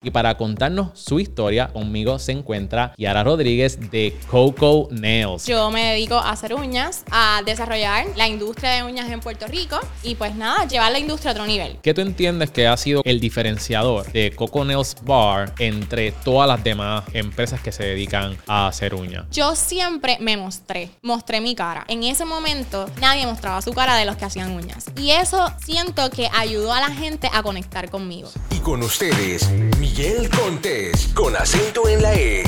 Y 0.00 0.12
para 0.12 0.36
contarnos 0.36 0.96
su 0.96 1.18
historia, 1.18 1.72
conmigo 1.72 2.20
se 2.20 2.30
encuentra 2.30 2.94
Yara 2.96 3.24
Rodríguez 3.24 3.90
de 3.90 4.16
Coco 4.30 4.86
Nails. 4.92 5.44
Yo 5.44 5.72
me 5.72 5.86
dedico 5.86 6.14
a 6.14 6.30
hacer 6.30 6.54
uñas, 6.54 7.02
a 7.10 7.42
desarrollar 7.44 8.06
la 8.14 8.28
industria 8.28 8.70
de 8.74 8.84
uñas 8.84 9.10
en 9.10 9.18
Puerto 9.18 9.48
Rico 9.48 9.80
y 10.04 10.14
pues 10.14 10.36
nada, 10.36 10.68
llevar 10.68 10.92
la 10.92 11.00
industria 11.00 11.32
a 11.32 11.34
otro 11.34 11.46
nivel. 11.46 11.78
¿Qué 11.82 11.94
tú 11.94 12.00
entiendes 12.00 12.52
que 12.52 12.68
ha 12.68 12.76
sido 12.76 13.02
el 13.04 13.18
diferenciador 13.18 14.06
de 14.12 14.30
Coco 14.36 14.64
Nails 14.64 14.94
Bar 15.02 15.52
entre 15.58 16.12
todas 16.12 16.46
las 16.46 16.62
demás 16.62 17.02
empresas 17.12 17.60
que 17.60 17.72
se 17.72 17.82
dedican 17.82 18.36
a 18.46 18.68
hacer 18.68 18.94
uñas? 18.94 19.24
Yo 19.32 19.56
siempre 19.56 20.18
me 20.20 20.36
mostré, 20.36 20.90
mostré 21.02 21.40
mi 21.40 21.56
cara. 21.56 21.84
En 21.88 22.04
ese 22.04 22.24
momento 22.24 22.88
nadie 23.00 23.26
mostraba 23.26 23.60
su 23.62 23.72
cara 23.72 23.96
de 23.96 24.04
los 24.04 24.14
que 24.14 24.26
hacían 24.26 24.52
uñas. 24.52 24.86
Y 24.96 25.10
eso 25.10 25.52
siento 25.60 26.08
que 26.10 26.28
ayudó 26.32 26.72
a 26.72 26.80
la 26.80 26.90
gente 26.94 27.28
a 27.32 27.42
conectar 27.42 27.90
conmigo. 27.90 28.30
Y 28.54 28.60
con 28.60 28.80
ustedes, 28.84 29.50
Miguel 29.90 30.28
Contés, 30.28 31.08
con 31.08 31.34
acento 31.34 31.88
en 31.88 32.02
la 32.02 32.14
E. 32.14 32.44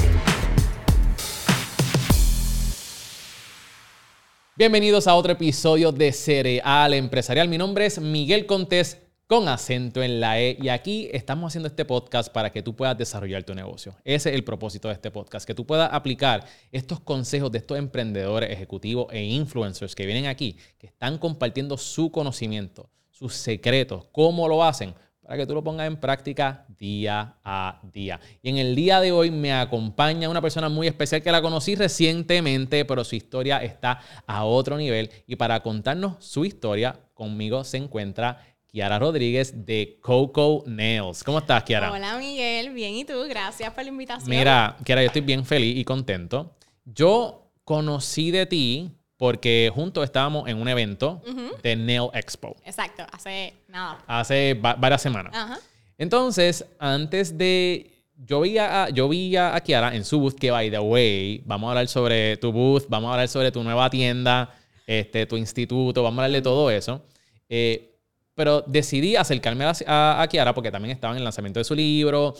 Bienvenidos 4.56 5.08
a 5.08 5.14
otro 5.14 5.32
episodio 5.32 5.90
de 5.90 6.12
Cereal 6.12 6.92
Empresarial. 6.92 7.48
Mi 7.48 7.56
nombre 7.56 7.86
es 7.86 7.98
Miguel 7.98 8.46
Contés 8.46 8.98
con 9.26 9.48
acento 9.48 10.02
en 10.02 10.20
la 10.20 10.38
E 10.38 10.58
y 10.60 10.68
aquí 10.68 11.08
estamos 11.12 11.50
haciendo 11.50 11.68
este 11.68 11.86
podcast 11.86 12.30
para 12.30 12.50
que 12.50 12.62
tú 12.62 12.76
puedas 12.76 12.96
desarrollar 12.96 13.42
tu 13.42 13.54
negocio. 13.54 13.96
Ese 14.04 14.28
es 14.28 14.34
el 14.36 14.44
propósito 14.44 14.88
de 14.88 14.94
este 14.94 15.10
podcast, 15.10 15.46
que 15.46 15.54
tú 15.54 15.66
puedas 15.66 15.90
aplicar 15.92 16.46
estos 16.70 17.00
consejos 17.00 17.50
de 17.50 17.58
estos 17.58 17.78
emprendedores, 17.78 18.50
ejecutivos 18.50 19.06
e 19.10 19.24
influencers 19.24 19.94
que 19.94 20.06
vienen 20.06 20.26
aquí, 20.26 20.56
que 20.78 20.88
están 20.88 21.16
compartiendo 21.18 21.78
su 21.78 22.12
conocimiento, 22.12 22.90
sus 23.10 23.34
secretos, 23.34 24.04
cómo 24.12 24.46
lo 24.46 24.62
hacen 24.62 24.94
para 25.30 25.42
que 25.42 25.46
tú 25.46 25.54
lo 25.54 25.62
pongas 25.62 25.86
en 25.86 25.96
práctica 25.96 26.66
día 26.76 27.36
a 27.44 27.78
día. 27.92 28.18
Y 28.42 28.50
en 28.50 28.58
el 28.58 28.74
día 28.74 29.00
de 29.00 29.12
hoy 29.12 29.30
me 29.30 29.52
acompaña 29.52 30.28
una 30.28 30.42
persona 30.42 30.68
muy 30.68 30.88
especial 30.88 31.22
que 31.22 31.30
la 31.30 31.40
conocí 31.40 31.76
recientemente, 31.76 32.84
pero 32.84 33.04
su 33.04 33.14
historia 33.14 33.62
está 33.62 34.00
a 34.26 34.44
otro 34.44 34.76
nivel. 34.76 35.08
Y 35.28 35.36
para 35.36 35.60
contarnos 35.60 36.16
su 36.18 36.44
historia, 36.44 36.98
conmigo 37.14 37.62
se 37.62 37.76
encuentra 37.76 38.44
Kiara 38.66 38.98
Rodríguez 38.98 39.64
de 39.64 40.00
Coco 40.02 40.64
Nails. 40.66 41.22
¿Cómo 41.22 41.38
estás, 41.38 41.62
Kiara? 41.62 41.92
Hola, 41.92 42.18
Miguel. 42.18 42.70
Bien, 42.70 42.96
¿y 42.96 43.04
tú? 43.04 43.22
Gracias 43.28 43.72
por 43.72 43.84
la 43.84 43.90
invitación. 43.90 44.28
Mira, 44.28 44.76
Kiara, 44.84 45.02
yo 45.02 45.06
estoy 45.06 45.22
bien 45.22 45.44
feliz 45.46 45.78
y 45.78 45.84
contento. 45.84 46.56
Yo 46.84 47.52
conocí 47.62 48.32
de 48.32 48.46
ti 48.46 48.90
porque 49.20 49.70
juntos 49.74 50.02
estábamos 50.02 50.48
en 50.48 50.56
un 50.56 50.66
evento 50.66 51.20
de 51.62 51.76
Nail 51.76 52.08
Expo. 52.14 52.56
Exacto, 52.64 53.04
hace 53.12 53.52
nada. 53.68 53.98
Hace 54.06 54.54
varias 54.54 55.02
semanas. 55.02 55.34
Ajá. 55.36 55.58
Entonces, 55.98 56.64
antes 56.78 57.36
de... 57.36 58.02
Yo 58.16 58.40
vi, 58.40 58.56
a, 58.56 58.88
yo 58.88 59.10
vi 59.10 59.36
a 59.36 59.60
Kiara 59.60 59.94
en 59.94 60.06
su 60.06 60.18
booth, 60.20 60.36
que 60.36 60.50
by 60.50 60.70
the 60.70 60.78
way, 60.78 61.42
vamos 61.44 61.68
a 61.68 61.70
hablar 61.72 61.88
sobre 61.88 62.38
tu 62.38 62.50
booth, 62.50 62.84
vamos 62.88 63.10
a 63.10 63.12
hablar 63.12 63.28
sobre 63.28 63.52
tu 63.52 63.62
nueva 63.62 63.90
tienda, 63.90 64.54
este, 64.86 65.26
tu 65.26 65.36
instituto, 65.36 66.02
vamos 66.02 66.18
a 66.20 66.24
hablar 66.24 66.36
de 66.36 66.42
todo 66.42 66.70
eso. 66.70 67.04
Eh, 67.46 67.94
pero 68.34 68.62
decidí 68.62 69.16
acercarme 69.16 69.66
a, 69.66 70.22
a, 70.22 70.28
Kiara 70.28 70.54
porque 70.54 70.70
también 70.70 70.94
estaba 70.94 71.12
en 71.12 71.18
el 71.18 71.24
lanzamiento 71.24 71.60
de 71.60 71.64
su 71.64 71.74
libro, 71.74 72.34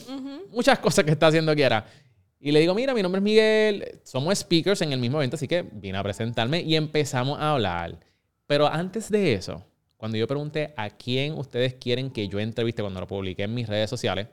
muchas 0.50 0.78
cosas 0.78 1.05
que 1.05 1.11
está 1.11 1.27
haciendo 1.27 1.55
Kiara. 1.55 1.84
Y 2.42 2.52
le 2.52 2.60
digo, 2.60 2.74
mira, 2.74 2.94
mi 2.94 3.02
nombre 3.02 3.19
es 3.19 3.22
Miguel, 3.22 4.00
somos 4.02 4.38
speakers 4.38 4.80
en 4.80 4.94
el 4.94 4.98
mismo 4.98 5.19
evento, 5.19 5.36
así 5.36 5.46
que 5.46 5.62
vine 5.72 5.98
a 5.98 6.02
presentarme 6.02 6.62
y 6.62 6.74
empezamos 6.74 7.38
a 7.38 7.52
hablar. 7.52 7.98
Pero 8.47 8.66
antes 8.66 9.10
de 9.10 9.34
eso, 9.34 9.62
cuando 9.98 10.16
yo 10.16 10.27
pregunté 10.27 10.72
a 10.74 10.88
quién 10.88 11.34
ustedes 11.34 11.74
quieren 11.74 12.10
que 12.10 12.28
yo 12.28 12.41
entreviste 12.41 12.80
cuando 12.80 12.98
lo 12.98 13.06
publiqué 13.06 13.42
en 13.42 13.52
mis 13.52 13.69
redes 13.69 13.91
sociales, 13.91 14.27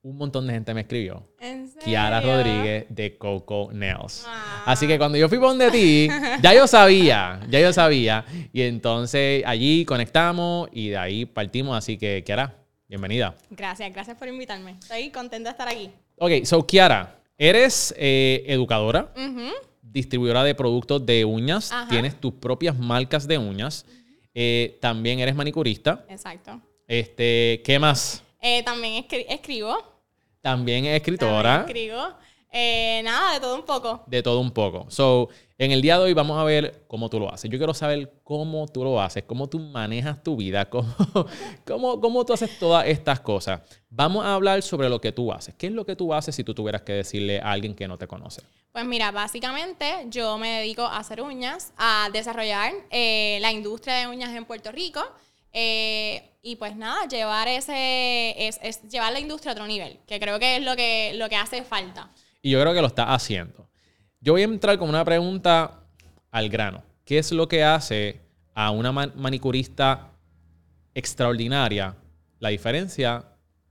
un 0.00 0.16
montón 0.16 0.46
de 0.46 0.54
gente 0.54 0.72
me 0.72 0.80
escribió. 0.80 1.28
¿En 1.38 1.68
serio? 1.68 1.84
Kiara 1.84 2.22
Rodríguez 2.22 2.86
de 2.88 3.18
Coco 3.18 3.68
Nails. 3.74 4.26
Así 4.64 4.86
que 4.86 4.96
cuando 4.96 5.18
yo 5.18 5.28
fui 5.28 5.36
por 5.36 5.48
donde 5.48 5.70
ti, 5.70 6.08
ya 6.42 6.54
yo 6.54 6.66
sabía, 6.66 7.40
ya 7.50 7.60
yo 7.60 7.74
sabía. 7.74 8.24
Y 8.54 8.62
entonces 8.62 9.44
allí 9.44 9.84
conectamos 9.84 10.70
y 10.72 10.88
de 10.88 10.96
ahí 10.96 11.26
partimos. 11.26 11.76
Así 11.76 11.98
que, 11.98 12.24
Kiara, 12.24 12.56
bienvenida. 12.88 13.36
Gracias, 13.50 13.92
gracias 13.92 14.16
por 14.16 14.28
invitarme. 14.28 14.72
Estoy 14.80 15.10
contenta 15.10 15.50
de 15.50 15.52
estar 15.52 15.68
aquí. 15.68 15.90
Ok, 16.24 16.44
so 16.44 16.64
Kiara, 16.64 17.18
eres 17.36 17.92
eh, 17.98 18.44
educadora, 18.46 19.12
distribuidora 19.82 20.44
de 20.44 20.54
productos 20.54 21.04
de 21.04 21.24
uñas, 21.24 21.72
Ajá. 21.72 21.88
tienes 21.88 22.14
tus 22.20 22.32
propias 22.34 22.78
marcas 22.78 23.26
de 23.26 23.38
uñas, 23.38 23.84
eh, 24.32 24.78
también 24.80 25.18
eres 25.18 25.34
manicurista. 25.34 26.04
Exacto. 26.08 26.60
Este, 26.86 27.60
¿qué 27.64 27.76
más? 27.80 28.22
Eh, 28.40 28.62
también 28.62 29.02
escri- 29.02 29.26
escribo. 29.28 29.76
También 30.40 30.84
es 30.84 30.94
escritora. 30.94 31.64
También 31.66 31.76
escribo. 31.88 32.14
Eh, 32.54 33.00
nada, 33.02 33.32
de 33.32 33.40
todo 33.40 33.54
un 33.54 33.62
poco. 33.62 34.04
de 34.06 34.22
todo 34.22 34.38
un 34.40 34.50
poco. 34.50 34.84
So, 34.90 35.30
en 35.56 35.72
el 35.72 35.80
día 35.80 35.96
de 35.96 36.04
hoy 36.04 36.12
vamos 36.12 36.38
a 36.38 36.44
ver 36.44 36.84
cómo 36.86 37.08
tú 37.08 37.18
lo 37.18 37.32
haces. 37.32 37.50
Yo 37.50 37.56
quiero 37.56 37.72
saber 37.72 38.12
cómo 38.24 38.66
tú 38.68 38.84
lo 38.84 39.00
haces, 39.00 39.24
cómo 39.24 39.48
tú 39.48 39.58
manejas 39.58 40.22
tu 40.22 40.36
vida, 40.36 40.64
cómo, 40.70 40.94
cómo, 41.64 41.98
cómo 41.98 42.26
tú 42.26 42.34
haces 42.34 42.58
todas 42.58 42.86
estas 42.86 43.20
cosas. 43.20 43.62
Vamos 43.88 44.26
a 44.26 44.34
hablar 44.34 44.62
sobre 44.62 44.90
lo 44.90 45.00
que 45.00 45.12
tú 45.12 45.32
haces. 45.32 45.54
¿Qué 45.54 45.68
es 45.68 45.72
lo 45.72 45.86
que 45.86 45.96
tú 45.96 46.12
haces 46.12 46.34
si 46.34 46.44
tú 46.44 46.52
tuvieras 46.52 46.82
que 46.82 46.92
decirle 46.92 47.40
a 47.40 47.52
alguien 47.52 47.74
que 47.74 47.88
no 47.88 47.96
te 47.96 48.06
conoce? 48.06 48.42
Pues 48.70 48.84
mira, 48.84 49.10
básicamente 49.12 50.06
yo 50.08 50.36
me 50.36 50.60
dedico 50.60 50.82
a 50.82 50.98
hacer 50.98 51.22
uñas, 51.22 51.72
a 51.78 52.10
desarrollar 52.12 52.72
eh, 52.90 53.38
la 53.40 53.50
industria 53.50 53.94
de 53.94 54.08
uñas 54.08 54.34
en 54.34 54.44
Puerto 54.44 54.72
Rico 54.72 55.02
eh, 55.52 56.30
y 56.42 56.56
pues 56.56 56.76
nada, 56.76 57.06
llevar 57.06 57.48
ese 57.48 58.46
es, 58.48 58.58
es 58.62 58.82
llevar 58.82 59.12
la 59.12 59.20
industria 59.20 59.52
a 59.52 59.54
otro 59.54 59.66
nivel, 59.66 59.98
que 60.06 60.18
creo 60.18 60.38
que 60.38 60.56
es 60.56 60.62
lo 60.62 60.74
que, 60.76 61.12
lo 61.14 61.28
que 61.28 61.36
hace 61.36 61.62
falta. 61.62 62.10
Y 62.42 62.50
yo 62.50 62.60
creo 62.60 62.74
que 62.74 62.80
lo 62.80 62.88
estás 62.88 63.06
haciendo. 63.08 63.68
Yo 64.20 64.32
voy 64.32 64.42
a 64.42 64.44
entrar 64.44 64.76
con 64.78 64.88
una 64.88 65.04
pregunta 65.04 65.80
al 66.30 66.48
grano. 66.48 66.82
¿Qué 67.04 67.18
es 67.18 67.30
lo 67.32 67.48
que 67.48 67.62
hace 67.64 68.20
a 68.54 68.70
una 68.70 68.92
man- 68.92 69.12
manicurista 69.16 70.10
extraordinaria 70.94 71.94
la 72.38 72.48
diferencia 72.50 73.24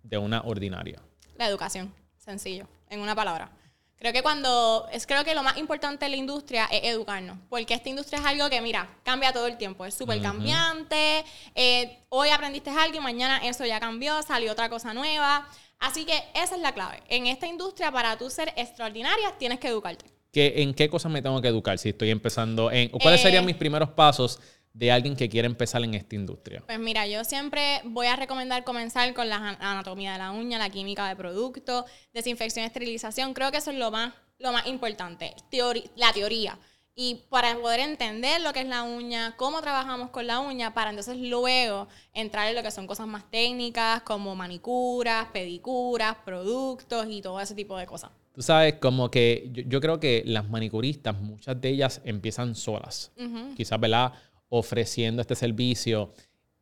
de 0.03 0.17
una 0.17 0.41
ordinaria? 0.41 0.99
La 1.37 1.47
educación, 1.47 1.93
sencillo, 2.17 2.67
en 2.89 2.99
una 3.01 3.15
palabra. 3.15 3.51
Creo 3.97 4.13
que 4.13 4.23
cuando, 4.23 4.87
es 4.91 5.05
creo 5.05 5.23
que 5.23 5.35
lo 5.35 5.43
más 5.43 5.57
importante 5.57 6.05
de 6.05 6.09
la 6.09 6.15
industria 6.17 6.65
es 6.71 6.81
educarnos, 6.85 7.37
porque 7.49 7.75
esta 7.75 7.87
industria 7.89 8.19
es 8.19 8.25
algo 8.25 8.49
que, 8.49 8.59
mira, 8.59 8.89
cambia 9.03 9.31
todo 9.31 9.45
el 9.45 9.57
tiempo, 9.57 9.85
es 9.85 9.93
súper 9.93 10.19
cambiante, 10.23 11.23
eh, 11.53 11.99
hoy 12.09 12.29
aprendiste 12.29 12.71
algo 12.71 12.97
y 12.97 12.99
mañana 12.99 13.37
eso 13.47 13.63
ya 13.63 13.79
cambió, 13.79 14.23
salió 14.23 14.53
otra 14.53 14.69
cosa 14.69 14.91
nueva, 14.95 15.47
así 15.81 16.05
que 16.05 16.13
esa 16.33 16.55
es 16.55 16.61
la 16.61 16.73
clave. 16.73 17.03
En 17.09 17.27
esta 17.27 17.45
industria, 17.47 17.91
para 17.91 18.17
tú 18.17 18.29
ser 18.29 18.53
extraordinaria, 18.55 19.35
tienes 19.37 19.59
que 19.59 19.67
educarte. 19.67 20.05
¿Qué- 20.31 20.61
¿En 20.63 20.73
qué 20.73 20.89
cosas 20.89 21.11
me 21.11 21.21
tengo 21.21 21.41
que 21.41 21.49
educar 21.49 21.77
si 21.77 21.89
estoy 21.89 22.09
empezando 22.09 22.71
en... 22.71 22.87
¿Cuáles 22.89 23.19
Eh, 23.19 23.23
serían 23.23 23.45
mis 23.45 23.57
primeros 23.57 23.89
pasos 23.89 24.39
de 24.73 24.89
alguien 24.89 25.17
que 25.17 25.27
quiere 25.27 25.45
empezar 25.45 25.83
en 25.83 25.93
esta 25.93 26.15
industria? 26.15 26.63
Pues 26.65 26.79
mira, 26.79 27.05
yo 27.05 27.25
siempre 27.25 27.81
voy 27.83 28.07
a 28.07 28.15
recomendar 28.15 28.63
comenzar 28.63 29.13
con 29.13 29.27
la 29.27 29.35
an- 29.35 29.57
anatomía 29.59 30.13
de 30.13 30.19
la 30.19 30.31
uña, 30.31 30.57
la 30.57 30.69
química 30.69 31.09
de 31.09 31.17
producto, 31.17 31.85
desinfección, 32.13 32.63
esterilización. 32.65 33.33
Creo 33.33 33.51
que 33.51 33.57
eso 33.57 33.71
es 33.71 33.77
lo 33.77 33.91
más, 33.91 34.13
lo 34.39 34.53
más 34.53 34.65
importante, 34.67 35.35
Teori- 35.51 35.89
la 35.97 36.13
teoría. 36.13 36.57
Y 36.95 37.21
para 37.29 37.55
poder 37.55 37.79
entender 37.79 38.41
lo 38.41 38.51
que 38.51 38.61
es 38.61 38.67
la 38.67 38.83
uña, 38.83 39.35
cómo 39.37 39.61
trabajamos 39.61 40.09
con 40.09 40.27
la 40.27 40.39
uña, 40.39 40.73
para 40.73 40.89
entonces 40.89 41.17
luego 41.17 41.87
entrar 42.13 42.49
en 42.49 42.55
lo 42.55 42.63
que 42.63 42.71
son 42.71 42.85
cosas 42.85 43.07
más 43.07 43.29
técnicas 43.31 44.01
como 44.01 44.35
manicuras, 44.35 45.27
pedicuras, 45.31 46.17
productos 46.25 47.07
y 47.09 47.21
todo 47.21 47.39
ese 47.39 47.55
tipo 47.55 47.77
de 47.77 47.85
cosas. 47.85 48.11
Tú 48.33 48.41
sabes, 48.41 48.75
como 48.75 49.09
que 49.09 49.49
yo, 49.53 49.63
yo 49.67 49.81
creo 49.81 49.99
que 49.99 50.23
las 50.25 50.49
manicuristas, 50.49 51.19
muchas 51.19 51.59
de 51.59 51.69
ellas 51.69 52.01
empiezan 52.03 52.55
solas. 52.55 53.11
Ujú. 53.17 53.55
Quizás, 53.55 53.79
¿verdad? 53.79 54.13
Ofreciendo 54.49 55.21
este 55.21 55.35
servicio. 55.35 56.13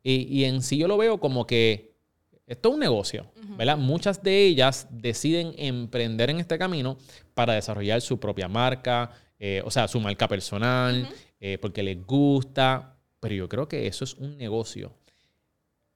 Y, 0.02 0.22
y 0.28 0.44
en 0.44 0.62
sí 0.62 0.78
yo 0.78 0.88
lo 0.88 0.96
veo 0.96 1.18
como 1.18 1.46
que 1.46 1.90
esto 2.50 2.70
es 2.70 2.74
un 2.74 2.80
negocio, 2.80 3.30
¿verdad? 3.56 3.78
Muchas 3.78 4.24
de 4.24 4.44
ellas 4.46 4.88
deciden 4.90 5.54
emprender 5.56 6.30
en 6.30 6.40
este 6.40 6.58
camino 6.58 6.98
para 7.32 7.54
desarrollar 7.54 8.00
su 8.00 8.18
propia 8.18 8.48
marca, 8.48 9.12
eh, 9.40 9.60
o 9.64 9.70
sea, 9.72 9.88
su 9.88 9.98
marca 9.98 10.28
personal, 10.28 11.08
eh, 11.40 11.58
porque 11.58 11.82
les 11.82 12.06
gusta. 12.06 12.94
Pero 13.18 13.34
yo 13.34 13.48
creo 13.48 13.66
que 13.68 13.86
eso 13.88 14.04
es 14.04 14.14
un 14.14 14.36
negocio. 14.38 14.92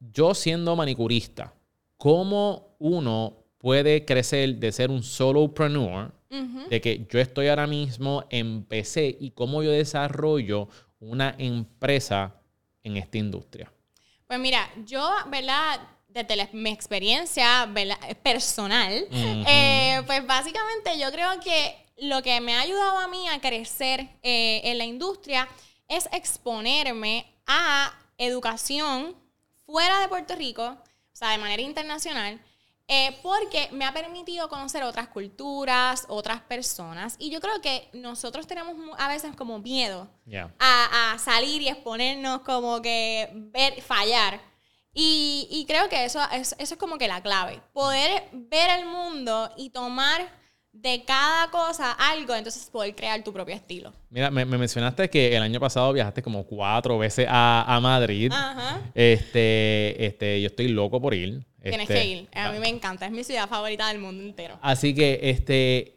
Yo 0.01 0.35
siendo 0.35 0.75
manicurista, 0.77 1.55
¿cómo 1.97 2.75
uno 2.79 3.37
puede 3.59 4.05
crecer 4.05 4.57
de 4.57 4.73
ser 4.73 4.91
un 4.91 5.03
solopreneur, 5.03 6.13
Ujú. 6.31 6.69
de 6.69 6.81
que 6.81 7.07
yo 7.09 7.19
estoy 7.21 7.49
ahora 7.49 7.67
mismo, 7.67 8.25
empecé 8.29 9.17
y 9.21 9.31
cómo 9.31 9.63
yo 9.63 9.71
desarrollo 9.71 10.69
una 11.01 11.35
empresa 11.39 12.35
en 12.83 12.97
esta 12.99 13.17
industria? 13.19 13.73
Pues 14.27 14.39
mira, 14.39 14.69
yo, 14.85 15.09
¿verdad? 15.31 15.81
Desde 16.09 16.37
la- 16.37 16.49
mi 16.53 16.71
experiencia 16.71 17.67
¿verdad? 17.67 17.99
personal, 18.23 19.07
eh, 19.13 20.03
pues 20.07 20.27
básicamente 20.27 20.99
yo 21.01 21.11
creo 21.11 21.41
que 21.41 21.75
lo 21.97 22.23
que 22.23 22.41
me 22.41 22.55
ha 22.55 22.61
ayudado 22.61 22.99
a 22.99 23.09
mí 23.09 23.29
a 23.29 23.41
crecer 23.41 24.09
eh, 24.23 24.61
en 24.65 24.79
la 24.79 24.85
industria 24.85 25.49
es 25.89 26.09
exponerme 26.13 27.27
a 27.47 27.93
educación 28.19 29.15
fuera 29.67 30.01
de 30.01 30.09
Puerto 30.09 30.35
Rico, 30.37 30.65
o 30.67 31.17
sea, 31.17 31.31
de 31.31 31.39
manera 31.39 31.63
internacional, 31.63 32.41
Eh, 32.87 33.19
porque 33.23 33.71
me 33.73 33.87
ha 33.87 33.95
permitido 33.95 34.51
conocer 34.51 34.83
otras 34.85 35.09
culturas, 35.09 36.05
otras 36.09 36.43
personas. 36.43 37.17
Y 37.19 37.31
yo 37.31 37.41
creo 37.41 37.59
que 37.63 37.89
nosotros 37.95 38.47
tenemos 38.47 38.75
a 38.99 39.09
veces 39.09 39.35
como 39.35 39.59
miedo 39.59 40.07
Ya. 40.27 40.53
a, 40.59 41.13
a 41.15 41.19
salir 41.19 41.63
y 41.63 41.69
exponernos, 41.69 42.41
como 42.43 42.83
que 42.83 43.31
ver, 43.33 43.81
fallar. 43.81 44.39
Y, 44.93 45.49
y 45.51 45.65
creo 45.65 45.89
que 45.89 46.05
eso, 46.05 46.21
es- 46.31 46.55
eso 46.59 46.75
es 46.75 46.79
como 46.79 46.99
que 46.99 47.09
la 47.09 47.23
clave. 47.23 47.63
Poder 47.73 48.29
ver 48.33 48.69
el 48.79 48.85
mundo 48.85 49.51
y 49.57 49.71
tomar 49.71 50.21
de 50.75 51.05
cada 51.07 51.51
cosa 51.51 51.93
algo, 51.93 52.35
entonces 52.35 52.69
poder 52.71 52.95
crear 52.95 53.23
tu 53.25 53.33
propio 53.33 53.55
estilo. 53.55 53.93
Mira, 54.11 54.31
me, 54.31 54.45
me 54.45 54.59
mencionaste 54.59 55.09
que 55.09 55.35
el 55.35 55.43
año 55.43 55.59
pasado 55.61 55.93
viajaste 55.93 56.21
como 56.21 56.45
cuatro 56.45 56.99
veces 56.99 57.27
a, 57.31 57.65
a 57.75 57.81
Madrid. 57.81 58.31
Ajá. 58.35 58.81
Este, 58.95 60.05
este, 60.05 60.41
yo 60.43 60.49
estoy 60.49 60.69
loco 60.69 61.01
por 61.01 61.15
ir. 61.15 61.45
Tienes 61.63 61.89
Este, 61.89 61.95
que 61.95 62.05
ir. 62.07 62.29
A 62.35 62.53
mí 62.53 62.59
me 62.59 62.69
encanta. 62.69 63.07
Es 63.07 63.13
mi 63.13 63.25
ciudad 63.25 63.49
favorita 63.49 63.89
del 63.89 63.99
mundo 63.99 64.23
entero. 64.23 64.59
Así 64.61 64.95
que, 64.95 65.21
este, 65.23 65.95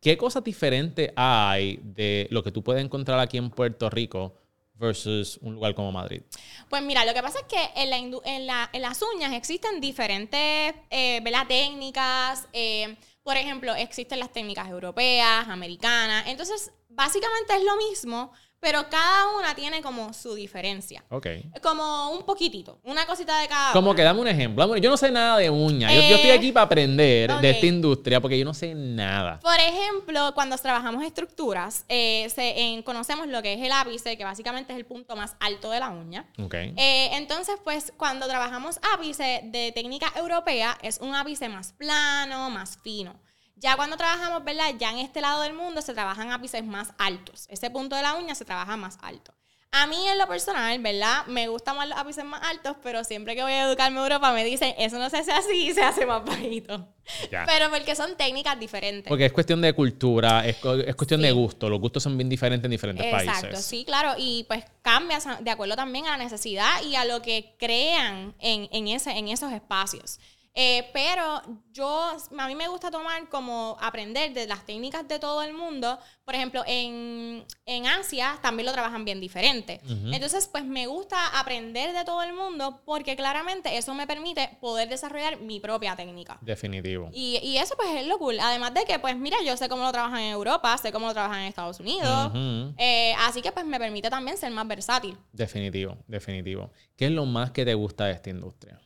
¿qué 0.00 0.16
cosas 0.16 0.42
diferentes 0.42 1.12
hay 1.14 1.78
de 1.84 2.26
lo 2.30 2.42
que 2.42 2.50
tú 2.50 2.64
puedes 2.64 2.82
encontrar 2.84 3.20
aquí 3.20 3.36
en 3.36 3.50
Puerto 3.50 3.88
Rico 3.90 4.34
versus 4.74 5.38
un 5.42 5.54
lugar 5.54 5.74
como 5.74 5.92
Madrid? 5.92 6.22
Pues 6.68 6.82
mira, 6.82 7.04
lo 7.04 7.14
que 7.14 7.22
pasa 7.22 7.38
es 7.38 7.44
que 7.44 7.80
en, 7.80 7.90
la 7.90 7.98
en, 7.98 8.46
la- 8.46 8.70
en 8.72 8.82
las 8.82 9.00
uñas 9.14 9.32
existen 9.34 9.80
diferentes 9.80 10.74
eh, 10.90 11.22
técnicas. 11.46 12.48
eh, 12.52 12.96
por 13.24 13.36
ejemplo, 13.38 13.74
existen 13.74 14.20
las 14.20 14.32
técnicas 14.32 14.68
europeas, 14.68 15.48
americanas. 15.48 16.24
Entonces, 16.28 16.72
básicamente 16.90 17.56
es 17.56 17.64
lo 17.64 17.76
mismo, 17.76 18.32
pero 18.64 18.88
cada 18.88 19.36
una 19.38 19.54
tiene 19.54 19.82
como 19.82 20.14
su 20.14 20.34
diferencia. 20.34 21.04
Ok. 21.10 21.26
Como 21.62 22.12
un 22.12 22.24
poquitito, 22.24 22.78
una 22.82 23.04
cosita 23.06 23.38
de 23.40 23.46
cada 23.46 23.72
Como 23.74 23.90
una. 23.90 23.96
que 23.96 24.02
dame 24.02 24.20
un 24.20 24.28
ejemplo. 24.28 24.76
Yo 24.78 24.88
no 24.88 24.96
sé 24.96 25.10
nada 25.10 25.36
de 25.36 25.50
uñas. 25.50 25.92
Yo, 25.92 26.00
yo 26.00 26.14
estoy 26.16 26.30
Eh, 26.30 26.34
aquí 26.38 26.50
para 26.50 26.64
aprender 26.64 27.30
ok. 27.30 27.40
de 27.40 27.50
esta 27.50 27.66
industria 27.66 28.20
porque 28.22 28.38
yo 28.38 28.44
no 28.46 28.54
sé 28.54 28.74
nada. 28.74 29.38
Por 29.40 29.60
ejemplo, 29.60 30.32
cuando 30.34 30.56
trabajamos 30.56 31.04
estructuras, 31.04 31.84
eh, 31.90 32.26
se- 32.34 32.58
en- 32.58 32.82
conocemos 32.82 33.26
lo 33.28 33.42
que 33.42 33.52
es 33.52 33.60
el 33.60 33.70
ápice, 33.72 34.16
que 34.16 34.24
básicamente 34.24 34.72
es 34.72 34.78
el 34.78 34.86
punto 34.86 35.14
más 35.14 35.36
alto 35.40 35.70
de 35.70 35.80
la 35.80 35.90
uña. 35.90 36.24
Ok. 36.42 36.54
Eh, 36.54 37.10
entonces, 37.12 37.56
pues 37.62 37.92
cuando 37.98 38.26
trabajamos 38.26 38.80
ápice 38.94 39.42
de 39.44 39.72
técnica 39.72 40.10
europea, 40.16 40.78
es 40.80 40.98
un 41.00 41.14
ápice 41.14 41.50
más 41.50 41.72
plano, 41.74 42.48
más 42.48 42.78
fino. 42.82 43.14
Ya 43.56 43.76
cuando 43.76 43.96
trabajamos, 43.96 44.42
¿verdad? 44.44 44.74
Ya 44.78 44.90
en 44.90 44.98
este 44.98 45.20
lado 45.20 45.42
del 45.42 45.54
mundo 45.54 45.80
se 45.80 45.94
trabajan 45.94 46.32
ápices 46.32 46.64
más 46.64 46.92
altos. 46.98 47.46
Ese 47.50 47.70
punto 47.70 47.94
de 47.96 48.02
la 48.02 48.14
uña 48.14 48.34
se 48.34 48.44
trabaja 48.44 48.76
más 48.76 48.98
alto. 49.02 49.32
A 49.76 49.88
mí 49.88 49.96
en 50.06 50.18
lo 50.18 50.28
personal, 50.28 50.78
¿verdad? 50.80 51.26
Me 51.26 51.48
gustan 51.48 51.76
más 51.76 51.88
los 51.88 51.98
ápices 51.98 52.24
más 52.24 52.40
altos, 52.44 52.76
pero 52.80 53.02
siempre 53.02 53.34
que 53.34 53.42
voy 53.42 53.50
a 53.52 53.64
educarme 53.68 53.96
en 53.98 54.02
Europa 54.04 54.32
me 54.32 54.44
dicen, 54.44 54.72
eso 54.78 54.98
no 55.00 55.10
se 55.10 55.16
hace 55.18 55.32
así, 55.32 55.72
se 55.74 55.82
hace 55.82 56.06
más 56.06 56.24
bajito. 56.24 56.88
Ya. 57.30 57.44
Pero 57.44 57.70
porque 57.70 57.96
son 57.96 58.16
técnicas 58.16 58.58
diferentes. 58.58 59.08
Porque 59.08 59.26
es 59.26 59.32
cuestión 59.32 59.60
de 59.60 59.72
cultura, 59.72 60.46
es, 60.46 60.58
es 60.86 60.94
cuestión 60.94 61.22
de 61.22 61.28
Sí. 61.28 61.34
gusto. 61.34 61.68
Los 61.68 61.80
gustos 61.80 62.04
son 62.04 62.16
bien 62.16 62.28
diferentes 62.28 62.64
en 62.66 62.70
diferentes 62.70 63.04
Exacto, 63.04 63.48
países. 63.48 63.64
sí, 63.64 63.84
claro. 63.84 64.14
Y 64.16 64.44
pues 64.44 64.64
cambia 64.82 65.18
de 65.40 65.50
acuerdo 65.50 65.74
también 65.74 66.06
a 66.06 66.16
la 66.16 66.22
necesidad 66.22 66.80
y 66.84 66.94
a 66.94 67.04
lo 67.04 67.20
que 67.20 67.56
crean 67.58 68.32
en, 68.38 68.68
en, 68.70 68.86
ese, 68.86 69.10
en 69.10 69.26
esos 69.26 69.52
espacios. 69.52 70.20
Eh, 70.56 70.88
pero 70.92 71.42
yo, 71.72 72.16
a 72.38 72.46
mí 72.46 72.54
me 72.54 72.68
gusta 72.68 72.88
tomar 72.88 73.28
como 73.28 73.76
aprender 73.80 74.32
de 74.32 74.46
las 74.46 74.64
técnicas 74.64 75.06
de 75.08 75.18
todo 75.18 75.42
el 75.42 75.52
mundo. 75.52 75.98
Por 76.24 76.36
ejemplo, 76.36 76.62
en, 76.66 77.44
en 77.66 77.86
Asia 77.86 78.38
también 78.40 78.66
lo 78.66 78.72
trabajan 78.72 79.04
bien 79.04 79.20
diferente. 79.20 79.80
Entonces, 80.12 80.46
pues 80.46 80.64
me 80.64 80.86
gusta 80.86 81.38
aprender 81.40 81.92
de 81.92 82.04
todo 82.04 82.22
el 82.22 82.32
mundo 82.34 82.82
porque 82.84 83.16
claramente 83.16 83.76
eso 83.76 83.94
me 83.94 84.06
permite 84.06 84.56
poder 84.60 84.88
desarrollar 84.88 85.40
mi 85.40 85.58
propia 85.58 85.96
técnica. 85.96 86.38
Definitivo. 86.40 87.10
Y, 87.12 87.38
y 87.42 87.58
eso 87.58 87.74
pues 87.76 87.88
es 87.96 88.06
lo 88.06 88.18
cool. 88.18 88.38
Además 88.38 88.72
de 88.74 88.84
que, 88.84 89.00
pues 89.00 89.16
mira, 89.16 89.36
yo 89.44 89.56
sé 89.56 89.68
cómo 89.68 89.82
lo 89.82 89.90
trabajan 89.92 90.20
en 90.20 90.30
Europa, 90.32 90.78
sé 90.78 90.92
cómo 90.92 91.08
lo 91.08 91.12
trabajan 91.14 91.40
en 91.40 91.48
Estados 91.48 91.80
Unidos. 91.80 92.32
Eh, 92.78 93.12
así 93.18 93.42
que 93.42 93.50
pues 93.50 93.66
me 93.66 93.78
permite 93.80 94.08
también 94.08 94.36
ser 94.36 94.52
más 94.52 94.68
versátil. 94.68 95.18
Definitivo, 95.32 95.96
definitivo. 96.06 96.70
¿Qué 96.96 97.06
es 97.06 97.10
lo 97.10 97.26
más 97.26 97.50
que 97.50 97.64
te 97.64 97.74
gusta 97.74 98.04
de 98.06 98.12
esta 98.12 98.30
industria? 98.30 98.80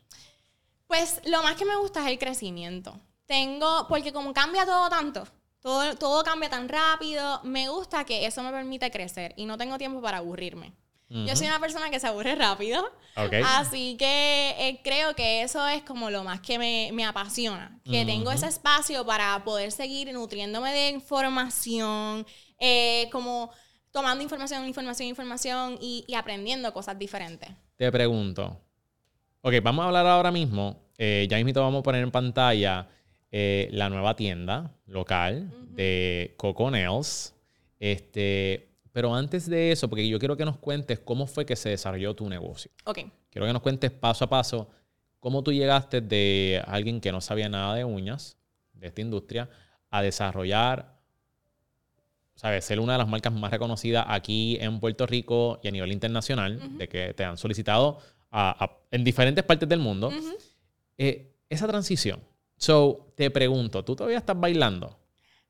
Pues 0.89 1.21
lo 1.27 1.43
más 1.43 1.55
que 1.55 1.65
me 1.65 1.77
gusta 1.77 2.01
es 2.01 2.09
el 2.09 2.19
crecimiento. 2.19 2.99
Tengo, 3.27 3.87
porque 3.89 4.13
como 4.13 4.33
cambia 4.33 4.65
todo 4.65 4.89
tanto, 4.89 5.29
todo, 5.61 5.95
todo 5.97 6.25
cambia 6.25 6.49
tan 6.49 6.69
rápido, 6.69 7.41
me 7.45 7.69
gusta 7.69 8.05
que 8.05 8.25
eso 8.27 8.43
me 8.43 8.51
permite 8.51 8.91
crecer 8.91 9.35
y 9.37 9.45
no 9.45 9.59
tengo 9.59 9.77
tiempo 9.79 10.01
para 10.01 10.19
aburrirme. 10.19 10.73
Yo 11.11 11.35
soy 11.37 11.47
una 11.47 11.59
persona 11.59 11.89
que 11.89 11.99
se 11.99 12.07
aburre 12.07 12.35
rápido, 12.35 12.85
Ok. 13.17 13.33
así 13.43 13.97
que 13.99 14.55
eh, 14.59 14.81
creo 14.85 15.17
que 15.17 15.41
eso 15.41 15.67
es 15.67 15.83
como 15.83 16.11
lo 16.11 16.23
más 16.23 16.43
que 16.43 16.59
me, 16.59 16.91
me 16.93 17.07
apasiona, 17.07 17.81
que 17.83 18.05
tengo 18.05 18.31
ese 18.31 18.47
espacio 18.47 19.07
para 19.07 19.43
poder 19.43 19.73
seguir 19.73 20.13
nutriéndome 20.13 20.71
de 20.71 20.91
información, 20.91 22.27
eh, 22.59 23.09
como 23.11 23.51
tomando 23.91 24.23
información, 24.23 24.69
información, 24.69 25.09
información 25.09 25.79
y, 25.81 26.05
y 26.07 26.15
aprendiendo 26.15 26.75
cosas 26.75 26.99
diferentes. 26.99 27.49
Te 27.77 27.91
pregunto. 27.91 28.61
Ok, 29.43 29.55
vamos 29.63 29.85
a 29.85 29.87
hablar 29.89 30.07
ahora 30.07 30.31
mismo. 30.31 30.83
eh, 30.99 31.27
ya 31.31 31.43
mismo 31.43 31.63
vamos 31.63 31.81
a 31.81 31.83
poner 31.83 32.03
en 32.03 32.11
pantalla 32.11 32.89
eh, 33.31 33.69
la 33.73 33.89
nueva 33.89 34.17
tienda 34.17 34.73
local 34.87 35.51
de 35.71 36.35
Coco 36.37 36.71
Nails. 36.71 37.35
Este, 37.79 38.69
pero 38.91 39.15
antes 39.15 39.49
de 39.49 39.71
eso, 39.71 39.89
porque 39.89 40.09
yo 40.09 40.19
quiero 40.19 40.37
que 40.37 40.45
nos 40.45 40.57
cuentes 40.59 40.99
cómo 40.99 41.27
fue 41.27 41.47
que 41.47 41.55
se 41.55 41.69
desarrolló 41.69 42.15
tu 42.17 42.29
negocio. 42.29 42.71
Ok. 42.85 42.99
Quiero 43.31 43.47
que 43.47 43.53
nos 43.53 43.63
cuentes 43.63 43.93
paso 43.93 44.25
a 44.25 44.29
paso 44.29 44.69
cómo 45.21 45.43
tú 45.43 45.53
llegaste 45.53 46.01
de 46.01 46.63
alguien 46.67 47.01
que 47.01 47.13
no 47.13 47.21
sabía 47.21 47.49
nada 47.49 47.75
de 47.75 47.85
uñas, 47.85 48.37
de 48.73 48.89
esta 48.89 49.01
industria, 49.01 49.49
a 49.91 50.03
desarrollar, 50.03 50.97
¿sabes? 52.35 52.65
Ser 52.65 52.81
una 52.81 52.95
de 52.95 52.99
las 52.99 53.09
marcas 53.09 53.33
más 53.33 53.51
reconocidas 53.51 54.05
aquí 54.09 54.57
en 54.61 54.81
Puerto 54.81 55.07
Rico 55.07 55.61
y 55.63 55.69
a 55.69 55.71
nivel 55.71 55.93
internacional, 55.93 56.77
de 56.77 56.89
que 56.89 57.15
te 57.15 57.25
han 57.25 57.37
solicitado 57.37 57.99
a- 58.31 58.65
a- 58.65 58.71
en 58.91 59.05
diferentes 59.05 59.45
partes 59.45 59.69
del 59.69 59.79
mundo. 59.81 60.13
Eh, 60.97 61.33
esa 61.49 61.67
transición. 61.67 62.21
So, 62.57 63.13
te 63.17 63.31
pregunto, 63.31 63.85
¿tú 63.85 63.95
todavía 63.97 64.19
estás 64.19 64.39
bailando? 64.39 64.99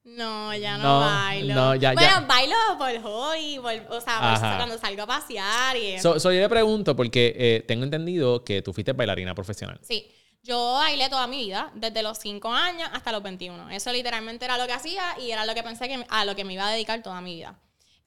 No, 0.05 0.55
ya 0.55 0.79
no, 0.79 0.85
No, 0.85 1.01
bailo. 1.01 1.55
no, 1.55 1.75
ya- 1.75 1.93
bueno, 1.93 2.09
ya. 2.09 2.21
bailo 2.21 2.57
por 2.79 3.03
hobby, 3.03 3.59
por- 3.61 3.97
o 3.97 4.01
sea, 4.01 4.39
por- 4.41 4.57
cuando 4.57 4.79
salgo 4.79 5.03
a 5.03 5.07
pasear 5.07 5.77
y. 5.77 5.99
So, 6.01 6.19
so, 6.19 6.33
yo 6.33 6.41
le 6.41 6.49
pregunto 6.49 6.97
porque 6.97 7.35
eh, 7.37 7.65
tengo 7.67 7.85
entendido 7.85 8.43
que 8.45 8.63
tú 8.63 8.73
fuiste 8.73 8.93
bailarina 8.93 9.35
profesional. 9.35 9.79
Sí, 9.83 10.11
yo 10.43 10.75
bailé 10.75 11.09
toda 11.11 11.27
mi 11.27 11.39
vida, 11.45 11.71
desde 11.75 12.03
los 12.03 12.19
5 12.19 12.51
años 12.53 12.89
hasta 12.93 13.13
los 13.13 13.23
21. 13.23 13.69
Eso 13.71 13.93
literalmente 13.93 14.45
era 14.47 14.57
lo 14.57 14.67
que 14.67 14.73
hacía 14.73 15.03
y 15.21 15.31
era 15.31 15.45
lo 15.45 15.55
que 15.55 15.63
pensé 15.63 15.89
que 15.89 16.03
a 16.09 16.25
lo 16.25 16.35
que 16.35 16.45
me 16.45 16.55
iba 16.55 16.67
a 16.67 16.73
dedicar 16.73 17.03
toda 17.03 17.21
mi 17.21 17.35
vida. 17.35 17.59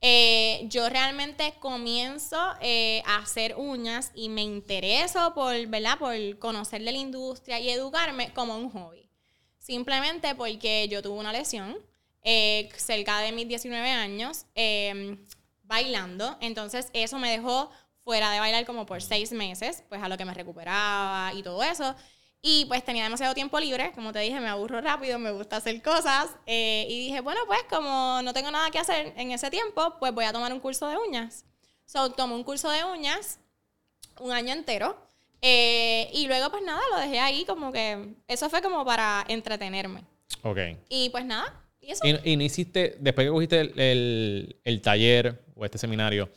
Eh, 0.03 0.65
yo 0.67 0.89
realmente 0.89 1.53
comienzo 1.59 2.37
eh, 2.59 3.03
a 3.05 3.17
hacer 3.17 3.55
uñas 3.55 4.11
y 4.15 4.29
me 4.29 4.41
intereso 4.41 5.33
por, 5.35 5.67
¿verdad? 5.67 5.99
por 5.99 6.39
conocer 6.39 6.83
de 6.83 6.91
la 6.91 6.97
industria 6.97 7.59
y 7.59 7.69
educarme 7.69 8.33
como 8.33 8.57
un 8.57 8.71
hobby. 8.71 9.07
Simplemente 9.59 10.33
porque 10.33 10.87
yo 10.89 11.03
tuve 11.03 11.19
una 11.19 11.31
lesión 11.31 11.77
eh, 12.23 12.69
cerca 12.77 13.19
de 13.19 13.31
mis 13.31 13.47
19 13.47 13.89
años 13.89 14.45
eh, 14.55 15.17
bailando. 15.63 16.37
Entonces 16.41 16.89
eso 16.93 17.19
me 17.19 17.31
dejó 17.31 17.71
fuera 18.03 18.31
de 18.31 18.39
bailar 18.39 18.65
como 18.65 18.85
por 18.85 19.01
seis 19.01 19.31
meses, 19.31 19.83
pues 19.87 20.01
a 20.01 20.09
lo 20.09 20.17
que 20.17 20.25
me 20.25 20.33
recuperaba 20.33 21.31
y 21.33 21.43
todo 21.43 21.61
eso. 21.63 21.95
Y 22.43 22.65
pues 22.65 22.83
tenía 22.83 23.03
demasiado 23.03 23.35
tiempo 23.35 23.59
libre, 23.59 23.91
como 23.93 24.11
te 24.11 24.19
dije, 24.19 24.39
me 24.39 24.47
aburro 24.47 24.81
rápido, 24.81 25.19
me 25.19 25.31
gusta 25.31 25.57
hacer 25.57 25.79
cosas. 25.81 26.27
eh, 26.47 26.87
y 26.89 26.99
dije, 27.07 27.21
bueno, 27.21 27.39
pues 27.45 27.59
como 27.69 28.19
no 28.23 28.33
tengo 28.33 28.49
nada 28.49 28.71
que 28.71 28.79
hacer 28.79 29.13
en 29.15 29.31
ese 29.31 29.49
tiempo, 29.51 29.95
pues 29.99 30.11
voy 30.13 30.25
a 30.25 30.33
tomar 30.33 30.51
un 30.51 30.59
curso 30.59 30.87
de 30.87 30.97
uñas. 30.97 31.45
So, 31.85 32.11
tomé 32.13 32.33
un 32.33 32.43
curso 32.43 32.69
de 32.71 32.83
uñas 32.85 33.39
un 34.19 34.31
año 34.31 34.53
entero. 34.53 34.97
eh, 35.43 36.09
y 36.13 36.27
luego, 36.27 36.51
pues 36.51 36.61
nada, 36.63 36.79
lo 36.93 36.99
dejé 36.99 37.19
ahí 37.19 37.45
como 37.45 37.71
que 37.71 38.13
eso 38.27 38.47
fue 38.49 38.61
como 38.61 38.85
para 38.85 39.25
entretenerme. 39.27 40.03
Ok. 40.43 40.57
Y 40.89 41.09
pues 41.09 41.25
nada, 41.25 41.59
y 41.79 41.91
eso. 41.91 42.05
Y, 42.05 42.31
y 42.31 42.37
no 42.37 42.43
hiciste, 42.43 42.95
después 42.99 43.25
que 43.25 43.31
cogiste 43.31 43.59
el, 43.59 43.79
el- 43.79 44.55
el 44.63 44.81
taller 44.81 45.43
o 45.55 45.65
este 45.65 45.77
seminario, 45.79 46.29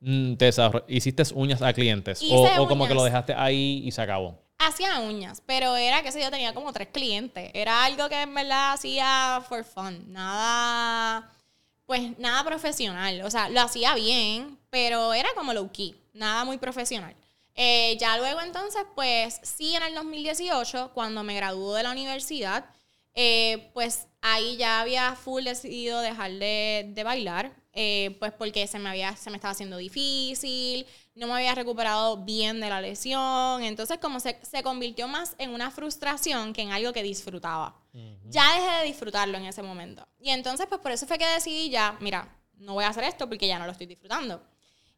mm, 0.00 0.34
te 0.34 0.50
hiciste 0.88 1.22
uñas 1.34 1.62
a 1.62 1.72
clientes. 1.72 2.20
Hice 2.20 2.34
O, 2.58 2.64
o 2.64 2.68
como 2.68 2.86
que 2.88 2.94
lo 2.94 3.04
dejaste 3.04 3.32
ahí 3.34 3.82
y 3.84 3.92
se 3.92 4.02
acabó. 4.02 4.41
Hacía 4.72 5.00
uñas, 5.00 5.42
pero 5.44 5.76
era 5.76 6.02
que 6.02 6.10
sé 6.10 6.22
yo 6.22 6.30
tenía 6.30 6.54
como 6.54 6.72
tres 6.72 6.88
clientes. 6.88 7.50
Era 7.52 7.84
algo 7.84 8.08
que 8.08 8.22
en 8.22 8.34
verdad 8.34 8.72
hacía 8.72 9.44
for 9.46 9.64
fun. 9.64 10.10
Nada, 10.10 11.30
pues 11.84 12.18
nada 12.18 12.42
profesional. 12.42 13.20
O 13.20 13.30
sea, 13.30 13.50
lo 13.50 13.60
hacía 13.60 13.94
bien, 13.94 14.58
pero 14.70 15.12
era 15.12 15.28
como 15.34 15.52
low 15.52 15.70
key. 15.70 15.94
Nada 16.14 16.46
muy 16.46 16.56
profesional. 16.56 17.14
Eh, 17.54 17.98
ya 18.00 18.16
luego 18.16 18.40
entonces, 18.40 18.82
pues 18.94 19.40
sí, 19.42 19.74
en 19.74 19.82
el 19.82 19.94
2018, 19.94 20.92
cuando 20.94 21.22
me 21.22 21.36
graduó 21.36 21.74
de 21.74 21.82
la 21.82 21.90
universidad, 21.90 22.64
eh, 23.14 23.70
pues 23.74 24.06
ahí 24.22 24.56
ya 24.56 24.80
había 24.80 25.14
full 25.16 25.44
decidido 25.44 26.00
dejar 26.00 26.32
de, 26.32 26.86
de 26.94 27.04
bailar, 27.04 27.52
eh, 27.74 28.16
pues 28.20 28.32
porque 28.32 28.66
se 28.66 28.78
me, 28.78 28.88
había, 28.88 29.16
se 29.16 29.28
me 29.28 29.36
estaba 29.36 29.52
haciendo 29.52 29.76
difícil, 29.76 30.86
no 31.14 31.26
me 31.26 31.34
había 31.34 31.54
recuperado 31.54 32.16
bien 32.18 32.60
de 32.60 32.68
la 32.68 32.80
lesión, 32.80 33.62
entonces 33.62 33.98
como 33.98 34.20
se, 34.20 34.38
se 34.42 34.62
convirtió 34.62 35.08
más 35.08 35.34
en 35.38 35.50
una 35.50 35.70
frustración 35.70 36.52
que 36.52 36.62
en 36.62 36.72
algo 36.72 36.92
que 36.92 37.02
disfrutaba. 37.02 37.76
Ya 38.24 38.54
dejé 38.54 38.78
de 38.78 38.84
disfrutarlo 38.86 39.36
en 39.36 39.44
ese 39.44 39.62
momento. 39.62 40.06
Y 40.18 40.30
entonces 40.30 40.66
pues 40.66 40.80
por 40.80 40.92
eso 40.92 41.06
fue 41.06 41.18
que 41.18 41.26
decidí 41.26 41.68
ya, 41.68 41.96
mira, 42.00 42.34
no 42.54 42.74
voy 42.74 42.84
a 42.84 42.88
hacer 42.88 43.04
esto 43.04 43.28
porque 43.28 43.46
ya 43.46 43.58
no 43.58 43.66
lo 43.66 43.72
estoy 43.72 43.86
disfrutando. 43.86 44.42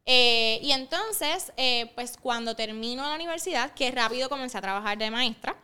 Eh, 0.07 0.61
y 0.63 0.73
entonces, 0.73 1.53
eh, 1.57 1.91
pues 1.95 2.17
cuando 2.21 2.55
termino 2.55 3.03
la 3.03 3.15
universidad, 3.15 3.73
que 3.73 3.91
rápido 3.91 4.29
comencé 4.29 4.59
a 4.59 4.61
trabajar 4.61 4.99
de 4.99 5.11
maestra, 5.11 5.57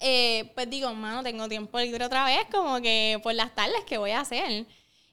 eh, 0.00 0.52
pues 0.54 0.70
digo, 0.70 0.92
mano, 0.94 1.22
tengo 1.22 1.48
tiempo 1.48 1.78
libre 1.80 2.04
otra 2.04 2.24
vez, 2.24 2.46
como 2.52 2.80
que 2.80 3.18
por 3.22 3.34
las 3.34 3.54
tardes, 3.54 3.82
¿qué 3.86 3.98
voy 3.98 4.12
a 4.12 4.20
hacer? 4.20 4.66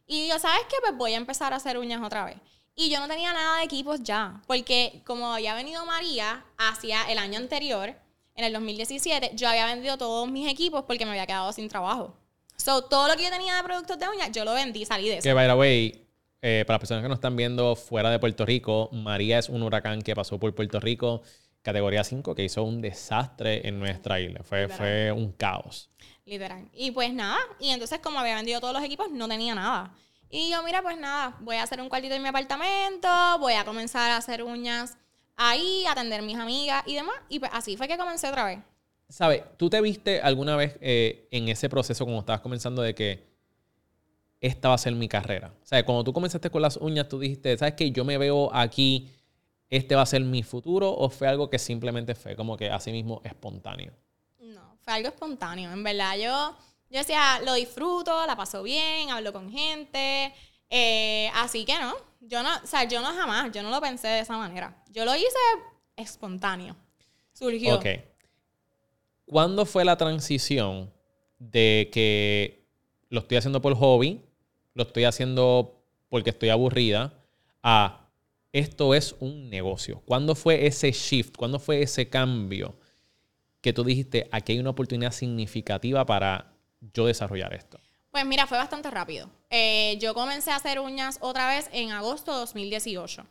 Y 0.06 0.28
yo, 0.28 0.38
¿sabes 0.38 0.62
qué? 0.70 0.76
Pues 0.82 0.96
voy 0.96 1.14
a 1.14 1.18
empezar 1.18 1.54
a 1.54 1.56
hacer 1.56 1.78
uñas 1.78 2.02
otra 2.04 2.26
vez. 2.26 2.38
Y 2.76 2.90
yo 2.90 3.00
no 3.00 3.08
tenía 3.08 3.32
nada 3.32 3.60
de 3.60 3.64
equipos 3.64 4.04
ya, 4.04 4.42
porque 4.48 5.02
como 5.06 5.34
había 5.34 5.56
venido 5.56 5.86
María 5.86 6.44
hacia 6.58 7.10
el 7.10 7.18
año 7.18 7.40
anterior, 7.40 7.96
en 8.36 8.44
el 8.44 8.52
2017, 8.52 9.32
yo 9.36 9.48
había 9.48 9.66
vendido 9.66 9.98
todos 9.98 10.30
mis 10.30 10.50
equipos 10.52 10.84
porque 10.84 11.06
me 11.06 11.12
había 11.12 11.26
quedado 11.26 11.54
sin 11.54 11.70
trabajo. 11.70 12.14
So, 12.58 12.84
todo 12.84 13.08
lo 13.08 13.16
que 13.16 13.24
yo 13.24 13.30
tenía 13.30 13.56
de 13.56 13.64
productos 13.64 13.98
de 13.98 14.10
uñas, 14.10 14.32
yo 14.32 14.44
lo 14.44 14.54
vendí, 14.54 14.86
salí 14.86 15.08
de 15.08 15.18
eso. 15.18 15.24
Que, 15.24 15.34
by 15.34 15.48
the 15.48 15.54
way, 15.54 16.06
eh, 16.42 16.64
para 16.68 16.76
las 16.76 16.80
personas 16.82 17.02
que 17.02 17.08
nos 17.08 17.18
están 17.18 17.38
viendo 17.38 17.78
fuera 17.78 18.10
de 18.10 18.20
Puerto 18.20 18.46
Rico, 18.46 18.90
María 18.92 19.40
es 19.40 19.48
un 19.48 19.64
huracán 19.64 20.02
que 20.02 20.14
pasó 20.14 20.38
por 20.38 20.54
Puerto 20.54 20.82
Rico, 20.82 21.22
categoría 21.62 22.04
5, 22.04 22.36
que 22.36 22.44
hizo 22.44 22.64
un 22.64 22.82
desastre 22.82 23.66
en 23.66 23.80
nuestra 23.80 24.20
isla. 24.20 24.44
Fue, 24.44 24.68
fue 24.68 25.14
un 25.14 25.32
caos. 25.32 25.90
Literal. 26.26 26.68
Y 26.74 26.92
pues 26.92 27.14
nada, 27.14 27.40
y 27.60 27.70
entonces 27.70 28.00
como 28.00 28.20
había 28.20 28.36
vendido 28.36 28.60
todos 28.60 28.74
los 28.74 28.84
equipos, 28.84 29.10
no 29.12 29.30
tenía 29.30 29.56
nada. 29.56 29.94
Y 30.30 30.50
yo, 30.50 30.64
mira, 30.64 30.82
pues 30.82 30.98
nada, 30.98 31.38
voy 31.40 31.56
a 31.58 31.64
hacer 31.64 31.80
un 31.82 31.90
cuartito 31.90 32.16
en 32.16 32.22
mi 32.22 32.30
apartamento, 32.30 33.08
voy 33.40 33.54
a 33.54 33.64
comenzar 33.64 34.12
a 34.12 34.18
hacer 34.18 34.44
uñas 34.44 34.98
ahí, 35.36 35.86
atender 35.88 36.20
a 36.20 36.24
mis 36.24 36.38
amigas 36.38 36.84
y 36.86 36.96
demás. 36.96 37.16
Y 37.30 37.40
pues 37.40 37.52
así 37.54 37.78
fue 37.78 37.88
que 37.88 37.98
comencé 37.98 38.28
otra 38.28 38.46
vez. 38.46 38.60
¿Sabes? 39.10 39.44
¿Tú 39.58 39.70
te 39.70 39.80
viste 39.82 40.20
alguna 40.22 40.56
vez 40.56 40.78
eh, 40.82 41.28
en 41.32 41.48
ese 41.48 41.70
proceso, 41.70 42.06
como 42.06 42.20
estabas 42.20 42.42
comenzando, 42.42 42.82
de 42.82 42.96
que 42.96 43.28
esta 44.42 44.70
va 44.70 44.76
a 44.76 44.80
ser 44.80 44.94
mi 44.96 45.08
carrera? 45.08 45.54
O 45.62 45.66
sea, 45.66 45.86
cuando 45.86 46.04
tú 46.04 46.12
comenzaste 46.12 46.50
con 46.50 46.62
las 46.62 46.78
uñas, 46.78 47.08
tú 47.08 47.20
dijiste, 47.20 47.56
¿sabes 47.58 47.76
qué? 47.76 47.92
Yo 47.92 48.04
me 48.04 48.18
veo 48.18 48.54
aquí, 48.54 49.12
este 49.70 49.96
va 49.96 50.02
a 50.02 50.08
ser 50.08 50.22
mi 50.22 50.42
futuro, 50.42 50.92
o 50.92 51.10
fue 51.10 51.28
algo 51.28 51.50
que 51.50 51.60
simplemente 51.60 52.16
fue 52.16 52.36
como 52.36 52.58
que 52.58 52.70
así 52.70 52.92
mismo 52.92 53.22
espontáneo? 53.24 53.94
No, 54.40 54.78
fue 54.82 54.94
algo 54.94 55.10
espontáneo. 55.10 55.72
En 55.72 55.84
verdad, 55.84 56.18
yo, 56.18 56.58
yo 56.90 57.00
decía, 57.00 57.40
lo 57.44 57.54
disfruto, 57.54 58.26
la 58.26 58.36
paso 58.36 58.64
bien, 58.64 59.10
hablo 59.10 59.34
con 59.34 59.52
gente. 59.52 60.34
eh, 60.70 61.30
así 61.36 61.66
que 61.66 61.78
no, 61.80 61.94
yo 62.22 62.42
no, 62.44 62.50
o 62.64 62.68
sea, 62.68 62.86
yo 62.86 63.02
no 63.02 63.14
jamás, 63.14 63.52
yo 63.52 63.62
no 63.64 63.70
lo 63.70 63.82
pensé 63.82 64.08
de 64.08 64.20
esa 64.20 64.38
manera. 64.38 64.84
Yo 64.92 65.06
lo 65.06 65.16
hice 65.16 65.38
espontáneo. 65.96 66.76
Surgió. 67.34 67.76
Ok. 67.76 67.86
¿Cuándo 69.26 69.66
fue 69.66 69.86
la 69.86 69.98
transición 69.98 70.92
de 71.40 71.90
que 71.92 72.66
lo 73.10 73.22
estoy 73.22 73.38
haciendo 73.38 73.62
por 73.62 73.76
hobby, 73.76 74.22
lo 74.74 74.84
estoy 74.84 75.04
haciendo 75.06 75.84
porque 76.10 76.30
estoy 76.30 76.50
aburrida, 76.50 77.14
a 77.64 78.10
esto 78.54 78.94
es 78.94 79.16
un 79.20 79.50
negocio? 79.50 80.02
¿Cuándo 80.06 80.36
fue 80.36 80.66
ese 80.68 80.92
shift? 80.92 81.36
¿Cuándo 81.36 81.60
fue 81.60 81.82
ese 81.82 82.10
cambio 82.10 82.76
que 83.62 83.74
tú 83.74 83.84
dijiste, 83.84 84.30
aquí 84.32 84.54
hay 84.54 84.60
una 84.60 84.70
oportunidad 84.70 85.12
significativa 85.12 86.06
para 86.06 86.55
yo 86.94 87.06
desarrollar 87.06 87.54
esto? 87.54 87.80
Pues 88.12 88.26
mira, 88.26 88.48
fue 88.48 88.58
bastante 88.58 88.90
rápido. 88.90 89.30
Eh, 89.50 89.98
yo 90.00 90.14
comencé 90.14 90.52
a 90.52 90.56
hacer 90.56 90.80
uñas 90.80 91.18
otra 91.20 91.50
vez 91.50 91.70
en 91.74 91.92
agosto 91.92 92.32
de 92.32 92.40
2018. 92.40 93.26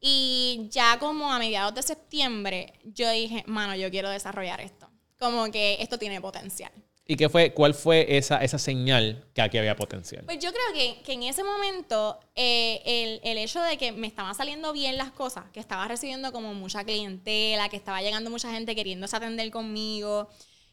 Y 0.00 0.68
ya 0.70 0.98
como 0.98 1.30
a 1.30 1.38
mediados 1.38 1.74
de 1.74 1.82
septiembre, 1.82 2.72
yo 2.84 3.10
dije, 3.10 3.44
mano, 3.46 3.74
yo 3.74 3.90
quiero 3.90 4.08
desarrollar 4.08 4.60
esto. 4.62 4.88
Como 5.18 5.50
que 5.50 5.76
esto 5.80 5.98
tiene 5.98 6.22
potencial. 6.22 6.72
¿Y 7.06 7.16
qué 7.16 7.28
fue, 7.28 7.52
cuál 7.52 7.74
fue 7.74 8.16
esa, 8.16 8.38
esa 8.38 8.56
señal 8.56 9.26
que 9.34 9.42
aquí 9.42 9.58
había 9.58 9.74
potencial? 9.74 10.24
Pues 10.24 10.38
yo 10.38 10.50
creo 10.52 10.72
que, 10.72 11.02
que 11.02 11.12
en 11.12 11.24
ese 11.24 11.42
momento 11.42 12.20
eh, 12.36 12.80
el, 12.86 13.20
el 13.24 13.36
hecho 13.36 13.60
de 13.60 13.76
que 13.76 13.90
me 13.90 14.06
estaban 14.06 14.34
saliendo 14.34 14.72
bien 14.72 14.96
las 14.96 15.10
cosas, 15.10 15.50
que 15.52 15.60
estaba 15.60 15.88
recibiendo 15.88 16.30
como 16.32 16.54
mucha 16.54 16.84
clientela, 16.84 17.68
que 17.68 17.76
estaba 17.76 18.00
llegando 18.00 18.30
mucha 18.30 18.52
gente 18.52 18.76
queriéndose 18.76 19.16
atender 19.16 19.50
conmigo, 19.50 20.30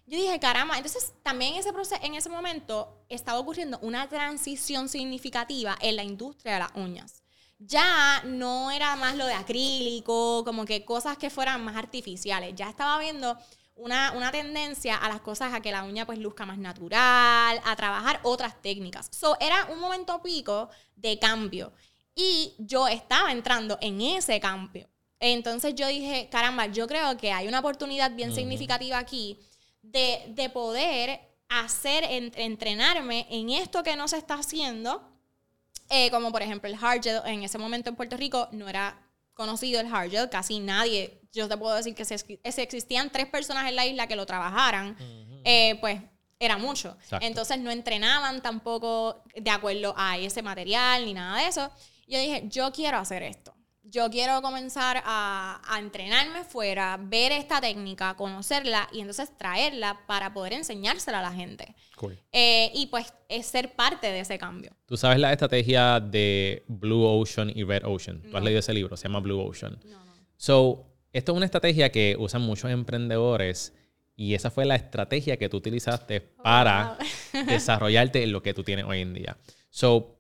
yo 0.07 0.17
dije, 0.17 0.39
caramba, 0.39 0.77
entonces 0.77 1.13
también 1.21 1.53
en 1.53 1.59
ese, 1.59 1.73
proceso, 1.73 2.01
en 2.01 2.15
ese 2.15 2.29
momento 2.29 3.03
estaba 3.09 3.39
ocurriendo 3.39 3.77
una 3.81 4.07
transición 4.07 4.87
significativa 4.87 5.77
en 5.81 5.97
la 5.97 6.03
industria 6.03 6.53
de 6.53 6.59
las 6.59 6.71
uñas. 6.75 7.23
Ya 7.59 8.21
no 8.23 8.71
era 8.71 8.95
más 8.95 9.17
lo 9.17 9.25
de 9.25 9.33
acrílico, 9.33 10.45
como 10.45 10.63
que 10.63 10.85
cosas 10.85 11.17
que 11.17 11.29
fueran 11.29 11.61
más 11.65 11.75
artificiales. 11.75 12.55
Ya 12.55 12.69
estaba 12.69 12.97
viendo 12.99 13.37
una, 13.75 14.13
una, 14.13 14.31
tendencia 14.31 14.95
a 14.95 15.09
las 15.09 15.19
cosas 15.19 15.53
a 15.53 15.59
que 15.59 15.73
la 15.73 15.83
uña 15.83 16.05
pues 16.05 16.19
luzca 16.19 16.45
más 16.45 16.57
natural, 16.57 17.59
a 17.65 17.75
trabajar 17.75 18.21
otras 18.23 18.61
técnicas. 18.61 19.09
So, 19.11 19.35
era 19.41 19.65
un 19.73 19.79
momento 19.79 20.21
pico 20.21 20.69
de 20.95 21.19
cambio 21.19 21.73
y 22.15 22.55
yo 22.59 22.87
estaba 22.87 23.33
entrando 23.33 23.77
en 23.81 23.99
ese 23.99 24.39
cambio. 24.39 24.87
Entonces 25.19 25.75
yo 25.75 25.87
dije, 25.87 26.29
caramba, 26.31 26.67
yo 26.67 26.87
creo 26.87 27.17
que 27.17 27.33
hay 27.33 27.47
una 27.47 27.59
oportunidad 27.59 28.11
bien 28.11 28.29
uh 28.29 28.31
-huh. 28.31 28.35
significativa 28.35 28.99
aquí 28.99 29.39
de, 29.91 30.25
de 30.29 30.49
poder 30.49 31.21
hacer, 31.49 32.03
en, 32.03 32.31
entrenarme 32.35 33.25
en 33.29 33.49
esto 33.49 33.83
que 33.83 33.95
no 33.95 34.07
se 34.07 34.17
está 34.17 34.35
haciendo, 34.35 35.01
eh, 35.89 36.11
como 36.11 36.31
por 36.31 36.41
ejemplo 36.41 36.69
el 36.69 36.77
hard 36.79 37.01
gel, 37.01 37.21
en 37.25 37.43
ese 37.43 37.57
momento 37.57 37.89
en 37.89 37.95
Puerto 37.95 38.17
Rico 38.17 38.49
no 38.51 38.67
era 38.67 39.01
conocido 39.33 39.79
el 39.79 39.87
hard 39.93 40.11
gel, 40.11 40.29
casi 40.29 40.59
nadie, 40.59 41.21
yo 41.31 41.47
te 41.47 41.57
puedo 41.57 41.75
decir 41.75 41.95
que 41.95 42.05
si, 42.05 42.17
si 42.17 42.61
existían 42.61 43.11
tres 43.11 43.27
personas 43.27 43.69
en 43.69 43.75
la 43.75 43.85
isla 43.85 44.07
que 44.07 44.15
lo 44.15 44.25
trabajaran, 44.25 44.97
uh 44.99 45.03
-huh. 45.03 45.41
eh, 45.45 45.77
pues 45.79 46.01
era 46.39 46.57
mucho. 46.57 46.97
Exacto. 47.01 47.25
Entonces 47.25 47.59
no 47.59 47.71
entrenaban 47.71 48.41
tampoco 48.41 49.23
de 49.35 49.49
acuerdo 49.49 49.93
a 49.97 50.17
ese 50.17 50.41
material 50.41 51.05
ni 51.05 51.13
nada 51.13 51.41
de 51.41 51.47
eso. 51.47 51.71
Yo 52.07 52.19
dije, 52.19 52.43
yo 52.47 52.71
quiero 52.71 52.97
hacer 52.97 53.23
esto. 53.23 53.53
Yo 53.89 54.09
quiero 54.09 54.41
comenzar 54.41 55.01
a, 55.05 55.61
a, 55.65 55.79
entrenarme 55.79 56.43
fuera, 56.43 56.99
ver 57.01 57.31
esta 57.31 57.61
técnica, 57.61 58.15
conocerla 58.15 58.89
y 58.91 58.99
entonces 58.99 59.31
traerla 59.37 60.01
para 60.07 60.33
poder 60.33 60.53
enseñársela 60.53 61.19
a 61.19 61.21
la 61.21 61.31
gente. 61.31 61.73
Cool. 61.95 62.19
Eh, 62.31 62.71
y 62.75 62.87
pues 62.87 63.13
es 63.29 63.45
ser 63.45 63.75
parte 63.75 64.07
de 64.07 64.19
ese 64.19 64.37
cambio. 64.37 64.71
Tú 64.85 64.97
sabes 64.97 65.19
la 65.19 65.31
estrategia 65.31 65.99
de 65.99 66.63
Blue 66.67 67.05
Ocean 67.05 67.51
y 67.53 67.63
Red 67.63 67.85
Ocean. 67.85 68.21
Tú 68.21 68.29
no. 68.29 68.37
has 68.37 68.43
leído 68.43 68.59
ese 68.59 68.73
libro, 68.73 68.97
se 68.97 69.07
llama 69.07 69.19
Blue 69.19 69.39
Ocean. 69.39 69.79
No, 69.85 70.03
no. 70.03 70.13
So, 70.35 70.85
esto 71.13 71.31
es 71.31 71.35
una 71.37 71.45
estrategia 71.45 71.91
que 71.91 72.15
usan 72.19 72.41
muchos 72.41 72.69
emprendedores 72.69 73.73
y 74.15 74.33
esa 74.33 74.51
fue 74.51 74.65
la 74.65 74.75
estrategia 74.75 75.37
que 75.37 75.47
tú 75.47 75.57
utilizaste 75.57 76.21
para 76.21 76.97
wow. 77.33 77.45
desarrollarte 77.45 78.23
en 78.23 78.31
lo 78.31 78.43
que 78.43 78.53
tú 78.53 78.63
tienes 78.63 78.85
hoy 78.85 79.01
en 79.01 79.13
día. 79.13 79.37
So, 79.69 80.16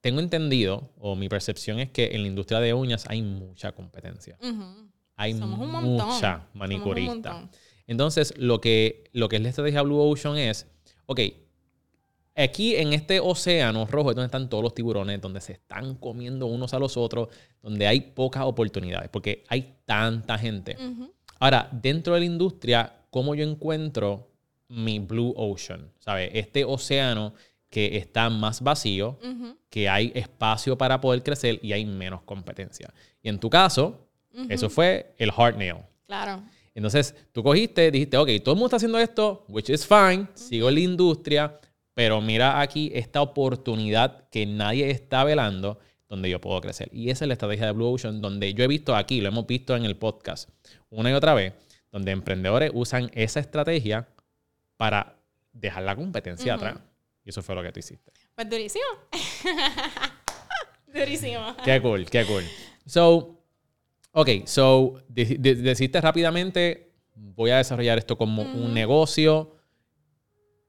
tengo 0.00 0.20
entendido, 0.20 0.90
o 0.98 1.14
mi 1.14 1.28
percepción 1.28 1.78
es 1.78 1.90
que 1.90 2.10
en 2.12 2.22
la 2.22 2.28
industria 2.28 2.60
de 2.60 2.72
uñas 2.74 3.04
hay 3.08 3.22
mucha 3.22 3.72
competencia. 3.72 4.36
Uh 4.40 4.46
-huh. 4.46 4.90
Hay 5.16 5.34
mucha 5.34 6.48
manicurista. 6.54 7.50
Entonces, 7.86 8.32
lo 8.38 8.60
que, 8.60 9.04
lo 9.12 9.28
que 9.28 9.36
es 9.36 9.42
la 9.42 9.48
estrategia 9.50 9.82
Blue 9.82 10.00
Ocean 10.00 10.38
es, 10.38 10.66
ok, 11.06 11.20
aquí 12.36 12.76
en 12.76 12.92
este 12.94 13.20
océano 13.20 13.86
rojo 13.86 14.10
es 14.10 14.16
donde 14.16 14.26
están 14.26 14.48
todos 14.48 14.62
los 14.62 14.74
tiburones, 14.74 15.20
donde 15.20 15.40
se 15.40 15.52
están 15.52 15.96
comiendo 15.96 16.46
unos 16.46 16.72
a 16.72 16.78
los 16.78 16.96
otros, 16.96 17.28
donde 17.60 17.86
hay 17.86 18.00
pocas 18.00 18.44
oportunidades, 18.44 19.10
porque 19.10 19.44
hay 19.48 19.74
tanta 19.84 20.38
gente. 20.38 20.76
Uh 20.78 20.82
-huh. 20.82 21.12
Ahora, 21.40 21.68
dentro 21.72 22.14
de 22.14 22.20
la 22.20 22.26
industria, 22.26 22.92
¿cómo 23.10 23.34
yo 23.34 23.44
encuentro 23.44 24.30
mi 24.68 24.98
Blue 25.00 25.34
Ocean? 25.36 25.92
¿Sabes? 25.98 26.30
Este 26.32 26.64
océano 26.64 27.34
que 27.70 27.96
está 27.96 28.28
más 28.28 28.60
vacío, 28.60 29.18
uh 29.22 29.26
-huh. 29.26 29.56
que 29.70 29.88
hay 29.88 30.12
espacio 30.14 30.76
para 30.76 31.00
poder 31.00 31.22
crecer 31.22 31.58
y 31.62 31.72
hay 31.72 31.86
menos 31.86 32.22
competencia. 32.22 32.92
Y 33.22 33.28
en 33.28 33.38
tu 33.38 33.48
caso, 33.48 34.06
uh 34.34 34.40
-huh. 34.40 34.46
eso 34.50 34.68
fue 34.68 35.14
el 35.16 35.30
hard 35.34 35.56
nail. 35.56 35.76
Claro. 36.06 36.42
Entonces, 36.74 37.14
tú 37.32 37.42
cogiste, 37.42 37.90
dijiste, 37.90 38.16
ok, 38.16 38.28
todo 38.42 38.54
el 38.54 38.58
mundo 38.58 38.66
está 38.66 38.76
haciendo 38.76 38.98
esto, 38.98 39.44
which 39.48 39.70
is 39.70 39.86
fine, 39.86 40.22
uh 40.22 40.26
-huh. 40.26 40.34
sigo 40.34 40.68
en 40.68 40.74
la 40.74 40.80
industria, 40.80 41.60
pero 41.94 42.20
mira 42.20 42.60
aquí 42.60 42.90
esta 42.94 43.22
oportunidad 43.22 44.28
que 44.30 44.46
nadie 44.46 44.90
está 44.90 45.22
velando, 45.24 45.78
donde 46.08 46.28
yo 46.28 46.40
puedo 46.40 46.60
crecer. 46.60 46.88
Y 46.92 47.10
esa 47.10 47.24
es 47.24 47.28
la 47.28 47.34
estrategia 47.34 47.66
de 47.66 47.72
Blue 47.72 47.92
Ocean, 47.92 48.20
donde 48.20 48.52
yo 48.52 48.64
he 48.64 48.68
visto 48.68 48.96
aquí, 48.96 49.20
lo 49.20 49.28
hemos 49.28 49.46
visto 49.46 49.76
en 49.76 49.84
el 49.84 49.96
podcast, 49.96 50.48
una 50.88 51.10
y 51.10 51.12
otra 51.12 51.34
vez, 51.34 51.52
donde 51.92 52.10
emprendedores 52.10 52.70
usan 52.74 53.10
esa 53.14 53.38
estrategia 53.38 54.08
para 54.76 55.14
dejar 55.52 55.84
la 55.84 55.94
competencia 55.94 56.54
atrás. 56.54 56.78
Y 57.24 57.30
eso 57.30 57.42
fue 57.42 57.54
lo 57.54 57.62
que 57.62 57.72
tú 57.72 57.80
hiciste. 57.80 58.12
Pues 58.34 58.48
durísimo. 58.48 58.84
durísimo. 60.86 61.56
Qué 61.64 61.80
cool, 61.80 62.08
qué 62.08 62.24
cool. 62.24 62.44
So, 62.86 63.42
ok, 64.12 64.28
so, 64.46 65.02
de, 65.08 65.36
de, 65.36 66.00
rápidamente, 66.00 66.92
voy 67.14 67.50
a 67.50 67.58
desarrollar 67.58 67.98
esto 67.98 68.16
como 68.16 68.44
mm. 68.44 68.62
un 68.62 68.74
negocio. 68.74 69.56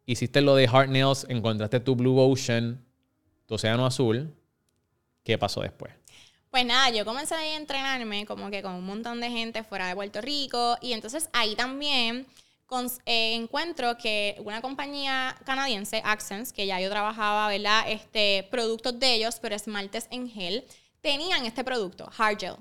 Hiciste 0.05 0.41
lo 0.41 0.55
de 0.55 0.67
Hard 0.71 0.89
Nails, 0.89 1.25
encontraste 1.29 1.79
tu 1.79 1.95
Blue 1.95 2.19
Ocean, 2.19 2.83
tu 3.45 3.55
océano 3.55 3.85
azul. 3.85 4.35
¿Qué 5.23 5.37
pasó 5.37 5.61
después? 5.61 5.93
Pues 6.49 6.65
nada, 6.65 6.89
yo 6.89 7.05
comencé 7.05 7.33
a 7.33 7.55
entrenarme 7.55 8.25
como 8.25 8.51
que 8.51 8.61
con 8.61 8.73
un 8.73 8.85
montón 8.85 9.21
de 9.21 9.29
gente 9.29 9.63
fuera 9.63 9.87
de 9.87 9.95
Puerto 9.95 10.19
Rico 10.19 10.77
y 10.81 10.91
entonces 10.91 11.29
ahí 11.31 11.55
también 11.55 12.27
con- 12.71 12.89
eh, 13.05 13.33
encuentro 13.35 13.97
que 13.97 14.37
una 14.45 14.61
compañía 14.61 15.35
canadiense, 15.45 16.01
Accents, 16.05 16.53
que 16.53 16.65
ya 16.65 16.79
yo 16.79 16.89
trabajaba, 16.89 17.49
¿verdad? 17.49 17.83
Este, 17.85 18.47
productos 18.49 18.97
de 18.97 19.15
ellos, 19.15 19.39
pero 19.41 19.55
esmaltes 19.55 20.07
en 20.09 20.29
gel, 20.29 20.63
tenían 21.01 21.45
este 21.45 21.65
producto, 21.65 22.09
Hard 22.17 22.39
Gel. 22.39 22.55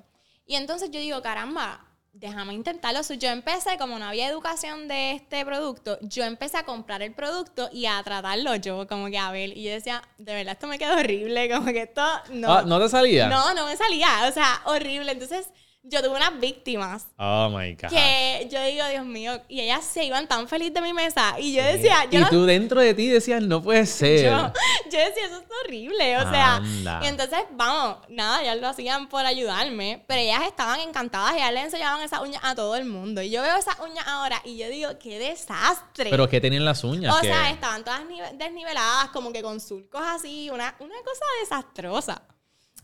Y 0.46 0.56
entonces 0.56 0.90
yo 0.90 0.98
digo, 0.98 1.22
caramba, 1.22 1.86
déjame 2.12 2.54
intentarlo. 2.54 3.04
So, 3.04 3.14
yo 3.14 3.28
empecé, 3.30 3.78
como 3.78 4.00
no 4.00 4.06
había 4.06 4.26
educación 4.28 4.88
de 4.88 5.12
este 5.12 5.44
producto, 5.44 5.96
yo 6.02 6.24
empecé 6.24 6.56
a 6.56 6.64
comprar 6.64 7.02
el 7.02 7.14
producto 7.14 7.70
y 7.72 7.86
a 7.86 8.02
tratarlo 8.02 8.56
yo, 8.56 8.88
como 8.88 9.06
que 9.10 9.18
a 9.18 9.30
ver. 9.30 9.56
Y 9.56 9.62
yo 9.62 9.70
decía, 9.70 10.02
de 10.18 10.34
verdad, 10.34 10.54
esto 10.54 10.66
me 10.66 10.80
quedó 10.80 10.94
horrible, 10.98 11.48
como 11.54 11.66
que 11.66 11.82
esto 11.82 12.02
no. 12.30 12.52
Ah, 12.52 12.62
¿No 12.66 12.80
te 12.80 12.88
salía? 12.88 13.28
No, 13.28 13.54
no 13.54 13.64
me 13.66 13.76
salía, 13.76 14.26
o 14.28 14.32
sea, 14.32 14.60
horrible. 14.64 15.12
Entonces, 15.12 15.46
yo 15.82 16.02
tuve 16.02 16.16
unas 16.16 16.38
víctimas 16.38 17.06
Oh 17.16 17.48
my 17.48 17.72
God. 17.74 17.88
que 17.88 18.48
yo 18.50 18.62
digo, 18.64 18.86
Dios 18.88 19.04
mío, 19.06 19.40
y 19.48 19.60
ellas 19.62 19.84
se 19.84 20.04
iban 20.04 20.28
tan 20.28 20.46
feliz 20.46 20.72
de 20.74 20.80
mi 20.82 20.92
mesa. 20.92 21.36
Y 21.38 21.54
yo 21.54 21.62
decía, 21.64 22.04
yo 22.10 22.18
y 22.18 22.22
no- 22.22 22.28
tú 22.28 22.44
dentro 22.44 22.80
de 22.80 22.92
ti 22.94 23.08
decías, 23.08 23.42
no 23.42 23.62
puede 23.62 23.86
ser. 23.86 24.24
yo, 24.26 24.52
yo 24.90 24.98
decía, 24.98 25.24
eso 25.26 25.38
es 25.40 25.46
horrible, 25.64 26.18
o 26.18 26.30
sea. 26.30 26.56
Anda. 26.56 27.00
Y 27.02 27.06
entonces, 27.06 27.38
vamos, 27.52 27.96
nada, 28.08 28.42
ellas 28.42 28.58
lo 28.58 28.68
hacían 28.68 29.08
por 29.08 29.24
ayudarme, 29.24 30.04
pero 30.06 30.20
ellas 30.20 30.42
estaban 30.46 30.80
encantadas, 30.80 31.34
ellas 31.34 31.52
le 31.52 31.60
enseñaban 31.62 32.02
esas 32.02 32.20
uñas 32.20 32.42
a 32.44 32.54
todo 32.54 32.76
el 32.76 32.84
mundo. 32.84 33.22
Y 33.22 33.30
yo 33.30 33.40
veo 33.42 33.56
esas 33.56 33.78
uñas 33.80 34.06
ahora 34.06 34.40
y 34.44 34.58
yo 34.58 34.68
digo, 34.68 34.90
qué 34.98 35.18
desastre. 35.18 36.10
Pero 36.10 36.28
que 36.28 36.40
tenían 36.40 36.64
las 36.64 36.84
uñas. 36.84 37.16
o 37.16 37.20
que- 37.20 37.28
sea, 37.28 37.50
estaban 37.50 37.84
todas 37.84 38.02
nive- 38.02 38.32
desniveladas, 38.36 39.08
como 39.10 39.32
que 39.32 39.42
con 39.42 39.58
surcos 39.60 40.02
así, 40.04 40.50
una, 40.50 40.74
una 40.78 40.94
cosa 41.04 41.24
desastrosa. 41.40 42.22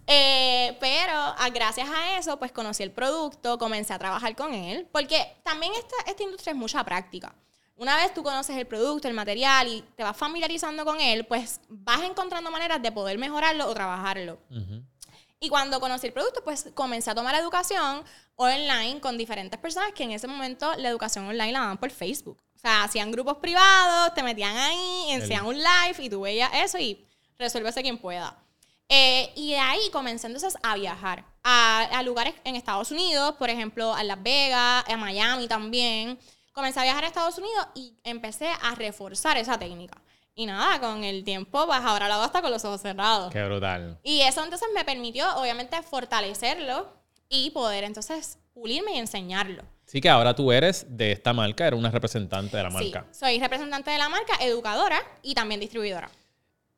Eh, 0.06 0.76
pero 0.80 1.12
ah, 1.14 1.48
gracias 1.52 1.88
a 1.88 2.18
eso, 2.18 2.38
pues 2.38 2.52
conocí 2.52 2.82
el 2.82 2.92
producto, 2.92 3.58
comencé 3.58 3.92
a 3.92 3.98
trabajar 3.98 4.36
con 4.36 4.54
él, 4.54 4.88
porque 4.92 5.36
también 5.42 5.72
esta, 5.74 5.96
esta 6.10 6.22
industria 6.22 6.52
es 6.52 6.56
mucha 6.56 6.84
práctica. 6.84 7.34
Una 7.76 7.96
vez 7.96 8.14
tú 8.14 8.22
conoces 8.22 8.56
el 8.56 8.66
producto, 8.66 9.06
el 9.08 9.14
material 9.14 9.68
y 9.68 9.82
te 9.96 10.02
vas 10.02 10.16
familiarizando 10.16 10.84
con 10.84 11.00
él, 11.00 11.26
pues 11.26 11.60
vas 11.68 12.02
encontrando 12.02 12.50
maneras 12.50 12.80
de 12.80 12.90
poder 12.90 13.18
mejorarlo 13.18 13.68
o 13.68 13.74
trabajarlo. 13.74 14.38
Ujú. 14.50 14.82
Y 15.38 15.48
cuando 15.50 15.78
conocí 15.80 16.06
el 16.06 16.12
producto, 16.14 16.42
pues 16.42 16.70
comencé 16.74 17.10
a 17.10 17.14
tomar 17.14 17.34
educación 17.34 18.02
online 18.36 19.00
con 19.00 19.18
diferentes 19.18 19.60
personas 19.60 19.92
que 19.92 20.04
en 20.04 20.12
ese 20.12 20.26
momento 20.26 20.74
la 20.76 20.88
educación 20.88 21.26
online 21.26 21.52
la 21.52 21.60
daban 21.60 21.78
por 21.78 21.90
Facebook. 21.90 22.38
O 22.54 22.58
sea, 22.58 22.84
hacían 22.84 23.10
grupos 23.12 23.36
privados, 23.36 24.14
te 24.14 24.22
metían 24.22 24.56
ahí, 24.56 25.12
hacían 25.12 25.44
un 25.44 25.56
live 25.56 25.96
y 25.98 26.08
tú 26.08 26.22
veías 26.22 26.50
eso 26.54 26.78
y 26.78 27.06
resuélvese 27.38 27.82
quien 27.82 27.98
pueda. 27.98 28.42
Eh, 28.88 29.32
y 29.34 29.52
de 29.52 29.58
ahí 29.58 29.80
comencé 29.92 30.26
entonces 30.28 30.56
a 30.62 30.76
viajar 30.76 31.24
a, 31.42 31.82
a 31.92 32.02
lugares 32.02 32.34
en 32.44 32.54
Estados 32.54 32.90
Unidos, 32.90 33.34
por 33.36 33.50
ejemplo, 33.50 33.94
a 33.94 34.04
Las 34.04 34.22
Vegas, 34.22 34.84
a 34.86 34.96
Miami 34.96 35.48
también. 35.48 36.18
Comencé 36.52 36.80
a 36.80 36.84
viajar 36.84 37.04
a 37.04 37.08
Estados 37.08 37.36
Unidos 37.38 37.66
y 37.74 37.94
empecé 38.04 38.48
a 38.48 38.74
reforzar 38.74 39.36
esa 39.36 39.58
técnica. 39.58 40.00
Y 40.34 40.46
nada, 40.46 40.78
con 40.80 41.02
el 41.02 41.24
tiempo, 41.24 41.66
pues 41.66 41.80
ahora 41.82 42.08
lo 42.08 42.14
hago 42.14 42.24
hasta 42.24 42.42
con 42.42 42.50
los 42.50 42.64
ojos 42.64 42.82
cerrados. 42.82 43.32
Qué 43.32 43.42
brutal. 43.42 43.98
Y 44.02 44.20
eso 44.20 44.44
entonces 44.44 44.68
me 44.74 44.84
permitió, 44.84 45.34
obviamente, 45.36 45.82
fortalecerlo 45.82 46.92
y 47.28 47.50
poder 47.50 47.84
entonces 47.84 48.38
pulirme 48.52 48.92
y 48.92 48.98
enseñarlo. 48.98 49.62
Sí 49.86 50.00
que 50.00 50.08
ahora 50.08 50.34
tú 50.34 50.52
eres 50.52 50.84
de 50.88 51.12
esta 51.12 51.32
marca, 51.32 51.66
eres 51.66 51.78
una 51.78 51.90
representante 51.90 52.56
de 52.56 52.62
la 52.62 52.70
marca. 52.70 53.06
Sí, 53.12 53.18
soy 53.18 53.38
representante 53.38 53.90
de 53.90 53.98
la 53.98 54.08
marca, 54.08 54.34
educadora 54.40 55.00
y 55.22 55.34
también 55.34 55.60
distribuidora. 55.60 56.10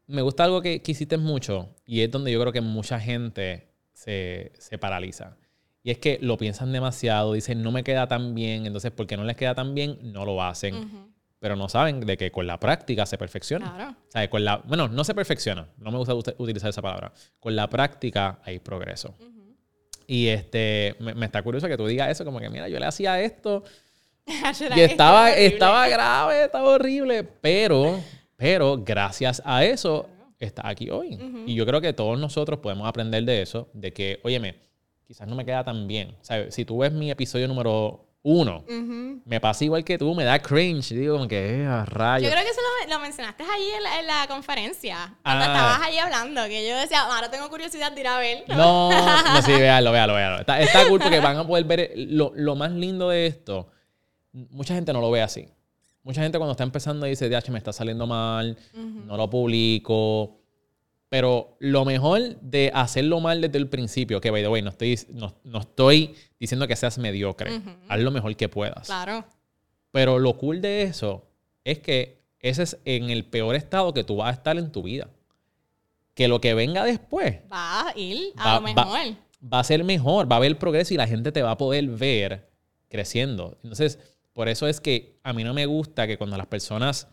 Me 0.09 0.23
gusta 0.23 0.45
algo 0.45 0.61
que, 0.61 0.83
que 0.83 0.93
hiciste 0.93 1.17
mucho 1.19 1.75
y 1.87 2.01
es 2.01 2.11
donde 2.11 2.33
yo 2.33 2.41
creo 2.41 2.53
que 2.53 2.61
mucha 2.61 2.99
gente 2.99 3.69
se, 3.93 4.53
se 4.59 4.79
paraliza. 4.79 5.37
Y 5.83 5.91
es 5.91 5.99
que 5.99 6.19
lo 6.21 6.37
piensan 6.37 6.73
demasiado, 6.73 7.33
dicen 7.35 7.63
no 7.63 7.71
me 7.71 7.85
queda 7.85 8.09
tan 8.09 8.35
bien, 8.35 8.67
entonces 8.67 8.91
porque 8.91 9.17
no 9.17 9.25
les 9.25 9.37
queda 9.37 9.55
tan 9.55 9.75
bien, 9.75 9.99
no 10.13 10.25
lo 10.25 10.43
hacen. 10.43 11.09
Pero 11.41 11.55
no 11.55 11.69
saben 11.69 12.01
de 12.01 12.17
que 12.17 12.33
con 12.33 12.49
la 12.49 12.59
práctica 12.59 13.07
se 13.07 13.17
perfecciona. 13.17 13.73
Claro. 13.73 13.91
O 13.93 14.11
sea, 14.11 14.29
con 14.29 14.45
la, 14.45 14.57
bueno, 14.57 14.89
no 14.89 15.05
se 15.05 15.15
perfecciona, 15.15 15.69
no 15.79 15.93
me 15.93 15.99
gusta 15.99 16.13
ut- 16.15 16.35
utilizar 16.39 16.69
esa 16.71 16.83
palabra. 16.83 17.13
Con 17.39 17.55
la 17.55 17.69
práctica 17.71 18.41
hay 18.45 18.59
progreso. 18.59 19.15
Y 20.07 20.27
este, 20.29 20.97
me, 20.99 21.15
me 21.15 21.27
está 21.27 21.43
curioso 21.43 21.69
que 21.69 21.77
tú 21.77 21.87
digas 21.87 22.09
eso, 22.11 22.25
como 22.25 22.41
que 22.41 22.49
mira, 22.51 22.69
yo 22.69 22.79
le 22.81 22.87
hacía 22.87 23.21
esto 23.21 23.63
y 24.27 24.81
estaba, 24.81 25.31
estaba 25.33 25.87
grave, 25.89 26.45
estaba 26.45 26.71
horrible, 26.71 27.23
pero, 27.23 28.01
pero 28.39 28.79
gracias 28.83 29.43
a 29.45 29.65
eso 29.65 30.09
está 30.39 30.67
aquí 30.69 30.89
hoy. 30.91 31.19
Y 31.47 31.55
yo 31.55 31.67
creo 31.67 31.81
que 31.83 31.93
todos 31.93 32.19
nosotros 32.19 32.61
podemos 32.61 32.89
aprender 32.89 33.25
de 33.25 33.43
eso, 33.43 33.69
de 33.75 33.93
que, 33.93 34.21
óyeme, 34.23 34.55
quizás 35.07 35.27
no 35.29 35.35
me 35.35 35.45
queda 35.45 35.65
tan 35.65 35.87
bien. 35.89 36.15
Sea, 36.23 36.51
si 36.51 36.65
tú 36.65 36.79
ves 36.79 36.93
mi 36.93 37.11
episodio 37.11 37.49
número 37.49 38.05
uno, 38.23 38.65
me 39.25 39.41
pasa 39.41 39.65
igual 39.65 39.85
que 39.85 39.99
tú, 39.99 40.15
me 40.15 40.23
da 40.25 40.39
cringe, 40.39 40.91
digo 40.95 41.17
como 41.17 41.27
que, 41.29 41.63
eh, 41.63 41.67
a 41.67 41.85
Yo 41.85 41.95
rayos. 41.95 42.31
creo 42.33 42.45
que 42.45 42.51
eso 42.51 42.61
lo, 42.87 42.95
lo 42.95 43.01
mencionaste 43.01 43.43
allí 43.43 43.71
en 43.77 43.83
la, 43.83 44.01
en 44.01 44.07
la 44.07 44.27
conferencia. 44.29 45.17
Cuando 45.25 45.45
Ah. 45.45 45.49
estabas 45.49 45.81
allí 45.89 45.99
hablando, 45.99 46.45
que 46.47 46.69
yo 46.69 46.77
decía, 46.77 47.01
ahora 47.03 47.31
tengo 47.31 47.49
curiosidad 47.51 47.91
de 47.93 48.01
ir 48.01 48.07
a 48.07 48.19
ver. 48.21 48.45
No, 48.49 48.91
no, 48.91 49.43
sí, 49.43 49.53
véalo, 49.53 49.91
véalo, 49.93 50.15
véalo. 50.15 50.39
Está, 50.41 50.61
está 50.61 50.87
cool 50.89 51.01
porque 51.01 51.19
van 51.21 51.37
a 51.39 51.47
poder 51.47 51.65
ver 51.65 51.93
lo, 51.97 52.33
lo 52.37 52.55
más 52.55 52.71
lindo 52.71 53.09
de 53.09 53.27
esto. 53.27 53.69
Mucha 54.33 54.75
gente 54.75 54.93
no 54.93 55.01
lo 55.01 55.11
ve 55.11 55.23
así. 55.23 55.49
Mucha 56.09 56.23
gente 56.23 56.39
cuando 56.39 56.53
está 56.53 56.65
empezando 56.65 57.05
dice, 57.05 57.29
DH, 57.29 57.51
me 57.51 57.59
está 57.59 57.71
saliendo 57.71 58.07
mal, 58.07 58.57
no 58.73 59.15
lo 59.19 59.29
publico. 59.29 60.39
Pero 61.11 61.59
lo 61.61 61.85
mejor 61.85 62.41
de 62.41 62.71
hacerlo 62.75 63.21
mal 63.21 63.43
desde 63.43 63.59
el 63.59 63.69
principio, 63.69 64.19
que 64.19 64.31
by 64.31 64.41
the 64.43 64.49
way, 64.49 64.63
no 64.63 64.71
estoy, 64.71 64.99
no, 65.11 65.35
no 65.45 65.59
estoy 65.61 66.15
diciendo 66.41 66.67
que 66.67 66.77
seas 66.77 66.97
mediocre. 66.97 67.55
Ujú. 67.59 67.71
Haz 67.91 68.01
lo 68.01 68.11
mejor 68.11 68.35
que 68.37 68.49
puedas. 68.49 68.87
Claro. 68.87 69.27
Pero 69.91 70.19
lo 70.19 70.39
cool 70.39 70.63
de 70.63 70.85
eso 70.85 71.27
es 71.63 71.79
que 71.81 72.23
ese 72.41 72.63
es 72.63 72.79
en 72.87 73.11
el 73.11 73.27
peor 73.27 73.55
estado 73.55 73.93
que 73.93 74.03
tú 74.03 74.17
vas 74.17 74.29
a 74.31 74.33
estar 74.33 74.57
en 74.57 74.73
tu 74.73 74.83
vida. 74.85 75.11
Que 76.15 76.27
lo 76.27 76.41
que 76.41 76.55
venga 76.55 76.85
después 76.85 77.41
Va 77.53 77.91
a 77.91 77.99
ir 77.99 78.33
a 78.37 78.45
Va- 78.45 78.61
lo 78.61 78.75
va- 78.75 78.85
mejor. 78.85 79.17
va 79.53 79.61
a 79.61 79.65
ser 79.65 79.85
mejor, 79.85 80.31
va 80.33 80.37
a 80.37 80.39
haber 80.39 80.59
progreso 80.59 80.95
y 80.95 80.97
la 80.97 81.07
gente 81.07 81.33
te 81.33 81.43
va 81.43 81.51
a 81.51 81.59
poder 81.59 81.87
ver 81.87 82.49
creciendo. 82.89 83.59
Entonces, 83.63 83.99
por 84.39 84.49
eso 84.49 84.69
es 84.69 84.81
que 84.81 85.19
a 85.25 85.33
mí 85.33 85.43
no 85.43 85.53
me 85.53 85.67
gusta 85.67 86.07
que 86.07 86.17
cuando 86.17 86.37
las 86.37 86.47
personas 86.47 87.09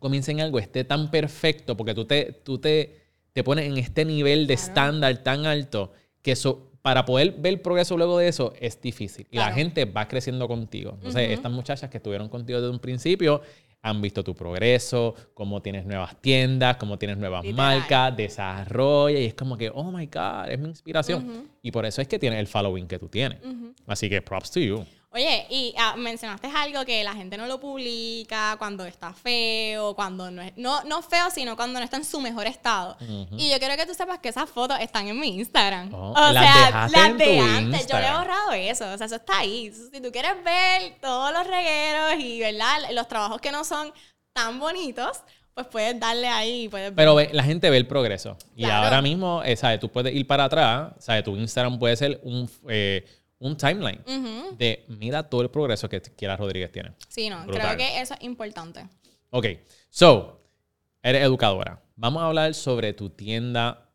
comiencen 0.00 0.40
algo 0.40 0.58
esté 0.58 0.82
tan 0.82 1.08
perfecto, 1.08 1.76
porque 1.76 1.94
tú 1.94 2.04
te, 2.04 2.32
tú 2.44 2.58
te, 2.58 2.96
te 3.32 3.44
pones 3.44 3.66
en 3.66 3.76
este 3.78 4.04
nivel 4.04 4.48
de 4.48 4.56
Claro. 4.56 4.68
estándar 4.68 5.16
tan 5.22 5.46
alto 5.46 5.92
que 6.20 6.32
eso, 6.32 6.72
para 6.82 7.04
poder 7.04 7.36
ver 7.38 7.62
progreso 7.62 7.96
luego 7.96 8.18
de 8.18 8.26
eso 8.26 8.54
es 8.58 8.80
difícil. 8.80 9.28
Y 9.30 9.36
la 9.36 9.52
gente 9.52 9.84
va 9.84 10.08
creciendo 10.08 10.48
contigo. 10.48 10.90
Entonces, 10.94 11.26
Ujú. 11.26 11.32
estas 11.34 11.52
muchachas 11.52 11.90
que 11.90 11.98
estuvieron 11.98 12.28
contigo 12.28 12.60
desde 12.60 12.72
un 12.72 12.80
principio 12.80 13.40
han 13.80 14.02
visto 14.02 14.24
tu 14.24 14.34
progreso, 14.34 15.14
cómo 15.34 15.62
tienes 15.62 15.86
nuevas 15.86 16.20
tiendas, 16.20 16.76
cómo 16.76 16.98
tienes 16.98 17.18
nuevas 17.18 17.44
Literal. 17.44 17.78
marcas, 17.78 18.16
desarrolla 18.16 19.20
y 19.20 19.26
es 19.26 19.34
como 19.34 19.56
que, 19.56 19.70
oh 19.72 19.92
my 19.92 20.06
God, 20.06 20.48
es 20.50 20.58
mi 20.58 20.68
inspiración. 20.68 21.48
Y 21.62 21.70
por 21.70 21.86
eso 21.86 22.02
es 22.02 22.08
que 22.08 22.18
tienes 22.18 22.40
el 22.40 22.48
following 22.48 22.88
que 22.88 22.98
tú 22.98 23.06
tienes. 23.08 23.38
Así 23.86 24.08
que 24.10 24.20
props 24.20 24.50
to 24.50 24.58
you. 24.58 24.84
Oye, 25.14 25.46
y 25.50 25.74
ah, 25.78 25.94
mencionaste 25.96 26.48
algo 26.48 26.84
que 26.86 27.04
la 27.04 27.12
gente 27.14 27.36
no 27.36 27.46
lo 27.46 27.60
publica 27.60 28.56
cuando 28.58 28.84
está 28.86 29.12
feo, 29.12 29.94
cuando 29.94 30.30
no 30.30 30.40
es, 30.42 30.52
no, 30.56 30.82
no 30.84 31.02
feo, 31.02 31.30
sino 31.30 31.54
cuando 31.54 31.78
no 31.78 31.84
está 31.84 31.98
en 31.98 32.04
su 32.04 32.20
mejor 32.20 32.46
estado. 32.46 32.96
Y 33.36 33.50
yo 33.50 33.58
quiero 33.58 33.76
que 33.76 33.84
tú 33.86 33.94
sepas 33.94 34.18
que 34.20 34.30
esas 34.30 34.48
fotos 34.48 34.78
están 34.80 35.06
en 35.08 35.18
mi 35.20 35.28
Instagram. 35.36 35.92
Oh, 35.92 36.12
o 36.12 36.32
las 36.32 36.44
sea, 36.44 36.88
las 36.90 37.18
de 37.18 37.38
antes. 37.40 37.86
Yo 37.86 37.98
le 37.98 38.06
he 38.06 38.12
borrado 38.12 38.52
eso. 38.52 38.90
O 38.92 38.96
sea, 38.96 39.06
eso 39.06 39.16
está 39.16 39.38
ahí. 39.38 39.70
Si 39.92 40.00
tú 40.00 40.10
quieres 40.10 40.32
ver 40.44 40.94
todos 41.00 41.32
los 41.32 41.46
regueros 41.46 42.14
y, 42.18 42.40
¿verdad? 42.40 42.78
Los 42.92 43.06
trabajos 43.08 43.40
que 43.40 43.52
no 43.52 43.64
son 43.64 43.92
tan 44.32 44.58
bonitos, 44.58 45.20
pues 45.54 45.66
puedes 45.66 46.00
darle 46.00 46.28
ahí 46.28 46.68
puedes 46.70 46.88
ver. 46.88 46.96
Pero 46.96 47.14
ve- 47.14 47.28
la 47.32 47.42
gente 47.44 47.68
ve 47.68 47.76
el 47.76 47.86
progreso. 47.86 48.38
Y 48.56 48.64
ahora 48.64 49.02
mismo, 49.02 49.42
eh, 49.44 49.56
¿sabes? 49.56 49.78
Tú 49.78 49.90
puedes 49.90 50.14
ir 50.14 50.26
para 50.26 50.44
atrás, 50.44 50.92
¿sabes? 50.98 51.22
Tu 51.24 51.36
Instagram 51.36 51.78
puede 51.78 51.96
ser 51.96 52.18
un, 52.22 52.48
eh, 52.70 53.04
un 53.42 53.56
timeline 53.56 54.00
de 54.56 54.84
mira 54.88 55.22
todo 55.28 55.42
el 55.42 55.50
progreso 55.50 55.88
que 55.88 56.00
Kiara 56.00 56.36
Rodríguez 56.36 56.70
tiene. 56.72 56.92
Sí, 57.08 57.28
no, 57.28 57.44
Brutal. 57.44 57.74
creo 57.74 57.76
que 57.76 58.00
eso 58.00 58.14
es 58.14 58.22
importante. 58.22 58.86
Ok, 59.30 59.46
so, 59.90 60.40
eres 61.02 61.22
educadora. 61.22 61.82
Vamos 61.96 62.22
a 62.22 62.26
hablar 62.26 62.54
sobre 62.54 62.92
tu 62.92 63.10
tienda 63.10 63.88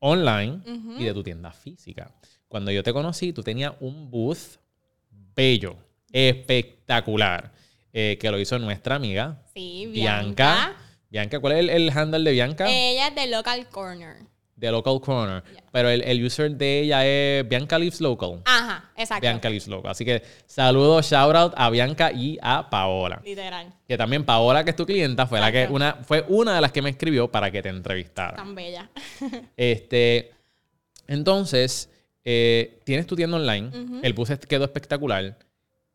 online 0.00 0.60
y 0.98 1.04
de 1.04 1.12
tu 1.12 1.22
tienda 1.22 1.52
física. 1.52 2.14
Cuando 2.48 2.70
yo 2.70 2.82
te 2.82 2.92
conocí, 2.92 3.32
tú 3.32 3.42
tenías 3.42 3.72
un 3.80 4.10
booth 4.10 4.56
bello, 5.34 5.76
espectacular, 6.12 7.52
eh, 7.92 8.16
que 8.20 8.30
lo 8.30 8.38
hizo 8.38 8.58
nuestra 8.58 8.96
amiga 8.96 9.42
Sí, 9.54 9.86
Bianca. 9.86 10.54
Bianca. 10.54 10.76
Bianca, 11.10 11.40
¿cuál 11.40 11.52
es 11.54 11.58
el, 11.60 11.70
el 11.70 11.90
handle 11.90 12.22
de 12.22 12.32
Bianca? 12.32 12.66
Ella 12.70 13.08
es 13.08 13.14
de 13.14 13.26
Local 13.28 13.68
Corner. 13.68 14.16
De 14.58 14.72
Local 14.72 15.00
Corner. 15.00 15.42
Yeah. 15.44 15.62
Pero 15.70 15.88
el, 15.88 16.02
el 16.02 16.24
user 16.24 16.50
de 16.50 16.80
ella 16.80 17.06
es 17.06 17.48
Bianca 17.48 17.78
Lives 17.78 18.00
Local. 18.00 18.42
Ajá, 18.44 18.90
exacto. 18.96 19.22
Bianca 19.22 19.48
Lives 19.48 19.68
Local. 19.68 19.90
Así 19.90 20.04
que 20.04 20.22
saludos, 20.46 21.08
shout 21.08 21.34
out 21.36 21.52
a 21.56 21.70
Bianca 21.70 22.10
y 22.12 22.38
a 22.42 22.68
Paola. 22.68 23.22
Literal. 23.24 23.72
Que 23.86 23.96
también 23.96 24.24
Paola, 24.24 24.64
que 24.64 24.70
es 24.70 24.76
tu 24.76 24.84
clienta, 24.84 25.26
fue, 25.26 25.38
la 25.40 25.52
que 25.52 25.62
Exacto. 25.62 25.76
una, 25.76 25.94
fue 26.02 26.24
una 26.28 26.56
de 26.56 26.60
las 26.60 26.72
que 26.72 26.82
me 26.82 26.90
escribió 26.90 27.30
para 27.30 27.50
que 27.50 27.62
te 27.62 27.68
entrevistara. 27.68 28.36
Tan 28.36 28.54
bella. 28.54 28.90
Este, 29.56 30.32
Entonces, 31.06 31.88
eh, 32.24 32.80
tienes 32.84 33.06
tu 33.06 33.14
tienda 33.14 33.36
online, 33.36 33.70
el 34.02 34.12
bus 34.12 34.30
quedó 34.48 34.64
espectacular. 34.64 35.38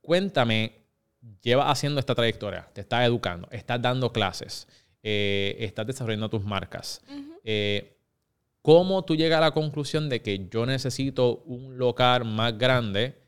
Cuéntame, 0.02 0.74
llevas 1.42 1.68
haciendo 1.70 2.00
esta 2.00 2.16
trayectoria, 2.16 2.68
te 2.74 2.82
estás 2.82 3.06
educando, 3.06 3.48
estás 3.52 3.82
dando 3.82 4.12
clases, 4.12 4.68
eh, 5.04 5.56
estás 5.60 5.86
desarrollando 5.86 6.30
tus 6.30 6.44
marcas. 6.44 7.02
Eh, 7.44 7.93
¿Cómo 8.64 9.04
tú 9.04 9.18
llegas 9.18 9.40
a 9.40 9.42
la 9.42 9.52
conclusión 9.52 10.08
de 10.08 10.22
que 10.22 10.48
yo 10.50 10.66
necesito 10.66 11.40
un 11.46 11.78
local 11.78 12.24
más 12.24 12.58
grande 12.58 13.22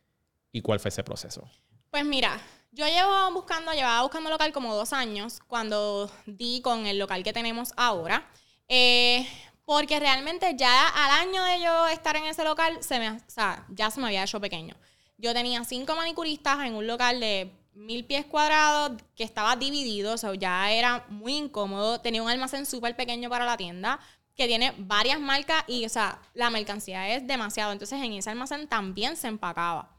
y 0.53 0.61
cuál 0.61 0.79
fue 0.79 0.87
ese 0.87 1.03
proceso? 1.03 1.43
Pues 1.91 2.05
mira, 2.05 2.39
yo 2.71 2.85
llevo 2.85 3.33
buscando, 3.33 3.73
llevaba 3.73 4.01
buscando 4.01 4.29
local 4.29 4.53
como 4.53 4.73
dos 4.73 4.93
años 4.93 5.41
cuando 5.45 6.09
di 6.25 6.61
con 6.61 6.85
el 6.85 6.97
local 6.97 7.21
que 7.21 7.33
tenemos 7.33 7.73
ahora. 7.75 8.25
Eh, 8.69 9.27
porque 9.65 9.99
realmente 9.99 10.55
ya 10.55 10.87
al 10.87 11.27
año 11.27 11.43
de 11.43 11.59
yo 11.59 11.87
estar 11.89 12.15
en 12.15 12.27
ese 12.27 12.45
local, 12.45 12.77
se 12.79 12.97
me, 12.97 13.09
o 13.11 13.19
sea, 13.27 13.65
ya 13.69 13.91
se 13.91 13.99
me 13.99 14.07
había 14.07 14.23
hecho 14.23 14.39
pequeño. 14.39 14.77
Yo 15.17 15.33
tenía 15.33 15.65
cinco 15.65 15.97
manicuristas 15.97 16.65
en 16.65 16.75
un 16.75 16.87
local 16.87 17.19
de 17.19 17.51
mil 17.73 18.05
pies 18.05 18.25
cuadrados 18.25 19.01
que 19.17 19.25
estaba 19.25 19.57
dividido, 19.57 20.13
o 20.13 20.17
sea, 20.17 20.33
ya 20.33 20.71
era 20.71 21.05
muy 21.09 21.35
incómodo. 21.35 21.99
Tenía 21.99 22.23
un 22.23 22.29
almacén 22.29 22.65
súper 22.65 22.95
pequeño 22.95 23.29
para 23.29 23.45
la 23.45 23.57
tienda 23.57 23.99
que 24.35 24.47
tiene 24.47 24.73
varias 24.77 25.19
marcas 25.19 25.63
y, 25.67 25.85
o 25.85 25.89
sea, 25.89 26.19
la 26.33 26.49
mercancía 26.49 27.15
es 27.15 27.25
demasiado. 27.25 27.71
Entonces, 27.71 28.01
en 28.01 28.13
ese 28.13 28.29
almacén 28.29 28.67
también 28.67 29.15
se 29.15 29.27
empacaba. 29.27 29.91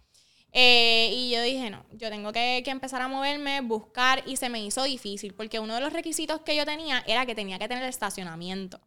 Eh, 0.52 1.10
y 1.12 1.30
yo 1.30 1.42
dije, 1.42 1.70
no, 1.70 1.84
yo 1.92 2.08
tengo 2.08 2.32
que, 2.32 2.62
empezar 2.66 3.02
a 3.02 3.08
moverme, 3.08 3.60
buscar, 3.60 4.22
y 4.26 4.36
se 4.36 4.48
me 4.48 4.64
hizo 4.64 4.82
difícil, 4.84 5.34
porque 5.34 5.58
uno 5.58 5.74
de 5.74 5.80
los 5.80 5.92
requisitos 5.92 6.40
que 6.40 6.56
yo 6.56 6.64
tenía 6.64 7.02
era 7.06 7.26
que 7.26 7.34
tenía 7.34 7.58
que 7.58 7.68
tener 7.68 7.84
estacionamiento 7.84 8.80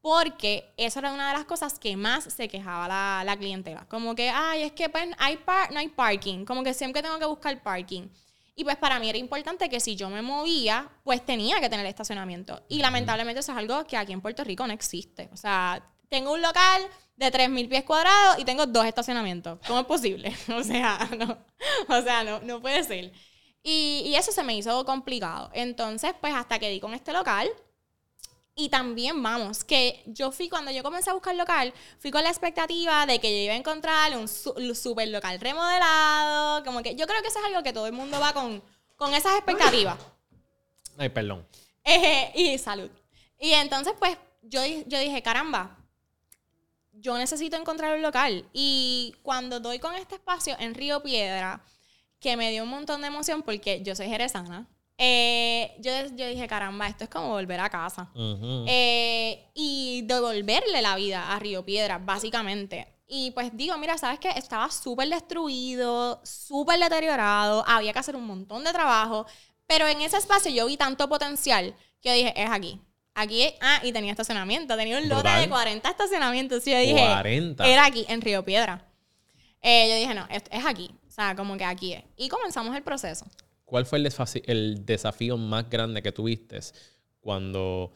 porque 0.00 0.74
eso 0.76 0.98
era 0.98 1.12
una 1.12 1.28
de 1.28 1.38
las 1.38 1.44
cosas 1.44 1.78
que 1.78 1.96
más 1.96 2.24
se 2.24 2.48
quejaba 2.48 2.88
la, 2.88 3.22
la 3.24 3.36
clientela. 3.36 3.86
Como 3.88 4.16
que, 4.16 4.30
ay, 4.30 4.62
es 4.62 4.72
que 4.72 4.88
pues, 4.88 5.08
hay 5.16 5.38
no 5.70 5.78
hay 5.78 5.88
parking, 5.90 6.44
como 6.44 6.64
que 6.64 6.74
siempre 6.74 7.02
tengo 7.02 7.20
que 7.20 7.24
buscar 7.24 7.62
parking. 7.62 8.08
Y 8.54 8.64
pues 8.64 8.76
para 8.76 8.98
mí 8.98 9.08
era 9.08 9.18
importante 9.18 9.68
que 9.68 9.80
si 9.80 9.96
yo 9.96 10.10
me 10.10 10.20
movía, 10.20 10.90
pues 11.04 11.24
tenía 11.24 11.60
que 11.60 11.70
tener 11.70 11.86
estacionamiento. 11.86 12.62
Y 12.68 12.78
lamentablemente 12.78 13.40
eso 13.40 13.52
es 13.52 13.58
algo 13.58 13.84
que 13.84 13.96
aquí 13.96 14.12
en 14.12 14.20
Puerto 14.20 14.44
Rico 14.44 14.66
no 14.66 14.72
existe. 14.72 15.30
O 15.32 15.36
sea, 15.36 15.82
tengo 16.08 16.32
un 16.32 16.42
local 16.42 16.82
de 17.16 17.32
3.000 17.32 17.68
pies 17.68 17.84
cuadrados 17.84 18.38
y 18.38 18.44
tengo 18.44 18.66
dos 18.66 18.84
estacionamientos. 18.84 19.58
¿Cómo 19.66 19.80
es 19.80 19.86
posible? 19.86 20.36
O 20.54 20.62
sea, 20.62 21.08
no, 21.18 21.38
o 21.88 22.02
sea, 22.02 22.24
no, 22.24 22.40
no 22.40 22.60
puede 22.60 22.84
ser. 22.84 23.12
Y, 23.62 24.02
y 24.06 24.16
eso 24.16 24.32
se 24.32 24.42
me 24.42 24.54
hizo 24.56 24.84
complicado. 24.84 25.50
Entonces, 25.54 26.12
pues 26.20 26.34
hasta 26.34 26.58
que 26.58 26.68
di 26.68 26.80
con 26.80 26.94
este 26.94 27.12
local, 27.12 27.48
y 28.54 28.68
también, 28.68 29.22
vamos, 29.22 29.64
que 29.64 30.02
yo 30.06 30.30
fui, 30.30 30.48
cuando 30.50 30.70
yo 30.70 30.82
comencé 30.82 31.08
a 31.08 31.14
buscar 31.14 31.34
local, 31.34 31.72
fui 31.98 32.10
con 32.10 32.22
la 32.22 32.28
expectativa 32.28 33.06
de 33.06 33.18
que 33.18 33.30
yo 33.30 33.44
iba 33.44 33.54
a 33.54 33.56
encontrar 33.56 34.16
un, 34.16 34.28
super 34.28 35.08
local 35.08 35.40
remodelado. 35.40 36.62
Como 36.64 36.82
que 36.82 36.94
yo 36.94 37.06
creo 37.06 37.22
que 37.22 37.28
eso 37.28 37.38
es 37.38 37.46
algo 37.46 37.62
que 37.62 37.72
todo 37.72 37.86
el 37.86 37.94
mundo 37.94 38.20
va 38.20 38.34
con, 38.34 38.62
con 38.96 39.14
esas 39.14 39.36
expectativas. 39.36 39.96
Ay, 40.98 41.08
perdón. 41.08 41.46
y 42.34 42.58
salud. 42.58 42.90
Y 43.38 43.52
entonces, 43.52 43.94
pues, 43.98 44.18
yo, 44.42 44.60
yo 44.86 44.98
dije, 44.98 45.22
caramba, 45.22 45.78
yo 46.92 47.16
necesito 47.16 47.56
encontrar 47.56 47.96
un 47.96 48.02
local. 48.02 48.46
Y 48.52 49.14
cuando 49.22 49.60
doy 49.60 49.78
con 49.78 49.94
este 49.94 50.16
espacio 50.16 50.56
en 50.58 50.74
Río 50.74 51.02
Piedra, 51.02 51.64
que 52.20 52.36
me 52.36 52.50
dio 52.50 52.64
un 52.64 52.68
montón 52.68 53.00
de 53.00 53.08
emoción 53.08 53.42
porque 53.42 53.82
yo 53.82 53.96
soy 53.96 54.08
jerezana, 54.08 54.68
eh, 55.04 55.74
yo, 55.80 55.90
yo, 56.14 56.28
dije, 56.28 56.46
caramba, 56.46 56.86
esto 56.86 57.02
es 57.02 57.10
como 57.10 57.30
volver 57.30 57.58
a 57.58 57.68
casa. 57.68 58.08
Eh, 58.14 59.48
y 59.52 60.02
devolverle 60.02 60.80
la 60.80 60.94
vida 60.94 61.34
a 61.34 61.40
Río 61.40 61.64
Piedra, 61.64 61.98
básicamente. 61.98 62.86
Y 63.08 63.32
pues 63.32 63.50
digo, 63.52 63.76
mira, 63.78 63.98
¿sabes 63.98 64.20
qué? 64.20 64.28
Estaba 64.28 64.70
súper 64.70 65.08
destruido, 65.08 66.20
súper 66.22 66.78
deteriorado, 66.78 67.64
había 67.66 67.92
que 67.92 67.98
hacer 67.98 68.14
un 68.14 68.24
montón 68.24 68.62
de 68.62 68.72
trabajo, 68.72 69.26
pero 69.66 69.88
en 69.88 70.00
ese 70.02 70.18
espacio 70.18 70.52
yo 70.52 70.66
vi 70.66 70.76
tanto 70.76 71.08
potencial 71.08 71.74
que 72.00 72.08
yo 72.08 72.14
dije, 72.14 72.40
es 72.40 72.50
aquí. 72.50 72.80
Aquí, 73.14 73.52
ah, 73.60 73.80
y 73.82 73.92
tenía 73.92 74.12
estacionamiento, 74.12 74.76
tenía 74.76 74.98
un 74.98 75.08
lote 75.08 75.28
de 75.28 75.48
40 75.48 75.90
estacionamientos. 75.90 76.64
Y 76.64 76.70
yo 76.70 76.78
dije, 76.78 76.94
40. 76.94 77.66
era 77.66 77.86
aquí, 77.86 78.06
en 78.08 78.20
Río 78.20 78.44
Piedra. 78.44 78.88
Eh, 79.62 79.88
yo 79.88 79.96
dije, 79.96 80.14
no, 80.14 80.28
es, 80.30 80.44
es 80.48 80.64
aquí. 80.64 80.94
O 81.08 81.10
sea, 81.10 81.34
como 81.34 81.56
que 81.56 81.64
aquí 81.64 81.92
es. 81.92 82.04
Y 82.16 82.28
comenzamos 82.28 82.74
el 82.76 82.84
proceso. 82.84 83.26
¿Cuál 83.72 83.86
fue 83.86 84.00
el, 84.44 84.84
desafío 84.84 85.38
más 85.38 85.70
grande 85.70 86.02
que 86.02 86.12
tuviste 86.12 86.60
cuando 87.22 87.90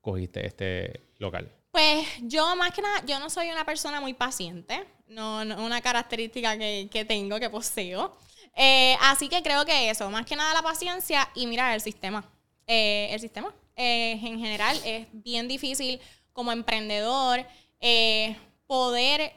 cogiste 0.00 0.44
este 0.44 1.12
local? 1.18 1.52
Pues 1.70 2.04
yo 2.22 2.56
más 2.56 2.72
que 2.72 2.82
nada, 2.82 3.04
yo 3.06 3.20
no 3.20 3.30
soy 3.30 3.48
una 3.48 3.64
persona 3.64 4.00
muy 4.00 4.14
paciente, 4.14 4.84
no, 5.06 5.44
no 5.44 5.64
una 5.64 5.80
característica 5.80 6.58
que, 6.58 7.04
tengo, 7.06 7.38
que 7.38 7.48
poseo. 7.48 8.18
Eh, 8.56 8.96
así 9.02 9.28
que 9.28 9.40
creo 9.40 9.64
que 9.64 9.88
eso, 9.88 10.10
más 10.10 10.26
que 10.26 10.34
nada 10.34 10.52
la 10.52 10.62
paciencia 10.62 11.30
y 11.36 11.46
mirar 11.46 11.74
el 11.74 11.80
sistema. 11.80 12.28
Eh, 12.66 13.06
el 13.12 13.20
sistema 13.20 13.54
eh, 13.76 14.18
en 14.20 14.40
general 14.40 14.76
es 14.84 15.06
bien 15.12 15.46
difícil 15.46 16.00
como 16.32 16.50
emprendedor 16.50 17.46
poder 18.66 19.32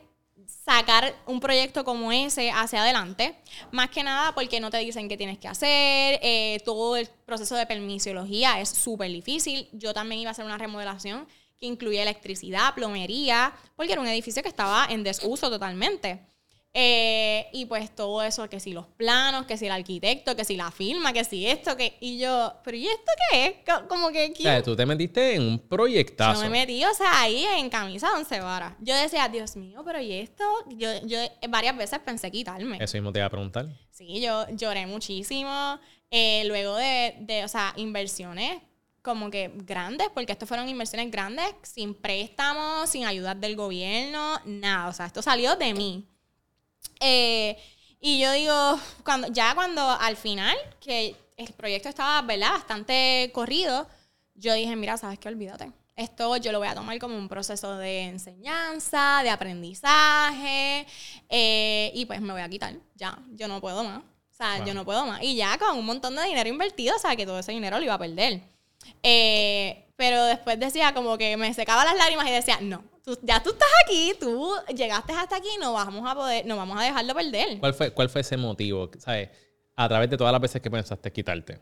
sacar 0.47 1.15
un 1.25 1.39
proyecto 1.39 1.83
como 1.83 2.11
ese 2.11 2.51
hacia 2.51 2.81
adelante. 2.81 3.35
Más 3.71 3.89
que 3.89 4.03
nada 4.03 4.33
porque 4.33 4.59
no 4.59 4.69
te 4.69 4.77
dicen 4.77 5.09
qué 5.09 5.17
tienes 5.17 5.37
que 5.37 5.47
hacer, 5.47 6.19
eh, 6.21 6.61
todo 6.65 6.95
el 6.95 7.07
proceso 7.25 7.55
de 7.55 7.65
permisología 7.65 8.59
es 8.59 8.69
súper 8.69 9.11
difícil. 9.11 9.69
Yo 9.73 9.93
también 9.93 10.21
iba 10.21 10.29
a 10.29 10.31
hacer 10.31 10.45
una 10.45 10.57
remodelación 10.57 11.27
que 11.59 11.67
incluía 11.67 12.01
electricidad, 12.01 12.73
plomería, 12.73 13.53
porque 13.75 13.93
era 13.93 14.01
un 14.01 14.07
edificio 14.07 14.41
que 14.41 14.49
estaba 14.49 14.87
en 14.89 15.03
desuso 15.03 15.49
totalmente. 15.49 16.19
Eh, 16.73 17.47
y 17.51 17.65
pues 17.65 17.93
todo 17.93 18.23
eso, 18.23 18.47
que 18.49 18.61
si 18.61 18.71
los 18.71 18.87
planos, 18.87 19.45
que 19.45 19.57
si 19.57 19.65
el 19.65 19.73
arquitecto, 19.73 20.35
que 20.37 20.45
si 20.45 20.55
la 20.55 20.71
firma, 20.71 21.11
que 21.11 21.25
si 21.25 21.45
esto, 21.45 21.75
que... 21.75 21.97
Y 21.99 22.17
yo, 22.17 22.53
¿pero 22.63 22.77
y 22.77 22.87
esto 22.87 23.11
qué 23.29 23.45
es? 23.45 23.81
Como 23.89 24.09
que... 24.09 24.31
O 24.31 24.41
sea, 24.41 24.63
tú 24.63 24.75
te 24.75 24.85
metiste 24.85 25.35
en 25.35 25.41
un 25.41 25.59
proyectazo. 25.59 26.41
Yo 26.41 26.49
me 26.49 26.59
metí, 26.59 26.83
o 26.85 26.93
sea, 26.93 27.21
ahí 27.21 27.45
en 27.57 27.69
camisa 27.69 28.13
once 28.15 28.39
varas. 28.39 28.73
Yo 28.79 28.95
decía, 28.95 29.27
Dios 29.27 29.57
mío, 29.57 29.81
pero 29.85 29.99
¿y 29.99 30.13
esto? 30.13 30.45
Yo, 30.69 30.89
yo 31.05 31.19
varias 31.49 31.75
veces 31.75 31.99
pensé 31.99 32.31
quitarme. 32.31 32.77
Eso 32.81 32.97
mismo 32.97 33.11
te 33.11 33.19
iba 33.19 33.25
a 33.25 33.31
preguntar. 33.31 33.67
Sí, 33.89 34.21
yo 34.21 34.45
lloré 34.51 34.87
muchísimo. 34.87 35.77
Eh, 36.09 36.43
luego 36.45 36.77
de, 36.77 37.15
de, 37.19 37.43
o 37.43 37.47
sea, 37.49 37.73
inversiones 37.75 38.61
como 39.01 39.29
que 39.31 39.51
grandes, 39.55 40.09
porque 40.13 40.31
esto 40.31 40.45
fueron 40.45 40.69
inversiones 40.69 41.09
grandes, 41.09 41.45
sin 41.63 41.95
préstamos, 41.95 42.89
sin 42.89 43.05
ayuda 43.05 43.33
del 43.33 43.55
gobierno, 43.55 44.39
nada. 44.45 44.89
O 44.89 44.93
sea, 44.93 45.07
esto 45.07 45.21
salió 45.21 45.55
de 45.55 45.73
mí. 45.73 46.07
Eh, 46.99 47.57
y 47.99 48.19
yo 48.19 48.31
digo, 48.31 48.79
cuando, 49.03 49.27
ya 49.27 49.53
cuando 49.55 49.81
al 49.89 50.17
final, 50.17 50.55
que 50.79 51.15
el 51.37 51.53
proyecto 51.53 51.89
estaba, 51.89 52.21
¿verdad? 52.21 52.51
Bastante 52.51 53.31
corrido, 53.33 53.87
yo 54.35 54.53
dije, 54.53 54.75
mira, 54.75 54.97
¿sabes 54.97 55.19
qué? 55.19 55.29
Olvídate. 55.29 55.71
Esto 55.95 56.35
yo 56.37 56.51
lo 56.51 56.59
voy 56.59 56.67
a 56.67 56.73
tomar 56.73 56.97
como 56.99 57.15
un 57.15 57.27
proceso 57.27 57.77
de 57.77 58.03
enseñanza, 58.03 59.21
de 59.23 59.29
aprendizaje, 59.29 60.87
eh, 61.29 61.91
y 61.93 62.05
pues 62.05 62.21
me 62.21 62.33
voy 62.33 62.41
a 62.41 62.49
quitar. 62.49 62.73
Ya, 62.95 63.19
yo 63.33 63.47
no 63.47 63.61
puedo 63.61 63.83
más. 63.83 63.99
O 63.99 64.33
sea, 64.33 64.65
yo 64.65 64.73
no 64.73 64.83
puedo 64.85 65.05
más. 65.05 65.21
Y 65.21 65.35
ya 65.35 65.57
con 65.59 65.77
un 65.77 65.85
montón 65.85 66.15
de 66.15 66.23
dinero 66.23 66.49
invertido, 66.49 66.95
o 66.95 66.99
sea, 66.99 67.15
que 67.15 67.25
todo 67.25 67.37
ese 67.37 67.51
dinero 67.51 67.77
lo 67.77 67.83
iba 67.83 67.93
a 67.93 67.99
perder. 67.99 68.41
Eh, 69.03 69.85
pero 69.95 70.23
después 70.25 70.59
decía 70.59 70.93
como 70.95 71.17
que 71.17 71.37
me 71.37 71.53
secaba 71.53 71.85
las 71.85 71.95
lágrimas 71.95 72.27
y 72.27 72.31
decía, 72.31 72.57
no, 72.61 72.83
ya 73.21 73.41
tú 73.41 73.51
estás 73.51 73.69
aquí, 73.85 74.13
tú 74.19 74.53
llegaste 74.75 75.13
hasta 75.13 75.37
aquí, 75.37 75.49
no 75.59 75.73
vamos 75.73 76.09
a 76.09 76.15
poder, 76.15 76.45
no 76.45 76.57
vamos 76.57 76.79
a 76.79 76.83
dejarlo 76.83 77.13
perder. 77.13 77.59
¿Cuál 77.59 77.73
fue, 77.73 77.91
cuál 77.91 78.09
fue 78.09 78.21
ese 78.21 78.37
motivo? 78.37 78.89
¿Sabes? 78.99 79.29
A 79.75 79.87
través 79.87 80.09
de 80.09 80.17
todas 80.17 80.31
las 80.31 80.41
veces 80.41 80.61
que 80.61 80.69
pensaste 80.69 81.11
quitarte. 81.11 81.59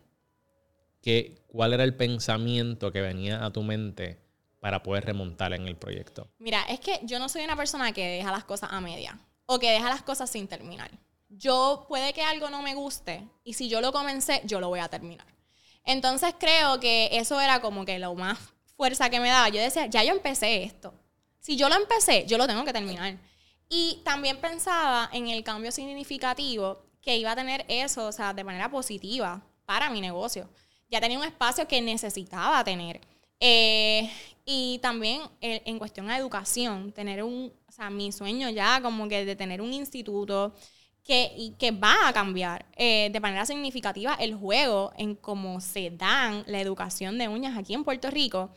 ¿qué, 1.01 1.43
¿Cuál 1.47 1.73
era 1.73 1.83
el 1.83 1.95
pensamiento 1.95 2.91
que 2.91 3.01
venía 3.01 3.43
a 3.43 3.51
tu 3.51 3.63
mente 3.63 4.19
para 4.59 4.83
poder 4.83 5.05
remontar 5.05 5.53
en 5.53 5.67
el 5.67 5.77
proyecto? 5.77 6.27
Mira, 6.37 6.63
es 6.63 6.79
que 6.79 6.99
yo 7.03 7.19
no 7.19 7.29
soy 7.29 7.43
una 7.43 7.55
persona 7.55 7.93
que 7.93 8.05
deja 8.05 8.31
las 8.31 8.43
cosas 8.43 8.71
a 8.73 8.81
media 8.81 9.19
o 9.45 9.59
que 9.59 9.71
deja 9.71 9.89
las 9.89 10.03
cosas 10.03 10.29
sin 10.29 10.47
terminar. 10.47 10.91
Yo 11.29 11.85
puede 11.87 12.13
que 12.13 12.21
algo 12.21 12.49
no 12.49 12.61
me 12.61 12.75
guste 12.75 13.27
y 13.43 13.53
si 13.53 13.69
yo 13.69 13.81
lo 13.81 13.91
comencé, 13.91 14.41
yo 14.45 14.59
lo 14.59 14.67
voy 14.67 14.79
a 14.79 14.89
terminar. 14.89 15.27
Entonces 15.85 16.35
creo 16.37 16.79
que 16.79 17.09
eso 17.13 17.39
era 17.39 17.61
como 17.61 17.85
que 17.85 17.99
lo 17.99 18.13
más 18.15 18.37
fuerza 18.75 19.09
que 19.09 19.19
me 19.19 19.29
daba. 19.29 19.49
Yo 19.49 19.61
decía, 19.61 19.85
ya 19.85 20.03
yo 20.03 20.11
empecé 20.11 20.63
esto 20.63 20.93
si 21.39 21.55
yo 21.55 21.69
lo 21.69 21.75
empecé, 21.75 22.25
yo 22.27 22.37
lo 22.37 22.47
tengo 22.47 22.63
que 22.63 22.73
terminar. 22.73 23.17
Y 23.69 24.01
también 24.03 24.37
pensaba 24.41 25.09
en 25.13 25.27
el 25.27 25.43
cambio 25.43 25.71
significativo 25.71 26.83
que 27.01 27.17
iba 27.17 27.31
a 27.31 27.35
tener 27.35 27.65
eso, 27.67 28.07
o 28.07 28.11
sea, 28.11 28.33
de 28.33 28.43
manera 28.43 28.69
positiva 28.69 29.41
para 29.65 29.89
mi 29.89 30.01
negocio. 30.01 30.49
Ya 30.89 30.99
tenía 30.99 31.19
un 31.19 31.25
espacio 31.25 31.67
que 31.67 31.81
necesitaba 31.81 32.63
tener. 32.63 32.99
Eh, 33.39 34.09
y 34.43 34.79
también 34.79 35.21
eh, 35.41 35.61
en 35.65 35.77
cuestión 35.77 36.07
de 36.07 36.15
educación, 36.15 36.91
tener 36.91 37.23
un, 37.23 37.53
o 37.67 37.71
sea, 37.71 37.89
mi 37.89 38.11
sueño 38.11 38.49
ya 38.49 38.81
como 38.81 39.07
que 39.07 39.23
de 39.23 39.35
tener 39.35 39.61
un 39.61 39.71
instituto 39.71 40.53
que, 41.03 41.31
y 41.37 41.51
que 41.51 41.71
va 41.71 42.07
a 42.07 42.13
cambiar 42.13 42.65
eh, 42.75 43.09
de 43.11 43.19
manera 43.19 43.45
significativa 43.45 44.15
el 44.15 44.35
juego 44.35 44.91
en 44.97 45.15
cómo 45.15 45.61
se 45.61 45.91
dan 45.91 46.43
la 46.47 46.59
educación 46.59 47.17
de 47.17 47.27
uñas 47.27 47.57
aquí 47.57 47.73
en 47.73 47.83
Puerto 47.83 48.09
Rico 48.09 48.49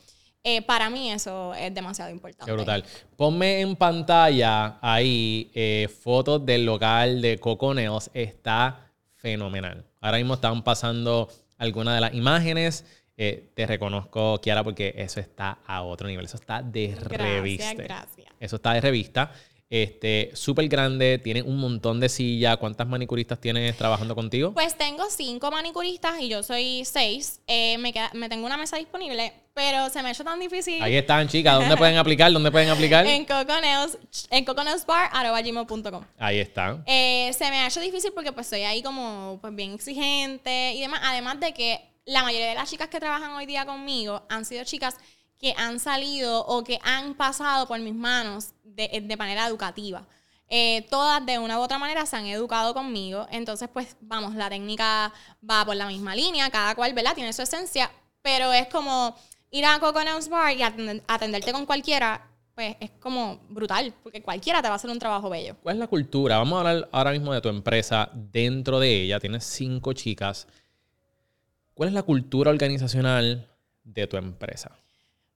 Eh, 0.44 0.62
para 0.62 0.90
mí 0.90 1.12
eso 1.12 1.54
es 1.54 1.72
demasiado 1.72 2.10
importante. 2.10 2.46
Qué 2.46 2.52
brutal. 2.52 2.84
Ponme 3.16 3.60
en 3.60 3.76
pantalla 3.76 4.78
ahí 4.80 5.50
eh, 5.54 5.88
fotos 6.02 6.44
del 6.44 6.66
local 6.66 7.22
de 7.22 7.38
Coco 7.38 7.72
Nails. 7.72 8.10
Está 8.12 8.90
fenomenal. 9.14 9.84
Ahora 10.00 10.18
mismo 10.18 10.34
están 10.34 10.64
pasando 10.64 11.28
algunas 11.58 11.94
de 11.94 12.00
las 12.00 12.14
imágenes. 12.14 12.84
Eh, 13.16 13.50
te 13.54 13.66
reconozco, 13.66 14.40
Kiara, 14.40 14.64
porque 14.64 14.92
eso 14.96 15.20
está 15.20 15.58
a 15.64 15.82
otro 15.82 16.08
nivel. 16.08 16.24
Eso 16.24 16.38
está 16.38 16.60
de 16.60 16.96
revista. 16.96 17.74
Gracias. 17.74 18.32
Eso 18.40 18.56
está 18.56 18.72
de 18.72 18.80
revista. 18.80 19.30
Este, 19.74 20.30
súper 20.34 20.68
grande, 20.68 21.18
tiene 21.18 21.40
un 21.40 21.56
montón 21.56 21.98
de 21.98 22.10
sillas. 22.10 22.58
¿Cuántas 22.58 22.86
manicuristas 22.86 23.40
tienes 23.40 23.74
trabajando 23.74 24.14
contigo? 24.14 24.52
Pues 24.52 24.76
tengo 24.76 25.04
cinco 25.08 25.50
manicuristas 25.50 26.20
y 26.20 26.28
yo 26.28 26.42
soy 26.42 26.84
seis. 26.84 27.40
Eh, 27.46 27.78
me, 27.78 27.90
queda- 27.90 28.10
me 28.12 28.28
tengo 28.28 28.44
una 28.44 28.58
mesa 28.58 28.76
disponible, 28.76 29.32
pero 29.54 29.88
se 29.88 30.02
me 30.02 30.10
ha 30.10 30.12
hecho 30.12 30.24
tan 30.24 30.38
difícil. 30.38 30.82
Ahí 30.82 30.94
están, 30.96 31.26
chicas. 31.26 31.58
¿Dónde 31.58 31.74
pueden 31.78 31.96
aplicar? 31.96 32.30
¿Dónde 32.30 32.50
pueden 32.50 32.68
aplicar? 32.68 33.06
En 33.06 33.24
Coconails, 33.24 33.96
en 34.28 34.44
coconailsbar.com. 34.44 36.04
Ahí 36.18 36.38
están. 36.38 36.84
Eh, 36.86 37.30
se 37.36 37.48
me 37.50 37.56
ha 37.60 37.66
hecho 37.68 37.80
difícil 37.80 38.12
porque 38.14 38.32
pues 38.32 38.46
soy 38.46 38.62
ahí 38.62 38.82
como 38.82 39.38
pues 39.40 39.54
bien 39.54 39.72
exigente 39.72 40.72
y 40.74 40.80
demás. 40.80 41.00
Además 41.04 41.40
de 41.40 41.54
que 41.54 41.80
la 42.04 42.22
mayoría 42.22 42.48
de 42.48 42.54
las 42.56 42.68
chicas 42.70 42.88
que 42.88 43.00
trabajan 43.00 43.30
hoy 43.32 43.46
día 43.46 43.64
conmigo 43.64 44.22
han 44.28 44.44
sido 44.44 44.64
chicas 44.64 44.96
que 45.42 45.54
han 45.58 45.80
salido 45.80 46.46
o 46.46 46.62
que 46.62 46.78
han 46.84 47.14
pasado 47.14 47.66
por 47.66 47.80
mis 47.80 47.96
manos 47.96 48.52
de, 48.62 49.02
de 49.04 49.16
manera 49.16 49.44
educativa. 49.48 50.06
Eh, 50.48 50.86
todas 50.88 51.26
de 51.26 51.40
una 51.40 51.58
u 51.58 51.62
otra 51.62 51.78
manera 51.78 52.06
se 52.06 52.14
han 52.14 52.26
educado 52.26 52.74
conmigo. 52.74 53.26
Entonces, 53.28 53.68
pues 53.72 53.96
vamos, 54.00 54.36
la 54.36 54.48
técnica 54.48 55.12
va 55.42 55.64
por 55.64 55.74
la 55.74 55.88
misma 55.88 56.14
línea, 56.14 56.48
cada 56.48 56.76
cual, 56.76 56.94
¿verdad? 56.94 57.16
Tiene 57.16 57.32
su 57.32 57.42
esencia, 57.42 57.90
pero 58.22 58.52
es 58.52 58.68
como 58.68 59.16
ir 59.50 59.64
a 59.64 59.80
Coconuts 59.80 60.28
Bar 60.28 60.56
y 60.56 60.62
atender- 60.62 61.02
atenderte 61.08 61.52
con 61.52 61.66
cualquiera, 61.66 62.24
pues 62.54 62.76
es 62.78 62.92
como 63.00 63.40
brutal, 63.48 63.92
porque 64.04 64.22
cualquiera 64.22 64.62
te 64.62 64.68
va 64.68 64.74
a 64.74 64.76
hacer 64.76 64.90
un 64.90 65.00
trabajo 65.00 65.28
bello. 65.28 65.56
¿Cuál 65.60 65.74
es 65.74 65.80
la 65.80 65.88
cultura? 65.88 66.38
Vamos 66.38 66.54
a 66.54 66.60
hablar 66.60 66.88
ahora 66.92 67.10
mismo 67.10 67.32
de 67.32 67.40
tu 67.40 67.48
empresa. 67.48 68.10
Dentro 68.14 68.78
de 68.78 69.02
ella 69.02 69.18
tienes 69.18 69.42
cinco 69.42 69.92
chicas. 69.92 70.46
¿Cuál 71.74 71.88
es 71.88 71.94
la 71.94 72.04
cultura 72.04 72.52
organizacional 72.52 73.50
de 73.82 74.06
tu 74.06 74.16
empresa? 74.16 74.78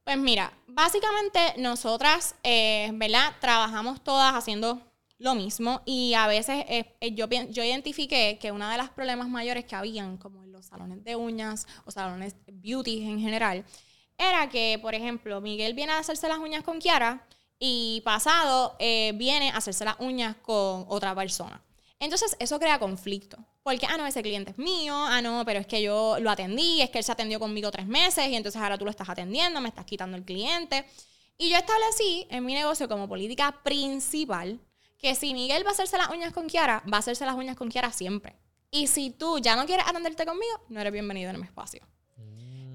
Pues 0.07 0.19
mira, 0.19 0.53
básicamente 0.69 1.41
nosotras, 1.59 2.37
eh, 2.45 2.93
¿verdad? 2.95 3.35
Trabajamos 3.41 4.05
todas 4.05 4.37
haciendo 4.37 4.81
lo 5.19 5.35
mismo 5.35 5.83
y 5.85 6.15
a 6.15 6.29
veces 6.29 6.65
eh, 6.69 6.95
eh, 7.01 7.13
yo, 7.13 7.27
yo 7.27 7.65
identifiqué 7.65 8.39
que 8.41 8.53
uno 8.53 8.69
de 8.71 8.79
los 8.79 8.89
problemas 8.91 9.29
mayores 9.29 9.65
que 9.65 9.75
habían, 9.75 10.17
como 10.17 10.45
en 10.45 10.53
los 10.53 10.67
salones 10.67 11.03
de 11.03 11.17
uñas 11.17 11.67
o 11.87 11.91
salones 11.91 12.37
beauty 12.47 13.03
en 13.03 13.19
general, 13.19 13.65
era 14.17 14.49
que, 14.49 14.79
por 14.81 14.95
ejemplo, 14.95 15.41
Miguel 15.41 15.75
viene 15.75 15.91
a 15.91 15.99
hacerse 15.99 16.29
las 16.29 16.39
uñas 16.39 16.63
con 16.63 16.79
Kiara 16.79 17.27
y 17.59 18.01
pasado 18.05 18.77
eh, 18.79 19.11
viene 19.17 19.51
a 19.51 19.57
hacerse 19.57 19.85
las 19.85 19.97
uñas 19.99 20.37
con 20.37 20.85
otra 20.87 21.17
persona. 21.17 21.61
Entonces 21.99 22.37
eso 22.39 22.61
crea 22.61 22.79
conflicto. 22.79 23.39
Porque, 23.67 23.85
ah, 23.87 23.97
no, 23.97 24.07
ese 24.07 24.23
cliente 24.23 24.53
es 24.53 24.59
mío, 24.59 24.95
ah, 24.95 25.21
no, 25.21 25.45
pero 25.45 25.59
es 25.59 25.67
que 25.67 25.83
yo 25.83 26.19
lo 26.21 26.31
atendí, 26.31 26.83
es 26.83 26.91
que 26.91 26.99
él 26.99 27.05
se 27.05 27.11
atendió 27.11 27.41
conmigo 27.41 27.69
tres 27.73 27.89
meses 27.89 28.29
y 28.29 28.37
entonces 28.37 28.63
ahora 28.63 28.79
tú 28.79 28.85
lo 28.85 28.93
estás 28.93 29.09
atendiendo, 29.09 29.61
me 29.61 29.69
estás 29.69 29.85
quitando 29.85 30.17
el 30.17 30.23
cliente. 30.25 30.85
Y 31.37 31.51
yo 31.51 31.57
establecí 31.57 32.29
en 32.31 32.45
mi 32.45 32.55
negocio 32.55 32.89
como 32.89 33.09
política 33.09 33.59
principal 33.65 34.61
que 34.99 35.17
si 35.17 35.35
Miguel 35.35 35.65
va 35.67 35.71
a 35.71 35.73
hacerse 35.73 35.99
las 35.99 36.11
uñas 36.11 36.33
con 36.33 36.47
Kiara, 36.47 36.85
va 36.91 36.99
a 36.99 37.01
hacerse 37.01 37.27
las 37.27 37.35
uñas 37.35 37.57
con 37.57 37.69
Kiara 37.69 37.91
siempre. 37.91 38.37
Y 38.71 38.87
si 38.87 39.11
tú 39.11 39.41
ya 39.41 39.57
no 39.57 39.67
quieres 39.67 39.85
atenderte 39.89 40.25
conmigo, 40.25 40.61
no 40.69 40.81
eres 40.81 40.93
bienvenido 40.93 41.31
en 41.31 41.41
mi 41.41 41.47
espacio. 41.47 41.85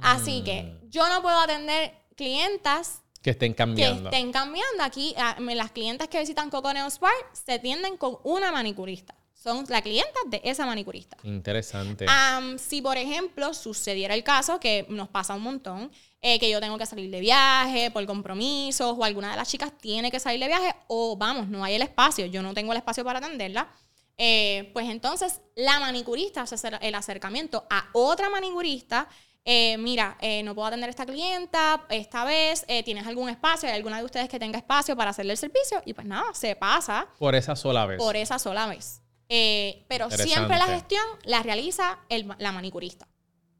Así 0.01 0.43
que 0.43 0.77
yo 0.89 1.07
no 1.07 1.21
puedo 1.21 1.39
atender 1.39 1.93
clientas 2.17 3.01
Que 3.21 3.29
estén 3.29 3.53
que 3.53 3.57
cambiando. 3.57 4.09
estén 4.09 4.33
cambiando. 4.33 4.83
Aquí, 4.83 5.13
a- 5.17 5.39
me- 5.39 5.55
las 5.55 5.71
clientas 5.71 6.09
que 6.09 6.19
visitan 6.19 6.49
Coco 6.49 6.73
Nails 6.73 6.99
Bar 6.99 7.13
se 7.31 7.59
tienden 7.59 7.95
con 7.95 8.17
una 8.25 8.51
manicurista. 8.51 9.15
Son 9.41 9.65
la 9.69 9.81
clienta 9.81 10.19
de 10.27 10.39
esa 10.43 10.67
manicurista. 10.67 11.17
Interesante. 11.23 12.05
Am, 12.07 12.59
si, 12.59 12.79
por 12.81 12.95
ejemplo, 12.97 13.53
sucediera 13.55 14.13
el 14.13 14.23
caso, 14.23 14.59
que 14.59 14.85
nos 14.89 15.09
pasa 15.09 15.33
un 15.33 15.41
montón, 15.41 15.91
eh, 16.21 16.39
que 16.39 16.47
yo 16.47 16.59
tengo 16.59 16.77
que 16.77 16.85
salir 16.85 17.09
de 17.09 17.19
viaje 17.19 17.89
por 17.89 18.05
compromisos 18.05 18.95
o 18.95 19.03
alguna 19.03 19.31
de 19.31 19.37
las 19.37 19.49
chicas 19.49 19.71
tiene 19.79 20.11
que 20.11 20.19
salir 20.19 20.39
de 20.39 20.45
viaje 20.47 20.75
o 20.87 21.17
vamos, 21.17 21.47
no 21.47 21.63
hay 21.63 21.73
el 21.73 21.81
espacio, 21.81 22.27
yo 22.27 22.43
no 22.43 22.53
tengo 22.53 22.71
el 22.71 22.77
espacio 22.77 23.03
para 23.03 23.17
atenderla, 23.17 23.67
eh, 24.15 24.69
pues 24.73 24.87
entonces 24.87 25.41
la 25.55 25.79
manicurista 25.79 26.43
hace 26.43 26.55
el 26.81 26.93
acercamiento 26.93 27.65
a 27.71 27.85
otra 27.93 28.29
manicurista. 28.29 29.07
eh, 29.43 29.75
mira, 29.79 30.17
eh, 30.21 30.43
no 30.43 30.53
puedo 30.53 30.67
atender 30.67 30.87
a 30.87 30.91
esta 30.91 31.07
clienta 31.07 31.87
esta 31.89 32.23
vez, 32.25 32.63
eh, 32.67 32.83
¿tienes 32.83 33.07
algún 33.07 33.27
espacio? 33.27 33.67
¿Hay 33.67 33.73
alguna 33.75 33.97
de 33.97 34.03
ustedes 34.05 34.29
que 34.29 34.37
tenga 34.37 34.59
espacio 34.59 34.95
para 34.95 35.09
hacerle 35.09 35.31
el 35.31 35.37
servicio? 35.39 35.81
Y 35.83 35.93
pues 35.95 36.05
nada, 36.05 36.31
se 36.35 36.55
pasa 36.55 37.07
Por 37.17 37.33
esa 37.33 37.55
sola 37.55 37.87
vez. 37.87 37.97
por 37.97 38.15
esa 38.15 38.37
sola 38.37 38.67
vez. 38.67 39.00
Eh, 39.33 39.85
pero 39.87 40.11
siempre 40.11 40.57
la 40.57 40.65
gestión 40.65 41.01
la 41.23 41.41
realiza 41.41 41.99
el 42.09 42.27
la 42.37 42.51
manicurista. 42.51 43.07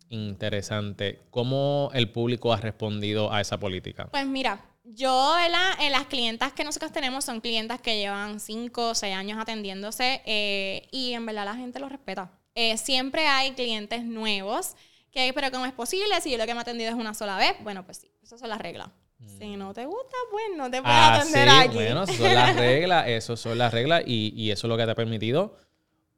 Interesante. 0.09 1.21
¿Cómo 1.29 1.89
el 1.93 2.11
público 2.11 2.51
ha 2.51 2.57
respondido 2.57 3.31
a 3.31 3.39
esa 3.39 3.57
política? 3.57 4.09
Pues 4.11 4.27
mira, 4.27 4.59
yo 4.83 5.33
¿verdad? 5.37 5.71
Eh, 5.79 5.89
las 5.89 6.07
clientas 6.07 6.51
que 6.51 6.65
nosotros 6.65 6.91
tenemos 6.91 7.23
son 7.23 7.39
clientas 7.39 7.79
que 7.79 7.97
llevan 7.97 8.41
5 8.41 8.89
o 8.89 8.95
6 8.95 9.15
años 9.15 9.39
atendiéndose 9.39 10.21
eh, 10.25 10.89
y 10.91 11.13
en 11.13 11.25
verdad 11.25 11.45
la 11.45 11.55
gente 11.55 11.79
lo 11.79 11.87
respeta. 11.87 12.29
Eh, 12.55 12.77
siempre 12.77 13.27
hay 13.27 13.51
clientes 13.51 14.03
nuevos 14.03 14.75
que, 15.11 15.31
pero 15.33 15.49
¿cómo 15.51 15.65
es 15.65 15.71
posible? 15.71 16.19
Si 16.19 16.29
yo 16.29 16.37
lo 16.37 16.45
que 16.45 16.53
me 16.53 16.59
he 16.59 16.61
atendido 16.63 16.89
es 16.89 16.95
una 16.97 17.13
sola 17.13 17.37
vez, 17.37 17.55
bueno, 17.63 17.85
pues 17.85 17.99
sí, 17.99 18.11
esas 18.21 18.41
son 18.41 18.49
las 18.49 18.59
reglas. 18.59 18.89
Si 19.25 19.55
no 19.55 19.73
te 19.73 19.85
gusta, 19.85 20.15
pues 20.31 20.43
no 20.55 20.65
te 20.69 20.81
puedes 20.81 20.97
Ah, 20.97 21.15
atender 21.15 21.49
sí, 21.49 21.55
aquí. 21.57 21.73
bueno, 21.75 22.03
esas 22.03 22.15
son 22.17 22.33
las 22.33 22.55
reglas, 22.57 23.07
eso 23.07 23.37
son 23.37 23.57
las 23.57 23.73
reglas 23.73 24.03
y, 24.05 24.33
y 24.35 24.51
eso 24.51 24.67
es 24.67 24.69
lo 24.69 24.77
que 24.77 24.85
te 24.85 24.91
ha 24.91 24.95
permitido 24.95 25.57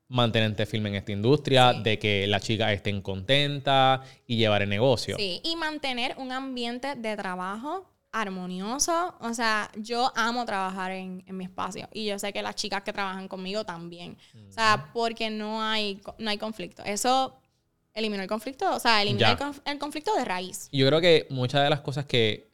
mantenerte 0.09 0.65
firme 0.65 0.89
en 0.89 0.95
esta 0.95 1.11
industria, 1.11 1.73
Sí. 1.73 1.83
de 1.83 1.99
que 1.99 2.27
las 2.27 2.43
chicas 2.43 2.71
estén 2.71 3.01
contentas 3.01 4.01
y 4.27 4.35
llevar 4.37 4.61
el 4.61 4.69
negocio. 4.69 5.15
Sí, 5.17 5.41
y 5.43 5.55
mantener 5.55 6.15
un 6.17 6.31
ambiente 6.31 6.95
de 6.95 7.15
trabajo 7.17 7.89
armonioso. 8.11 9.15
O 9.21 9.33
sea, 9.33 9.71
yo 9.75 10.11
amo 10.15 10.45
trabajar 10.45 10.91
en, 10.91 11.23
en 11.27 11.35
mi 11.37 11.45
espacio 11.45 11.87
y 11.93 12.05
yo 12.05 12.19
sé 12.19 12.31
que 12.31 12.41
las 12.43 12.55
chicas 12.55 12.83
que 12.83 12.93
trabajan 12.93 13.27
conmigo 13.27 13.63
también. 13.65 14.17
O 14.49 14.51
sea, 14.51 14.89
porque 14.93 15.29
no 15.31 15.63
hay, 15.63 15.99
no 16.19 16.29
hay 16.29 16.37
conflicto. 16.37 16.83
Eso 16.83 17.35
eliminó 17.95 18.21
el 18.23 18.29
conflicto, 18.29 18.71
o 18.75 18.79
sea, 18.79 19.01
eliminó 19.01 19.29
el, 19.29 19.37
conf- 19.37 19.61
el 19.65 19.79
conflicto 19.79 20.15
de 20.15 20.25
raíz. 20.25 20.69
Yo 20.71 20.85
creo 20.87 21.01
que 21.01 21.27
muchas 21.31 21.63
de 21.63 21.69
las 21.69 21.81
cosas 21.81 22.05
que, 22.05 22.51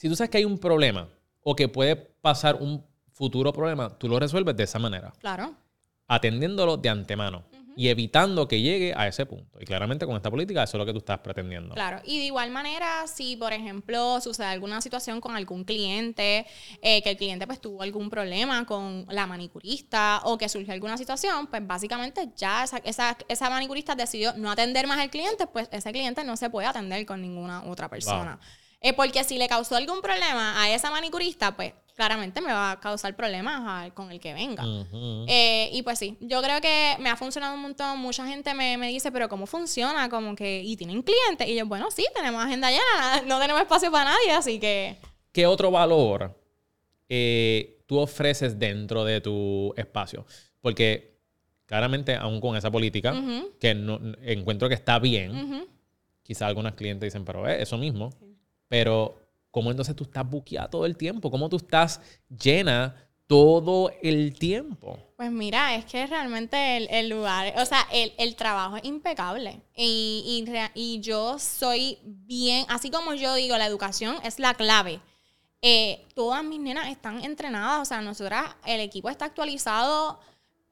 si 0.00 0.08
tú 0.08 0.16
sabes 0.16 0.30
que 0.30 0.38
hay 0.38 0.46
un 0.46 0.56
problema 0.56 1.10
o 1.42 1.54
que 1.54 1.68
puede 1.68 1.94
pasar 1.94 2.54
un 2.54 2.82
futuro 3.12 3.52
problema, 3.52 3.90
tú 3.98 4.08
lo 4.08 4.18
resuelves 4.18 4.56
de 4.56 4.62
esa 4.64 4.78
manera, 4.78 5.12
Claro. 5.18 5.54
atendiéndolo 6.06 6.78
de 6.78 6.88
antemano 6.88 7.44
y 7.76 7.88
evitando 7.88 8.48
que 8.48 8.62
llegue 8.62 8.94
a 8.96 9.06
ese 9.06 9.26
punto. 9.26 9.60
Y 9.60 9.66
claramente 9.66 10.06
con 10.06 10.16
esta 10.16 10.30
política 10.30 10.62
eso 10.62 10.78
es 10.78 10.78
lo 10.78 10.86
que 10.86 10.92
tú 10.92 11.00
estás 11.00 11.18
pretendiendo. 11.18 11.74
Claro, 11.74 12.00
y 12.02 12.16
de 12.18 12.24
igual 12.24 12.50
manera, 12.50 13.06
si 13.08 13.36
por 13.36 13.52
ejemplo 13.52 14.22
sucede 14.22 14.46
alguna 14.46 14.80
situación 14.80 15.20
con 15.20 15.36
algún 15.36 15.64
cliente, 15.64 16.46
eh, 16.80 17.02
que 17.02 17.10
el 17.10 17.16
cliente 17.18 17.46
pues 17.46 17.60
tuvo 17.60 17.82
algún 17.82 18.08
problema 18.08 18.64
con 18.64 19.04
la 19.10 19.26
manicurista 19.26 20.22
o 20.24 20.38
que 20.38 20.48
surgió 20.48 20.72
alguna 20.72 20.96
situación, 20.96 21.46
pues 21.46 21.66
básicamente 21.66 22.30
ya 22.36 22.64
esa, 22.64 22.78
esa, 22.78 23.18
esa 23.28 23.50
manicurista 23.50 23.94
decidió 23.94 24.32
no 24.38 24.50
atender 24.50 24.86
más 24.86 24.98
al 24.98 25.10
cliente, 25.10 25.46
pues 25.46 25.68
ese 25.70 25.92
cliente 25.92 26.24
no 26.24 26.38
se 26.38 26.48
puede 26.48 26.68
atender 26.68 27.04
con 27.04 27.20
ninguna 27.20 27.64
otra 27.64 27.90
persona. 27.90 28.40
Eh, 28.82 28.92
porque 28.94 29.24
si 29.24 29.36
le 29.38 29.46
causó 29.48 29.76
algún 29.76 30.00
problema 30.00 30.60
a 30.62 30.70
esa 30.74 30.90
manicurista, 30.90 31.54
pues 31.54 31.74
claramente 31.94 32.40
me 32.40 32.50
va 32.50 32.72
a 32.72 32.80
causar 32.80 33.14
problemas 33.14 33.60
a- 33.62 33.90
con 33.94 34.10
el 34.10 34.18
que 34.18 34.32
venga. 34.32 34.64
Eh, 35.28 35.68
y 35.72 35.82
pues 35.82 35.98
sí, 35.98 36.16
yo 36.20 36.40
creo 36.40 36.60
que 36.62 36.96
me 36.98 37.10
ha 37.10 37.16
funcionado 37.16 37.54
un 37.54 37.60
montón. 37.60 37.98
Mucha 37.98 38.26
gente 38.26 38.54
me, 38.54 38.78
me 38.78 38.88
dice, 38.88 39.12
pero 39.12 39.28
¿cómo 39.28 39.46
funciona? 39.46 40.08
Como 40.08 40.34
que, 40.34 40.62
¿y 40.62 40.76
tienen 40.78 41.02
clientes? 41.02 41.46
Y 41.46 41.56
yo, 41.56 41.66
bueno, 41.66 41.90
sí, 41.90 42.06
tenemos 42.14 42.42
agenda 42.42 42.70
llena, 42.70 43.22
no 43.26 43.38
tenemos 43.38 43.60
espacio 43.60 43.90
para 43.92 44.12
nadie, 44.12 44.32
así 44.32 44.58
que... 44.58 44.96
¿Qué 45.32 45.46
otro 45.46 45.70
valor 45.70 46.34
eh, 47.08 47.82
tú 47.86 47.98
ofreces 47.98 48.58
dentro 48.58 49.04
de 49.04 49.20
tu 49.20 49.74
espacio? 49.76 50.24
Porque 50.62 51.18
claramente, 51.66 52.14
aún 52.16 52.40
con 52.40 52.56
esa 52.56 52.70
política, 52.70 53.14
que 53.60 53.74
no, 53.74 54.00
encuentro 54.22 54.68
que 54.68 54.74
está 54.74 54.98
bien, 54.98 55.36
ujú. 55.36 55.68
quizás 56.22 56.48
algunas 56.48 56.74
clientes 56.74 57.06
dicen, 57.08 57.24
pero 57.26 57.46
eh, 57.48 57.62
eso 57.62 57.76
mismo. 57.78 58.10
Pero, 58.70 59.16
¿cómo 59.50 59.70
entonces 59.70 59.94
tú 59.96 60.04
estás 60.04 60.28
buqueada 60.30 60.70
todo 60.70 60.86
el 60.86 60.96
tiempo? 60.96 61.30
¿Cómo 61.30 61.50
tú 61.50 61.56
estás 61.58 62.00
llena 62.30 62.96
todo 63.26 63.90
el 64.02 64.38
tiempo? 64.38 64.98
Pues 65.16 65.30
mira, 65.30 65.74
es 65.76 65.84
que 65.84 66.06
realmente 66.06 66.78
el, 66.78 66.88
el 66.90 67.08
lugar, 67.10 67.52
o 67.58 67.66
sea, 67.66 67.86
el, 67.92 68.14
el 68.18 68.36
trabajo 68.36 68.76
es 68.78 68.84
impecable. 68.84 69.60
Y, 69.76 70.44
y, 70.74 70.80
y 70.96 71.00
yo 71.00 71.38
soy 71.38 71.98
bien, 72.04 72.64
así 72.70 72.90
como 72.90 73.14
yo 73.14 73.34
digo, 73.34 73.58
la 73.58 73.66
educación 73.66 74.16
es 74.24 74.38
la 74.38 74.54
clave. 74.54 75.02
Eh, 75.62 76.06
todas 76.14 76.42
mis 76.44 76.58
nenas 76.60 76.88
están 76.88 77.22
entrenadas, 77.24 77.82
o 77.82 77.84
sea, 77.84 78.00
nosotras, 78.00 78.56
el 78.64 78.80
equipo 78.80 79.10
está 79.10 79.26
actualizado. 79.26 80.20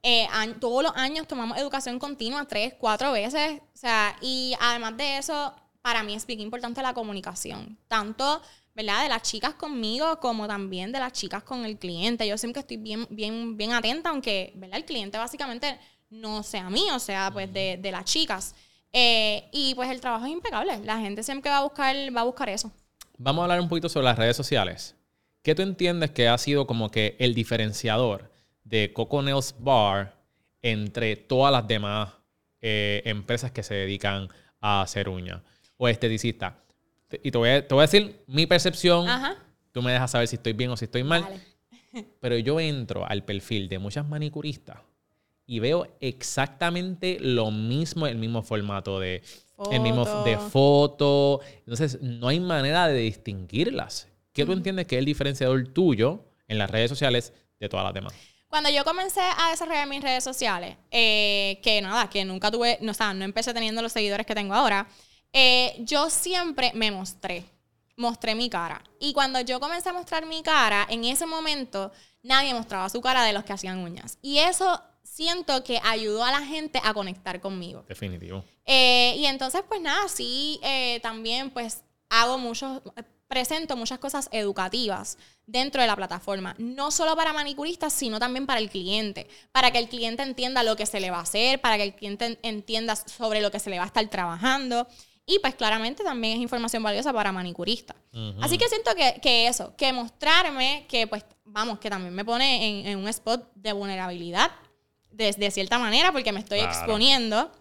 eh, 0.03 0.27
todos 0.59 0.81
los 0.83 0.93
años 0.95 1.27
tomamos 1.27 1.57
educación 1.57 1.99
continua 1.99 2.45
tres, 2.47 2.73
cuatro 2.79 3.11
veces. 3.11 3.61
O 3.75 3.77
sea, 3.77 4.15
y 4.21 4.55
además 4.59 4.97
de 4.97 5.17
eso, 5.19 5.53
para 5.81 6.03
mí 6.03 6.13
es 6.13 6.25
bien 6.25 6.39
importante 6.39 6.81
la 6.81 6.93
comunicación. 6.93 7.77
Tanto, 7.87 8.41
¿verdad? 8.75 9.03
De 9.03 9.09
las 9.09 9.21
chicas 9.23 9.53
conmigo 9.53 10.19
como 10.19 10.47
también 10.47 10.91
de 10.91 10.99
las 10.99 11.13
chicas 11.13 11.43
con 11.43 11.65
el 11.65 11.77
cliente. 11.77 12.27
Yo 12.27 12.37
siempre 12.37 12.61
estoy 12.61 12.77
bien, 12.77 13.07
bien, 13.09 13.57
bien 13.57 13.73
atenta, 13.73 14.09
aunque, 14.09 14.51
¿verdad? 14.55 14.77
El 14.77 14.85
cliente 14.85 15.17
básicamente 15.17 15.79
no 16.09 16.43
sea 16.43 16.69
mío, 16.69 16.95
o 16.95 16.99
sea, 16.99 17.31
pues 17.31 17.51
de, 17.53 17.77
de 17.81 17.91
las 17.91 18.05
chicas. 18.05 18.55
Eh, 18.91 19.47
y 19.51 19.75
pues 19.75 19.89
el 19.89 20.01
trabajo 20.01 20.25
es 20.25 20.31
impecable. 20.31 20.79
La 20.83 20.99
gente 20.99 21.23
siempre 21.23 21.51
va 21.51 21.59
a 21.59 21.63
buscar, 21.63 21.95
va 22.15 22.21
a 22.21 22.25
buscar 22.25 22.49
eso. 22.49 22.71
Vamos 23.17 23.41
a 23.41 23.43
hablar 23.43 23.61
un 23.61 23.69
poquito 23.69 23.89
sobre 23.89 24.05
las 24.05 24.17
redes 24.17 24.35
sociales. 24.35 24.95
¿Qué 25.41 25.55
tú 25.55 25.61
entiendes 25.61 26.11
que 26.11 26.27
ha 26.27 26.37
sido 26.37 26.67
como 26.67 26.89
que 26.89 27.15
el 27.19 27.33
diferenciador 27.33 28.31
de 28.63 28.91
Coco 28.93 29.21
Nails 29.21 29.55
Bar 29.59 30.15
entre 30.61 31.15
todas 31.15 31.51
las 31.51 31.67
demás 31.67 32.13
eh, 32.61 33.01
empresas 33.05 33.51
que 33.51 33.63
se 33.63 33.73
dedican 33.73 34.29
a 34.59 34.81
hacer 34.81 35.07
uñas 35.07 35.41
o 35.81 35.87
esteticista? 35.87 36.61
Te- 37.07 37.19
Y 37.23 37.31
te 37.31 37.37
voy, 37.39 37.49
a, 37.49 37.67
te 37.67 37.73
voy 37.73 37.81
a 37.81 37.87
decir 37.87 38.23
mi 38.27 38.45
percepción. 38.45 39.07
Ajá. 39.09 39.35
Tú 39.71 39.81
me 39.81 39.91
dejas 39.91 40.11
saber 40.11 40.27
si 40.27 40.35
estoy 40.35 40.53
bien 40.53 40.69
o 40.71 40.77
si 40.77 40.85
estoy 40.85 41.03
mal. 41.03 41.23
Vale. 41.23 42.07
Pero 42.19 42.37
yo 42.37 42.59
entro 42.59 43.05
al 43.07 43.23
perfil 43.23 43.67
de 43.69 43.79
muchas 43.79 44.07
manicuristas 44.07 44.77
y 45.47 45.59
veo 45.59 45.87
exactamente 45.99 47.17
lo 47.19 47.49
mismo, 47.51 48.05
el 48.07 48.17
mismo 48.17 48.43
formato 48.43 48.99
de 48.99 49.23
el 49.71 49.81
mismo 49.81 50.05
de 50.23 50.37
Foto. 50.37 50.49
foto. 50.49 51.41
Entonces, 51.59 51.99
no 52.01 52.27
hay 52.29 52.39
manera 52.39 52.87
de 52.87 52.99
distinguirlas. 52.99 54.07
¿Qué 54.31 54.45
tú 54.45 54.53
entiendes 54.53 54.87
que 54.87 54.95
es 54.95 54.99
el 54.99 55.05
diferenciador 55.05 55.67
tuyo 55.73 56.23
en 56.47 56.57
las 56.59 56.69
redes 56.69 56.89
sociales 56.89 57.33
de 57.59 57.67
todas 57.67 57.83
las 57.85 57.93
demás? 57.93 58.13
Cuando 58.47 58.69
yo 58.69 58.83
comencé 58.85 59.19
a 59.21 59.49
desarrollar 59.51 59.87
mis 59.87 60.01
redes 60.01 60.23
sociales, 60.23 60.77
eh, 60.91 61.59
que 61.61 61.81
nada, 61.81 62.09
que 62.09 62.23
nunca 62.23 62.49
tuve, 62.51 62.77
no, 62.81 62.91
o 62.91 62.95
sea, 62.95 63.13
no 63.13 63.25
empecé 63.25 63.53
teniendo 63.53 63.81
los 63.81 63.91
seguidores 63.91 64.25
que 64.25 64.33
tengo 64.33 64.53
ahora, 64.53 64.87
eh, 65.33 65.75
yo 65.79 66.09
siempre 66.09 66.71
me 66.73 66.91
mostré, 66.91 67.45
mostré 67.95 68.35
mi 68.35 68.49
cara. 68.49 68.81
Y 68.99 69.13
cuando 69.13 69.39
yo 69.41 69.59
comencé 69.59 69.89
a 69.89 69.93
mostrar 69.93 70.25
mi 70.25 70.41
cara, 70.41 70.85
en 70.89 71.03
ese 71.05 71.25
momento 71.25 71.91
nadie 72.23 72.53
mostraba 72.53 72.89
su 72.89 73.01
cara 73.01 73.23
de 73.23 73.33
los 73.33 73.43
que 73.43 73.53
hacían 73.53 73.79
uñas. 73.79 74.17
Y 74.21 74.39
eso 74.39 74.81
siento 75.03 75.63
que 75.63 75.79
ayudó 75.83 76.23
a 76.23 76.31
la 76.31 76.41
gente 76.45 76.79
a 76.83 76.93
conectar 76.93 77.39
conmigo. 77.41 77.83
Definitivo. 77.87 78.43
Eh, 78.65 79.15
y 79.17 79.25
entonces, 79.25 79.61
pues 79.67 79.81
nada, 79.81 80.07
sí, 80.07 80.59
eh, 80.63 80.99
también 81.01 81.49
pues 81.49 81.83
hago 82.09 82.37
muchos, 82.37 82.81
presento 83.27 83.75
muchas 83.75 83.99
cosas 83.99 84.29
educativas 84.31 85.17
dentro 85.45 85.81
de 85.81 85.87
la 85.87 85.95
plataforma, 85.95 86.55
no 86.57 86.89
solo 86.91 87.15
para 87.15 87.33
manicuristas, 87.33 87.91
sino 87.93 88.19
también 88.19 88.45
para 88.45 88.59
el 88.59 88.69
cliente, 88.69 89.27
para 89.51 89.71
que 89.71 89.77
el 89.79 89.89
cliente 89.89 90.23
entienda 90.23 90.63
lo 90.63 90.75
que 90.75 90.85
se 90.85 90.99
le 90.99 91.11
va 91.11 91.17
a 91.17 91.21
hacer, 91.23 91.59
para 91.61 91.77
que 91.77 91.83
el 91.83 91.95
cliente 91.95 92.25
en- 92.25 92.39
entienda 92.43 92.95
sobre 92.95 93.41
lo 93.41 93.51
que 93.51 93.59
se 93.59 93.69
le 93.69 93.77
va 93.77 93.83
a 93.83 93.87
estar 93.87 94.07
trabajando. 94.09 94.87
Y 95.31 95.37
pues 95.39 95.53
claramente 95.53 96.03
también 96.03 96.37
es 96.37 96.41
información 96.41 96.81
valiosa 96.81 97.13
para 97.13 97.31
manicuristas. 97.31 97.95
Así 98.41 98.57
que 98.57 98.67
siento 98.67 98.91
que, 98.95 99.19
que 99.21 99.47
eso, 99.47 99.75
que 99.77 99.93
mostrarme, 99.93 100.85
que 100.89 101.05
pues 101.05 101.23
vamos, 101.45 101.77
que 101.79 101.89
también 101.89 102.13
me 102.15 102.25
pone 102.25 102.81
en, 102.81 102.87
en 102.87 102.97
un 102.97 103.07
spot 103.07 103.47
de 103.53 103.71
vulnerabilidad, 103.73 104.49
de, 105.11 105.31
de 105.31 105.51
cierta 105.51 105.77
manera, 105.77 106.11
porque 106.11 106.31
me 106.31 106.39
estoy 106.39 106.59
Claro. 106.59 106.73
exponiendo. 106.73 107.51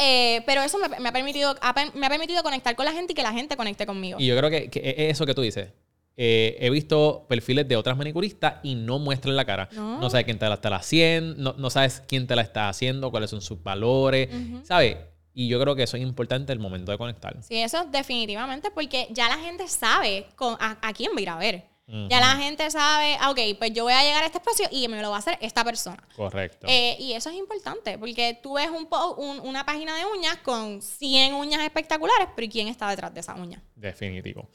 Eh, 0.00 0.42
pero 0.46 0.62
eso 0.62 0.78
me, 0.78 0.88
me 1.00 1.08
ha 1.08 1.12
permitido, 1.12 1.54
me 1.94 2.06
ha 2.06 2.10
permitido 2.10 2.42
conectar 2.42 2.74
con 2.76 2.84
la 2.84 2.92
gente 2.92 3.12
y 3.12 3.16
que 3.16 3.22
la 3.22 3.32
gente 3.32 3.56
conecte 3.56 3.86
conmigo. 3.86 4.18
Y 4.20 4.26
yo 4.26 4.36
creo 4.36 4.50
que, 4.50 4.68
que 4.70 4.80
es 4.96 5.12
eso 5.12 5.24
que 5.26 5.34
tú 5.34 5.42
dices. 5.42 5.70
Eh, 6.16 6.56
he 6.60 6.68
visto 6.70 7.26
perfiles 7.28 7.68
de 7.68 7.76
otras 7.76 7.96
manicuristas 7.96 8.54
y 8.64 8.74
no 8.74 8.98
muestran 8.98 9.36
la 9.36 9.44
cara. 9.44 9.68
No, 9.72 10.00
No. 10.00 10.10
sabes 10.10 10.24
quién 10.24 10.38
te 10.38 10.48
la 10.48 10.54
está 10.56 10.74
haciendo, 10.74 11.36
no, 11.40 11.54
no 11.58 11.70
sabes 11.70 12.02
quién 12.08 12.26
te 12.26 12.34
la 12.34 12.42
está 12.42 12.68
haciendo, 12.68 13.10
cuáles 13.12 13.30
son 13.30 13.40
sus 13.40 13.62
valores, 13.62 14.28
¿sabes? 14.64 14.96
Y 15.40 15.46
yo 15.46 15.60
creo 15.60 15.76
que 15.76 15.84
eso 15.84 15.96
es 15.96 16.02
importante 16.02 16.52
el 16.52 16.58
momento 16.58 16.90
de 16.90 16.98
conectar. 16.98 17.36
Sí, 17.44 17.58
eso 17.58 17.84
definitivamente, 17.84 18.72
porque 18.72 19.06
ya 19.10 19.28
la 19.28 19.38
gente 19.38 19.68
sabe 19.68 20.26
con, 20.34 20.56
a, 20.58 20.78
a 20.82 20.92
quién 20.92 21.12
va 21.14 21.18
a 21.18 21.22
ir 21.22 21.28
a 21.30 21.36
ver. 21.36 21.64
Ya 22.10 22.20
la 22.20 22.36
gente 22.36 22.68
sabe, 22.70 23.16
ah, 23.20 23.30
ok, 23.30 23.38
pues 23.58 23.72
yo 23.72 23.84
voy 23.84 23.94
a 23.94 24.02
llegar 24.02 24.22
a 24.22 24.26
este 24.26 24.36
espacio 24.38 24.66
y 24.70 24.88
me 24.88 25.00
lo 25.00 25.08
va 25.10 25.16
a 25.16 25.18
hacer 25.20 25.38
esta 25.40 25.64
persona. 25.64 26.02
Correcto. 26.16 26.66
Eh, 26.68 26.96
y 26.98 27.12
eso 27.14 27.30
es 27.30 27.36
importante, 27.36 27.96
porque 27.98 28.38
tú 28.42 28.54
ves 28.54 28.68
un 28.68 28.86
un- 29.16 29.40
una 29.40 29.64
página 29.64 29.96
de 29.96 30.04
uñas 30.04 30.36
con 30.38 30.82
100 30.82 31.32
uñas 31.34 31.62
espectaculares, 31.62 32.28
pero 32.34 32.44
¿y 32.44 32.48
quién 32.50 32.68
está 32.68 32.90
detrás 32.90 33.14
de 33.14 33.20
esa 33.20 33.34
uña? 33.36 33.62
Definitivo. 33.76 34.50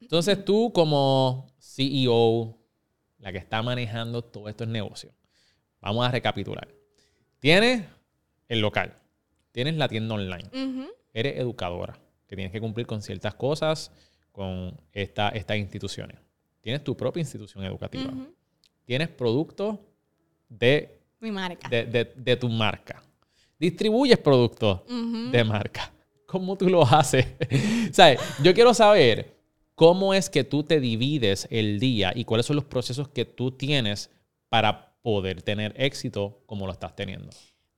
Entonces 0.00 0.44
tú 0.44 0.72
como 0.72 1.46
CEO, 1.60 2.58
la 3.18 3.30
que 3.30 3.38
está 3.38 3.62
manejando 3.62 4.22
todos 4.22 4.48
estos 4.48 4.66
negocios, 4.66 5.12
vamos 5.80 6.04
a 6.04 6.10
recapitular. 6.10 6.66
Tienes 7.38 7.84
el 8.48 8.58
local, 8.60 8.98
tienes 9.52 9.76
la 9.76 9.88
tienda 9.88 10.14
online, 10.14 10.48
eres 11.12 11.38
educadora, 11.38 11.96
que 12.26 12.34
tienes 12.36 12.52
que 12.52 12.60
cumplir 12.60 12.86
con 12.86 13.02
ciertas 13.02 13.34
cosas 13.34 13.90
con 14.32 14.74
esta, 14.92 15.28
estas 15.30 15.58
instituciones. 15.58 16.16
Tienes 16.62 16.82
tu 16.82 16.96
propia 16.96 17.20
institución 17.20 17.64
educativa. 17.64 18.10
Tienes 18.84 19.08
productos 19.08 19.78
de, 20.48 20.98
Mi 21.20 21.30
marca. 21.30 21.68
de, 21.68 21.84
de- 21.84 22.12
de 22.16 22.36
tu 22.36 22.48
marca. 22.48 23.02
Distribuyes 23.58 24.18
productos 24.18 24.80
de 25.30 25.44
marca. 25.44 25.92
¿Cómo 26.26 26.56
tú 26.56 26.68
lo 26.70 26.82
haces? 26.82 27.26
¿Sabes? 27.92 28.18
Yo 28.42 28.54
quiero 28.54 28.72
saber 28.74 29.36
cómo 29.74 30.14
es 30.14 30.30
que 30.30 30.44
tú 30.44 30.62
te 30.62 30.80
divides 30.80 31.46
el 31.50 31.78
día 31.78 32.12
y 32.14 32.24
cuáles 32.24 32.46
son 32.46 32.56
los 32.56 32.64
procesos 32.64 33.08
que 33.08 33.24
tú 33.24 33.50
tienes 33.52 34.10
para 34.48 34.94
poder 35.02 35.42
tener 35.42 35.74
éxito 35.76 36.42
como 36.46 36.66
lo 36.66 36.72
estás 36.72 36.96
teniendo. 36.96 37.28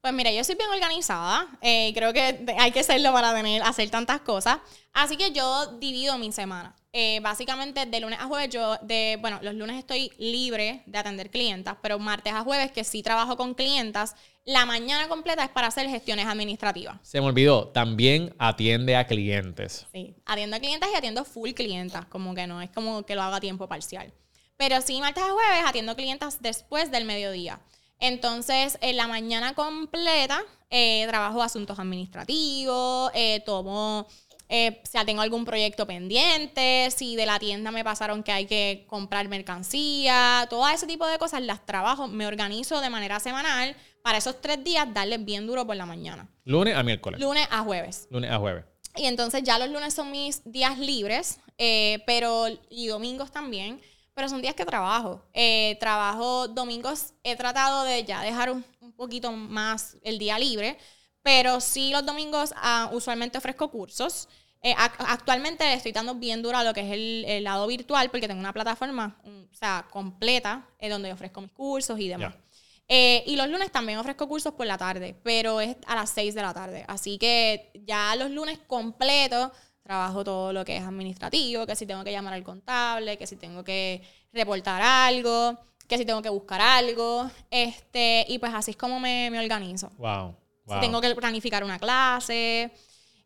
Pues 0.04 0.12
mira, 0.12 0.30
yo 0.30 0.44
soy 0.44 0.56
bien 0.56 0.68
organizada. 0.68 1.48
eh, 1.62 1.90
creo 1.94 2.12
que 2.12 2.44
hay 2.58 2.72
que 2.72 2.82
serlo 2.82 3.10
para 3.14 3.34
tener, 3.34 3.62
hacer 3.62 3.88
tantas 3.88 4.20
cosas. 4.20 4.58
Así 4.92 5.16
que 5.16 5.32
yo 5.32 5.78
divido 5.78 6.18
mi 6.18 6.30
semana. 6.30 6.76
Eh, 6.92 7.20
básicamente 7.20 7.86
de 7.86 8.00
lunes 8.00 8.18
a 8.20 8.26
jueves 8.26 8.50
yo, 8.50 8.76
de, 8.82 9.16
bueno, 9.22 9.38
los 9.40 9.54
lunes 9.54 9.78
estoy 9.78 10.12
libre 10.18 10.82
de 10.84 10.98
atender 10.98 11.30
clientas, 11.30 11.78
pero 11.80 11.98
martes 11.98 12.34
a 12.34 12.42
jueves 12.42 12.70
que 12.70 12.84
sí 12.84 13.02
trabajo 13.02 13.38
con 13.38 13.54
clientas, 13.54 14.14
la 14.44 14.66
mañana 14.66 15.08
completa 15.08 15.42
es 15.42 15.48
para 15.48 15.68
hacer 15.68 15.88
gestiones 15.88 16.26
administrativas. 16.26 16.98
Se 17.00 17.22
me 17.22 17.28
olvidó, 17.28 17.68
también 17.68 18.34
atiende 18.38 18.96
a 18.96 19.06
clientes. 19.06 19.86
Sí, 19.90 20.14
atiendo 20.26 20.56
a 20.56 20.60
clientas 20.60 20.90
y 20.92 20.96
atiendo 20.96 21.24
full 21.24 21.52
clientas, 21.52 22.04
como 22.04 22.34
que 22.34 22.46
no 22.46 22.60
es 22.60 22.68
como 22.68 23.06
que 23.06 23.14
lo 23.14 23.22
haga 23.22 23.36
a 23.36 23.40
tiempo 23.40 23.68
parcial. 23.68 24.12
Pero 24.58 24.82
sí, 24.82 25.00
martes 25.00 25.24
a 25.24 25.30
jueves 25.30 25.62
atiendo 25.64 25.96
clientas 25.96 26.42
después 26.42 26.90
del 26.90 27.06
mediodía. 27.06 27.58
Entonces, 28.00 28.78
en 28.80 28.96
la 28.96 29.06
mañana 29.06 29.54
completa 29.54 30.42
eh, 30.70 31.04
trabajo 31.08 31.42
asuntos 31.42 31.78
administrativos, 31.78 33.10
eh, 33.14 33.42
tomo, 33.46 34.06
eh, 34.48 34.80
o 34.82 34.86
sea, 34.86 35.04
tengo 35.04 35.22
algún 35.22 35.44
proyecto 35.44 35.86
pendiente, 35.86 36.90
si 36.90 37.16
de 37.16 37.26
la 37.26 37.38
tienda 37.38 37.70
me 37.70 37.82
pasaron 37.82 38.22
que 38.22 38.32
hay 38.32 38.46
que 38.46 38.84
comprar 38.88 39.26
mercancía, 39.28 40.46
todo 40.50 40.68
ese 40.68 40.86
tipo 40.86 41.06
de 41.06 41.18
cosas 41.18 41.42
las 41.42 41.64
trabajo, 41.64 42.08
me 42.08 42.26
organizo 42.26 42.80
de 42.80 42.90
manera 42.90 43.20
semanal 43.20 43.74
para 44.02 44.18
esos 44.18 44.40
tres 44.40 44.62
días 44.62 44.92
darles 44.92 45.24
bien 45.24 45.46
duro 45.46 45.66
por 45.66 45.76
la 45.76 45.86
mañana, 45.86 46.28
Lunes 46.44 46.76
a 46.76 46.82
miércoles. 46.82 47.20
lunes 47.20 47.48
a 47.50 47.60
jueves. 47.62 48.06
Lunes 48.10 48.30
a 48.30 48.38
jueves. 48.38 48.64
Y 48.96 49.06
entonces 49.06 49.42
ya 49.42 49.58
los 49.58 49.70
lunes 49.70 49.94
son 49.94 50.10
mis 50.12 50.42
días 50.44 50.78
libres, 50.78 51.40
eh, 51.58 52.02
pero 52.06 52.46
y 52.68 52.86
domingos 52.86 53.32
también, 53.32 53.80
pero 54.14 54.28
son 54.28 54.42
días 54.42 54.54
que 54.54 54.64
trabajo. 54.64 55.22
Eh, 55.32 55.76
trabajo 55.80 56.48
domingos, 56.48 57.14
he 57.24 57.36
tratado 57.36 57.84
de 57.84 58.04
ya 58.04 58.22
dejar 58.22 58.50
un, 58.50 58.64
un 58.80 58.92
poquito 58.92 59.32
más 59.32 59.96
el 60.02 60.18
día 60.18 60.38
libre, 60.38 60.78
pero 61.22 61.60
sí 61.60 61.90
los 61.90 62.04
domingos 62.04 62.52
ah, 62.56 62.90
usualmente 62.92 63.38
ofrezco 63.38 63.70
cursos. 63.70 64.28
Eh, 64.62 64.74
ac- 64.76 65.04
actualmente 65.06 65.64
le 65.64 65.74
estoy 65.74 65.92
dando 65.92 66.14
bien 66.14 66.42
duro 66.42 66.56
a 66.56 66.64
lo 66.64 66.72
que 66.72 66.80
es 66.80 66.92
el, 66.92 67.24
el 67.26 67.44
lado 67.44 67.66
virtual 67.66 68.10
porque 68.10 68.28
tengo 68.28 68.40
una 68.40 68.52
plataforma, 68.52 69.20
o 69.24 69.54
sea, 69.54 69.86
completa, 69.90 70.66
eh, 70.78 70.88
donde 70.88 71.12
ofrezco 71.12 71.40
mis 71.40 71.52
cursos 71.52 71.98
y 71.98 72.08
demás. 72.08 72.34
Ya. 72.34 72.40
Eh, 72.88 73.24
y 73.26 73.36
los 73.36 73.48
lunes 73.48 73.72
también 73.72 73.98
ofrezco 73.98 74.28
cursos 74.28 74.52
por 74.54 74.66
la 74.66 74.76
tarde, 74.76 75.18
pero 75.22 75.60
es 75.60 75.76
a 75.86 75.94
las 75.94 76.10
6 76.10 76.34
de 76.34 76.42
la 76.42 76.52
tarde. 76.52 76.84
Así 76.86 77.18
que 77.18 77.70
ya 77.86 78.14
los 78.16 78.30
lunes 78.30 78.58
completos 78.66 79.50
trabajo 79.84 80.24
todo 80.24 80.52
lo 80.52 80.64
que 80.64 80.76
es 80.78 80.82
administrativo, 80.82 81.66
que 81.66 81.76
si 81.76 81.86
tengo 81.86 82.02
que 82.02 82.10
llamar 82.10 82.34
al 82.34 82.42
contable, 82.42 83.16
que 83.18 83.26
si 83.26 83.36
tengo 83.36 83.62
que 83.62 84.02
reportar 84.32 84.82
algo, 84.82 85.58
que 85.86 85.98
si 85.98 86.06
tengo 86.06 86.22
que 86.22 86.30
buscar 86.30 86.60
algo. 86.60 87.30
Este, 87.50 88.24
y 88.28 88.38
pues 88.38 88.52
así 88.54 88.72
es 88.72 88.76
como 88.76 88.98
me, 88.98 89.30
me 89.30 89.38
organizo. 89.38 89.90
Wow. 89.98 90.34
wow. 90.64 90.76
Si 90.76 90.80
tengo 90.80 91.00
que 91.00 91.14
planificar 91.14 91.62
una 91.62 91.78
clase. 91.78 92.72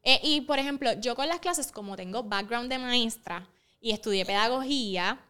Eh, 0.03 0.21
y 0.23 0.41
por 0.43 0.59
ejemplo, 0.59 0.93
yo 1.01 1.15
con 1.15 1.29
las 1.29 1.39
clases, 1.39 1.71
como 1.71 1.97
tengo 1.97 2.25
background 2.25 2.69
de 2.69 2.79
maestra 2.79 3.49
y 3.81 3.93
estudié 3.93 4.27
pedagogía, 4.27 5.21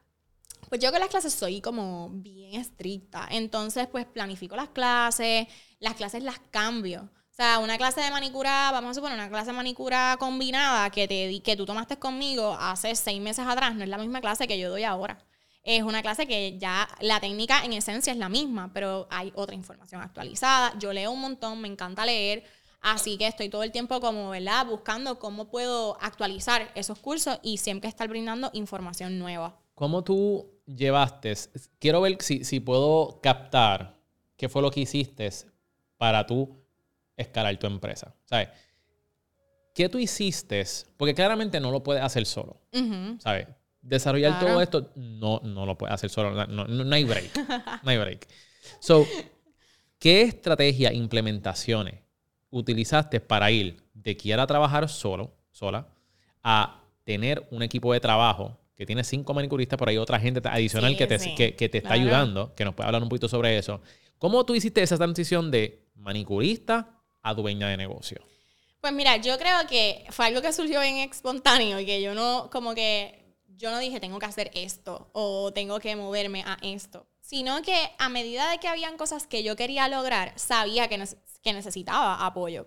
pues 0.70 0.80
yo 0.80 0.90
con 0.90 1.00
las 1.00 1.10
clases 1.10 1.34
soy 1.34 1.60
como 1.60 2.08
bien 2.10 2.58
estricta. 2.58 3.28
Entonces, 3.30 3.86
pues 3.86 4.06
planifico 4.06 4.56
las 4.56 4.70
clases, 4.70 5.46
las 5.78 5.94
clases 5.94 6.22
las 6.22 6.38
cambio. 6.50 7.10
O 7.40 7.44
sea, 7.44 7.60
una 7.60 7.78
clase 7.78 8.00
de 8.00 8.10
manicura, 8.10 8.72
vamos 8.72 8.90
a 8.90 8.94
suponer, 8.94 9.16
una 9.16 9.28
clase 9.28 9.52
de 9.52 9.56
manicura 9.56 10.16
combinada 10.18 10.90
que, 10.90 11.06
te, 11.06 11.40
que 11.40 11.56
tú 11.56 11.64
tomaste 11.64 11.96
conmigo 11.96 12.56
hace 12.58 12.96
seis 12.96 13.20
meses 13.20 13.46
atrás, 13.46 13.76
no 13.76 13.84
es 13.84 13.88
la 13.88 13.96
misma 13.96 14.20
clase 14.20 14.48
que 14.48 14.58
yo 14.58 14.68
doy 14.68 14.82
ahora. 14.82 15.24
Es 15.62 15.84
una 15.84 16.02
clase 16.02 16.26
que 16.26 16.58
ya 16.58 16.88
la 17.00 17.20
técnica 17.20 17.64
en 17.64 17.74
esencia 17.74 18.12
es 18.12 18.18
la 18.18 18.28
misma, 18.28 18.72
pero 18.74 19.06
hay 19.08 19.30
otra 19.36 19.54
información 19.54 20.00
actualizada. 20.00 20.76
Yo 20.80 20.92
leo 20.92 21.12
un 21.12 21.20
montón, 21.20 21.60
me 21.60 21.68
encanta 21.68 22.04
leer. 22.04 22.42
Así 22.80 23.16
que 23.16 23.28
estoy 23.28 23.48
todo 23.48 23.62
el 23.62 23.70
tiempo 23.70 24.00
como, 24.00 24.30
¿verdad? 24.30 24.66
Buscando 24.66 25.20
cómo 25.20 25.48
puedo 25.48 25.96
actualizar 26.00 26.72
esos 26.74 26.98
cursos 26.98 27.38
y 27.44 27.58
siempre 27.58 27.88
estar 27.88 28.08
brindando 28.08 28.50
información 28.52 29.16
nueva. 29.16 29.56
¿Cómo 29.76 30.02
tú 30.02 30.50
llevaste? 30.66 31.34
Quiero 31.78 32.00
ver 32.00 32.16
si, 32.20 32.42
si 32.42 32.58
puedo 32.58 33.20
captar 33.22 33.96
qué 34.36 34.48
fue 34.48 34.60
lo 34.60 34.72
que 34.72 34.80
hiciste 34.80 35.30
para 35.98 36.26
tú 36.26 36.57
escalar 37.18 37.56
tu 37.58 37.66
empresa. 37.66 38.14
¿Sabes? 38.24 38.48
¿Qué 39.74 39.88
tú 39.88 39.98
hiciste? 39.98 40.64
Porque 40.96 41.14
claramente 41.14 41.60
no 41.60 41.70
lo 41.70 41.82
puedes 41.82 42.02
hacer 42.02 42.24
solo. 42.24 42.60
¿Sabes? 43.18 43.46
Desarrollar 43.80 44.40
todo 44.40 44.60
esto 44.60 44.92
no, 44.96 45.40
no 45.44 45.66
lo 45.66 45.76
puedes 45.76 45.94
hacer 45.94 46.10
solo. 46.10 46.46
No, 46.46 46.66
no, 46.66 46.94
hay 46.94 47.04
break. 47.04 47.30
No 47.82 47.90
hay 47.90 47.98
break. 47.98 48.26
So, 48.80 49.06
¿qué 49.98 50.22
estrategia, 50.22 50.92
implementaciones 50.92 52.00
utilizaste 52.50 53.20
para 53.20 53.50
ir 53.50 53.82
de 53.94 54.16
quiera 54.16 54.46
trabajar 54.46 54.88
solo, 54.88 55.36
sola, 55.50 55.86
a 56.42 56.82
tener 57.04 57.46
un 57.50 57.62
equipo 57.62 57.92
de 57.92 58.00
trabajo 58.00 58.58
que 58.76 58.86
tiene 58.86 59.02
cinco 59.02 59.34
manicuristas, 59.34 59.78
por 59.78 59.88
ahí 59.88 59.96
otra 59.96 60.20
gente 60.20 60.40
adicional 60.48 60.96
que, 60.96 61.06
te, 61.06 61.54
que, 61.54 61.68
te 61.68 61.78
está 61.78 61.94
ayudando, 61.94 62.54
que 62.54 62.64
nos 62.64 62.74
puede 62.74 62.86
hablar 62.86 63.02
un 63.02 63.08
poquito 63.08 63.28
sobre 63.28 63.58
eso. 63.58 63.80
¿Cómo 64.18 64.44
tú 64.44 64.54
hiciste 64.54 64.82
esa 64.82 64.96
transición 64.96 65.50
de 65.50 65.88
manicurista 65.96 66.97
a 67.28 67.34
dueña 67.34 67.68
de 67.68 67.76
negocio? 67.76 68.20
Pues 68.80 68.92
mira, 68.92 69.16
yo 69.16 69.38
creo 69.38 69.66
que 69.68 70.06
fue 70.10 70.26
algo 70.26 70.40
que 70.40 70.52
surgió 70.52 70.80
bien 70.80 70.96
espontáneo 70.96 71.80
y 71.80 71.86
que 71.86 72.00
yo 72.00 72.14
no, 72.14 72.48
como 72.50 72.74
que, 72.74 73.36
yo 73.56 73.70
no 73.70 73.78
dije 73.78 73.98
tengo 73.98 74.18
que 74.18 74.26
hacer 74.26 74.50
esto 74.54 75.10
o 75.12 75.52
tengo 75.52 75.80
que 75.80 75.96
moverme 75.96 76.44
a 76.46 76.58
esto, 76.62 77.06
sino 77.20 77.60
que 77.62 77.90
a 77.98 78.08
medida 78.08 78.50
de 78.50 78.58
que 78.58 78.68
habían 78.68 78.96
cosas 78.96 79.26
que 79.26 79.42
yo 79.42 79.56
quería 79.56 79.88
lograr, 79.88 80.32
sabía 80.38 80.88
que, 80.88 81.02
que 81.42 81.52
necesitaba 81.52 82.24
apoyo. 82.24 82.66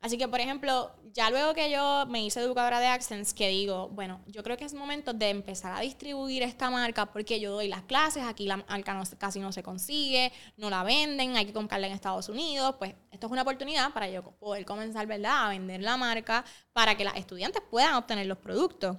Así 0.00 0.16
que, 0.16 0.26
por 0.28 0.40
ejemplo, 0.40 0.90
ya 1.12 1.28
luego 1.28 1.52
que 1.52 1.70
yo 1.70 2.06
me 2.08 2.24
hice 2.24 2.40
educadora 2.40 2.80
de 2.80 2.86
Accents, 2.86 3.34
que 3.34 3.48
digo, 3.48 3.88
bueno, 3.90 4.22
yo 4.26 4.42
creo 4.42 4.56
que 4.56 4.64
es 4.64 4.72
momento 4.72 5.12
de 5.12 5.28
empezar 5.28 5.76
a 5.76 5.80
distribuir 5.80 6.42
esta 6.42 6.70
marca 6.70 7.06
porque 7.12 7.38
yo 7.38 7.52
doy 7.52 7.68
las 7.68 7.82
clases, 7.82 8.22
aquí 8.22 8.46
la 8.46 8.56
marca 8.56 9.02
casi 9.18 9.40
no 9.40 9.52
se 9.52 9.62
consigue, 9.62 10.32
no 10.56 10.70
la 10.70 10.84
venden, 10.84 11.36
hay 11.36 11.44
que 11.44 11.52
comprarla 11.52 11.86
en 11.86 11.92
Estados 11.92 12.30
Unidos, 12.30 12.76
pues 12.78 12.94
esto 13.10 13.26
es 13.26 13.32
una 13.32 13.42
oportunidad 13.42 13.92
para 13.92 14.08
yo 14.08 14.22
poder 14.22 14.64
comenzar, 14.64 15.06
¿verdad?, 15.06 15.46
a 15.46 15.48
vender 15.50 15.82
la 15.82 15.98
marca 15.98 16.46
para 16.72 16.96
que 16.96 17.04
las 17.04 17.16
estudiantes 17.16 17.62
puedan 17.70 17.94
obtener 17.94 18.26
los 18.26 18.38
productos. 18.38 18.96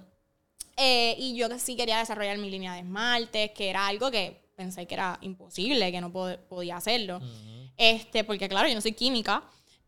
Eh, 0.76 1.16
y 1.18 1.34
yo 1.36 1.48
sí 1.58 1.76
quería 1.76 1.98
desarrollar 1.98 2.38
mi 2.38 2.48
línea 2.48 2.74
de 2.74 2.80
esmaltes, 2.80 3.50
que 3.50 3.70
era 3.70 3.88
algo 3.88 4.10
que 4.10 4.40
pensé 4.56 4.86
que 4.86 4.94
era 4.94 5.18
imposible, 5.22 5.90
que 5.90 6.00
no 6.00 6.12
podía 6.12 6.76
hacerlo. 6.76 7.20
este, 7.76 8.22
porque 8.22 8.48
claro, 8.48 8.68
yo 8.68 8.74
no 8.74 8.80
soy 8.80 8.92
química. 8.92 9.42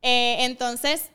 Eh, 0.07 0.44
entonces, 0.44 1.11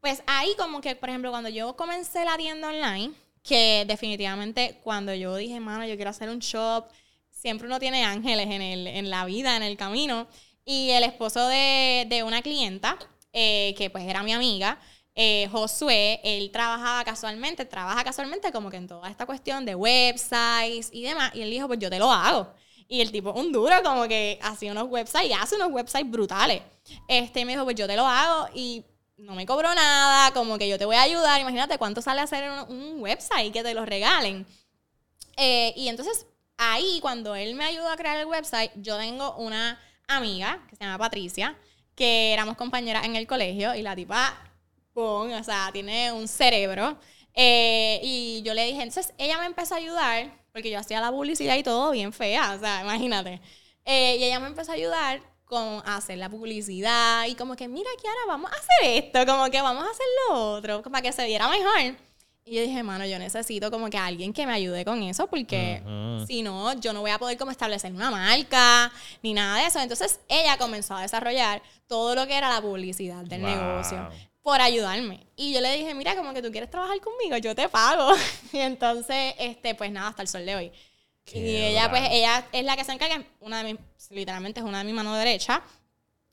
pues 0.00 0.20
ahí 0.26 0.52
como 0.58 0.80
que, 0.80 0.96
por 0.96 1.08
ejemplo, 1.08 1.30
cuando 1.30 1.48
yo 1.48 1.76
comencé 1.76 2.24
la 2.24 2.36
tienda 2.36 2.68
online, 2.68 3.12
que 3.44 3.84
definitivamente 3.86 4.80
cuando 4.82 5.14
yo 5.14 5.36
dije, 5.36 5.60
mano, 5.60 5.86
yo 5.86 5.94
quiero 5.94 6.10
hacer 6.10 6.28
un 6.28 6.40
shop, 6.40 6.86
siempre 7.30 7.68
uno 7.68 7.78
tiene 7.78 8.04
ángeles 8.04 8.48
en, 8.50 8.60
el, 8.60 8.86
en 8.88 9.10
la 9.10 9.24
vida, 9.24 9.56
en 9.56 9.62
el 9.62 9.76
camino. 9.76 10.26
Y 10.64 10.90
el 10.90 11.04
esposo 11.04 11.46
de, 11.46 12.06
de 12.08 12.24
una 12.24 12.42
clienta, 12.42 12.98
eh, 13.32 13.74
que 13.78 13.90
pues 13.90 14.04
era 14.08 14.24
mi 14.24 14.32
amiga, 14.32 14.80
eh, 15.14 15.48
Josué, 15.52 16.20
él 16.24 16.50
trabajaba 16.50 17.04
casualmente, 17.04 17.64
trabaja 17.64 18.02
casualmente 18.02 18.50
como 18.50 18.70
que 18.70 18.76
en 18.78 18.88
toda 18.88 19.08
esta 19.08 19.24
cuestión 19.24 19.64
de 19.64 19.76
websites 19.76 20.90
y 20.92 21.02
demás. 21.02 21.32
Y 21.34 21.42
él 21.42 21.50
dijo, 21.50 21.68
pues 21.68 21.78
yo 21.78 21.90
te 21.90 22.00
lo 22.00 22.10
hago. 22.10 22.52
Y 22.88 23.00
el 23.00 23.10
tipo, 23.10 23.32
un 23.32 23.52
duro, 23.52 23.74
como 23.82 24.06
que 24.08 24.38
hacía 24.42 24.72
unos 24.72 24.88
websites 24.88 25.30
y 25.30 25.32
hace 25.32 25.56
unos 25.56 25.70
websites 25.70 26.10
brutales. 26.10 26.62
Este 27.08 27.44
me 27.44 27.52
dijo, 27.52 27.64
pues 27.64 27.76
yo 27.76 27.86
te 27.86 27.96
lo 27.96 28.06
hago 28.06 28.48
y 28.54 28.84
no 29.16 29.34
me 29.34 29.46
cobró 29.46 29.74
nada, 29.74 30.32
como 30.32 30.58
que 30.58 30.68
yo 30.68 30.78
te 30.78 30.84
voy 30.84 30.96
a 30.96 31.02
ayudar. 31.02 31.40
Imagínate 31.40 31.78
cuánto 31.78 32.02
sale 32.02 32.20
hacer 32.20 32.50
un, 32.68 33.00
website 33.00 33.52
que 33.52 33.62
te 33.62 33.74
lo 33.74 33.84
regalen. 33.86 34.46
Eh, 35.36 35.72
y 35.76 35.88
entonces 35.88 36.26
ahí, 36.58 36.98
cuando 37.00 37.34
él 37.34 37.54
me 37.54 37.64
ayudó 37.64 37.88
a 37.88 37.96
crear 37.96 38.18
el 38.18 38.26
website, 38.26 38.72
yo 38.76 38.96
tengo 38.98 39.36
una 39.36 39.80
amiga 40.08 40.64
que 40.68 40.76
se 40.76 40.84
llama 40.84 40.98
Patricia, 40.98 41.56
que 41.94 42.32
éramos 42.32 42.56
compañeras 42.56 43.04
en 43.04 43.16
el 43.16 43.26
colegio 43.26 43.74
y 43.74 43.82
la 43.82 43.96
tipa, 43.96 44.36
¡pum! 44.92 45.32
o 45.32 45.44
sea, 45.44 45.70
tiene 45.72 46.12
un 46.12 46.28
cerebro. 46.28 46.98
Eh, 47.34 48.00
y 48.02 48.42
yo 48.42 48.54
le 48.54 48.66
dije, 48.66 48.82
entonces 48.82 49.14
ella 49.18 49.38
me 49.38 49.46
empezó 49.46 49.74
a 49.74 49.78
ayudar, 49.78 50.41
porque 50.52 50.70
yo 50.70 50.78
hacía 50.78 51.00
la 51.00 51.10
publicidad 51.10 51.56
y 51.56 51.62
todo 51.62 51.90
bien 51.90 52.12
fea, 52.12 52.54
o 52.54 52.60
sea, 52.60 52.82
imagínate. 52.82 53.40
Eh, 53.84 54.16
y 54.18 54.24
ella 54.24 54.38
me 54.38 54.46
empezó 54.46 54.72
a 54.72 54.74
ayudar 54.74 55.22
con 55.44 55.82
hacer 55.86 56.18
la 56.18 56.28
publicidad 56.28 57.26
y 57.26 57.34
como 57.34 57.56
que, 57.56 57.68
mira, 57.68 57.90
ahora 57.90 58.20
vamos 58.26 58.50
a 58.50 58.54
hacer 58.54 59.04
esto, 59.04 59.26
como 59.26 59.50
que 59.50 59.60
vamos 59.60 59.84
a 59.84 59.90
hacer 59.90 60.06
lo 60.28 60.52
otro, 60.52 60.82
para 60.82 61.02
que 61.02 61.12
se 61.12 61.26
viera 61.26 61.48
mejor. 61.48 61.96
Y 62.44 62.56
yo 62.56 62.62
dije, 62.62 62.82
mano, 62.82 63.06
yo 63.06 63.18
necesito 63.18 63.70
como 63.70 63.88
que 63.88 63.96
alguien 63.96 64.32
que 64.32 64.46
me 64.46 64.52
ayude 64.52 64.84
con 64.84 65.02
eso, 65.02 65.26
porque 65.28 65.80
si 66.26 66.42
no, 66.42 66.72
yo 66.80 66.92
no 66.92 67.00
voy 67.00 67.12
a 67.12 67.18
poder 67.18 67.38
como 67.38 67.50
establecer 67.52 67.92
una 67.92 68.10
marca, 68.10 68.92
ni 69.22 69.32
nada 69.32 69.58
de 69.58 69.66
eso. 69.66 69.78
Entonces, 69.78 70.20
ella 70.28 70.56
comenzó 70.58 70.96
a 70.96 71.02
desarrollar 71.02 71.62
todo 71.86 72.14
lo 72.14 72.26
que 72.26 72.34
era 72.34 72.48
la 72.48 72.60
publicidad 72.60 73.24
del 73.24 73.42
negocio 73.42 74.08
por 74.42 74.60
ayudarme. 74.60 75.26
Y 75.36 75.52
yo 75.52 75.60
le 75.60 75.76
dije, 75.76 75.94
mira, 75.94 76.16
como 76.16 76.34
que 76.34 76.42
tú 76.42 76.50
quieres 76.50 76.70
trabajar 76.70 77.00
conmigo, 77.00 77.36
yo 77.36 77.54
te 77.54 77.68
pago. 77.68 78.12
y 78.52 78.58
entonces, 78.58 79.34
este, 79.38 79.74
pues 79.74 79.90
nada, 79.90 80.08
hasta 80.08 80.22
el 80.22 80.28
sol 80.28 80.44
de 80.44 80.56
hoy 80.56 80.72
y 81.30 81.56
ella, 81.56 81.88
pues, 81.90 82.02
ella 82.10 82.44
es 82.52 82.64
la 82.64 82.76
que 82.76 82.84
se 82.84 82.92
encarga, 82.92 83.22
una 83.40 83.62
de 83.62 83.72
mis, 83.72 84.10
literalmente 84.10 84.60
es 84.60 84.66
una 84.66 84.78
de 84.78 84.84
mis 84.84 84.94
manos 84.94 85.16
derechas, 85.16 85.60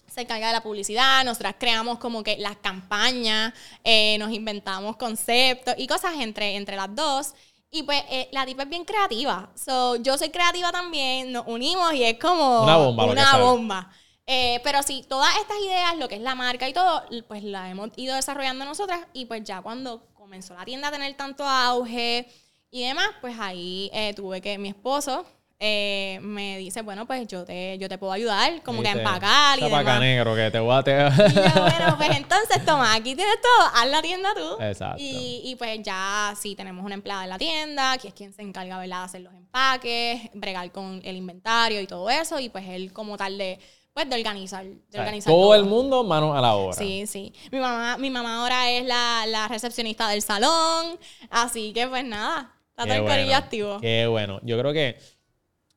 se 0.08 0.22
encarga 0.22 0.48
de 0.48 0.54
la 0.54 0.64
publicidad, 0.64 1.24
nosotras 1.24 1.56
creamos 1.60 2.00
como 2.00 2.24
que 2.24 2.38
las 2.38 2.58
campañas, 2.58 3.54
eh, 3.84 4.18
nos 4.18 4.32
inventamos 4.32 4.98
conceptos 4.98 5.76
y 5.78 5.88
cosas 5.88 6.16
entre, 6.20 6.56
entre 6.56 6.76
las 6.76 6.94
dos. 6.96 7.34
Y 7.72 7.84
pues 7.84 8.02
eh, 8.10 8.28
la 8.32 8.48
tipa 8.48 8.64
es 8.64 8.70
bien 8.70 8.84
creativa. 8.84 9.52
So, 9.54 9.98
yo 9.98 10.18
soy 10.18 10.32
creativa 10.32 10.72
también, 10.72 11.32
nos 11.32 11.46
unimos 11.46 11.94
y 11.94 12.04
es 12.04 12.18
como 12.18 12.64
una 12.64 12.78
bomba. 12.78 13.06
Una 13.06 13.38
bomba. 13.38 13.92
Eh, 14.32 14.62
pero 14.64 14.84
sí, 14.84 15.04
todas 15.10 15.36
estas 15.42 15.58
ideas, 15.58 15.98
lo 15.98 16.08
que 16.08 16.14
es 16.14 16.22
la 16.22 16.36
marca 16.36 16.70
y 16.70 16.74
todo, 16.74 17.04
pues 17.28 17.44
la 17.44 17.68
hemos 17.68 17.90
ido 17.96 18.16
desarrollando 18.16 18.64
nosotras 18.64 19.00
y 19.12 19.26
pues 19.26 19.44
ya 19.44 19.62
cuando 19.62 20.06
comenzó 20.14 20.54
la 20.54 20.66
tienda 20.66 20.90
a 20.90 20.92
tener 20.92 21.16
tanto 21.16 21.44
auge, 21.44 22.28
y 22.72 22.84
demás, 22.86 23.10
pues 23.22 23.36
ahí 23.40 23.90
eh, 23.94 24.14
tuve 24.14 24.42
que, 24.42 24.60
mi 24.60 24.70
esposo 24.70 25.26
eh, 25.58 26.20
me 26.22 26.58
dice, 26.60 26.84
bueno, 26.84 27.08
pues 27.08 27.28
yo 27.28 27.44
te, 27.44 27.78
yo 27.80 27.90
te 27.90 27.98
puedo 27.98 28.14
ayudar, 28.14 28.62
como 28.62 28.82
que 28.82 28.90
a 28.90 28.92
empacar 28.92 29.58
y 29.58 29.64
demás. 29.64 30.00
negro, 30.00 30.36
que 30.36 30.52
te 30.52 30.60
voy 30.60 30.78
a... 30.78 30.84
Te... 30.84 30.92
y 30.92 31.34
yo, 31.34 31.62
bueno, 31.62 31.98
pues 31.98 32.16
entonces, 32.16 32.64
toma, 32.66 32.94
aquí 32.94 33.16
tienes 33.16 33.42
todo, 33.42 33.68
haz 33.74 33.88
la 33.90 34.02
tienda 34.02 34.30
tú. 34.36 34.64
Exacto. 34.64 35.02
Y, 35.02 35.42
y, 35.44 35.56
pues 35.56 35.82
ya 35.82 36.34
sí 36.40 36.56
tenemos 36.56 36.86
una 36.86 36.94
empleada 36.94 37.24
en 37.24 37.30
la 37.30 37.38
tienda, 37.38 37.98
que 37.98 38.10
es 38.10 38.14
quien 38.14 38.32
se 38.32 38.44
encarga, 38.44 38.78
¿verdad?, 38.78 39.00
de 39.00 39.06
hacer 39.06 39.22
los 39.22 39.34
empaques, 39.34 40.30
bregar 40.34 40.72
con 40.72 41.02
el 41.04 41.18
inventario 41.18 41.82
y 41.82 41.88
todo 41.88 42.10
eso, 42.10 42.40
y 42.40 42.50
pues 42.50 42.66
él 42.70 42.94
como 42.94 43.18
tal 43.18 43.38
de 43.38 43.60
pues 44.00 44.10
de 44.10 44.16
organizar, 44.16 44.66
de 44.66 45.00
organizar 45.00 45.34
todo, 45.34 45.56
el 45.56 45.66
mundo 45.66 46.04
mano 46.04 46.34
a 46.34 46.42
la 46.42 46.56
obra. 46.56 46.74
Sí, 46.74 47.06
sí. 47.06 47.34
Mi 47.52 47.60
mamá, 47.60 47.98
mi 47.98 48.10
mamá 48.10 48.42
ahora 48.42 48.72
es 48.72 48.86
la, 48.86 49.26
la 49.28 49.48
recepcionista 49.48 50.08
del 50.10 50.22
salón, 50.22 50.98
así 51.30 51.74
que 51.74 51.88
pues 51.88 52.06
nada, 52.06 52.54
Está 52.78 53.02
bueno, 53.02 53.36
activo. 53.36 53.78
Qué 53.82 54.08
bueno. 54.08 54.40
Yo 54.44 54.58
creo 54.58 54.72
que, 54.72 54.96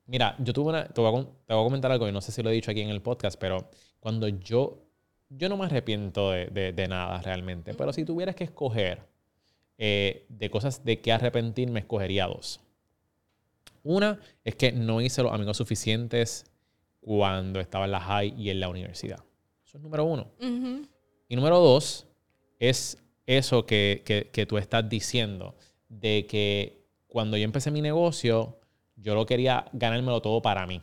mira, 0.06 0.36
yo 0.38 0.52
tuve 0.52 0.70
una, 0.70 0.86
te 0.86 1.00
voy, 1.00 1.26
a, 1.48 1.54
comentar 1.54 1.90
algo 1.90 2.08
y 2.08 2.12
no 2.12 2.20
sé 2.20 2.30
si 2.30 2.42
lo 2.42 2.50
he 2.50 2.52
dicho 2.52 2.70
aquí 2.70 2.80
en 2.80 2.90
el 2.90 3.02
podcast, 3.02 3.38
pero 3.40 3.68
cuando 3.98 4.28
yo, 4.28 4.84
yo 5.28 5.48
no 5.48 5.56
me 5.56 5.64
arrepiento 5.64 6.30
de, 6.30 6.86
nada 6.88 7.20
realmente, 7.22 7.74
pero 7.74 7.92
si 7.92 8.04
tuvieras 8.04 8.36
que 8.36 8.44
escoger 8.44 9.00
eh, 9.78 10.26
de 10.28 10.50
cosas 10.50 10.84
de 10.84 11.00
qué 11.00 11.12
arrepentirme, 11.12 11.80
escogería 11.80 12.26
dos. 12.26 12.60
Una 13.82 14.20
es 14.44 14.54
que 14.54 14.70
no 14.70 15.00
hice 15.00 15.24
los 15.24 15.32
amigos 15.32 15.56
suficientes 15.56 16.44
cuando 17.02 17.60
estaba 17.60 17.84
en 17.84 17.90
la 17.90 18.00
high 18.00 18.32
y 18.38 18.48
en 18.48 18.60
la 18.60 18.68
universidad. 18.68 19.18
Eso 19.64 19.76
es 19.76 19.82
número 19.82 20.04
uno. 20.04 20.30
Y 21.28 21.36
número 21.36 21.58
dos 21.58 22.06
es 22.58 22.96
eso 23.26 23.66
que, 23.66 24.02
que, 24.04 24.30
que 24.32 24.46
tú 24.46 24.56
estás 24.56 24.88
diciendo, 24.88 25.56
de 25.88 26.26
que 26.26 26.86
cuando 27.08 27.36
yo 27.36 27.44
empecé 27.44 27.70
mi 27.70 27.82
negocio, 27.82 28.56
yo 28.96 29.14
lo 29.14 29.26
quería 29.26 29.64
ganármelo 29.72 30.22
todo 30.22 30.40
para 30.40 30.66
mí. 30.66 30.80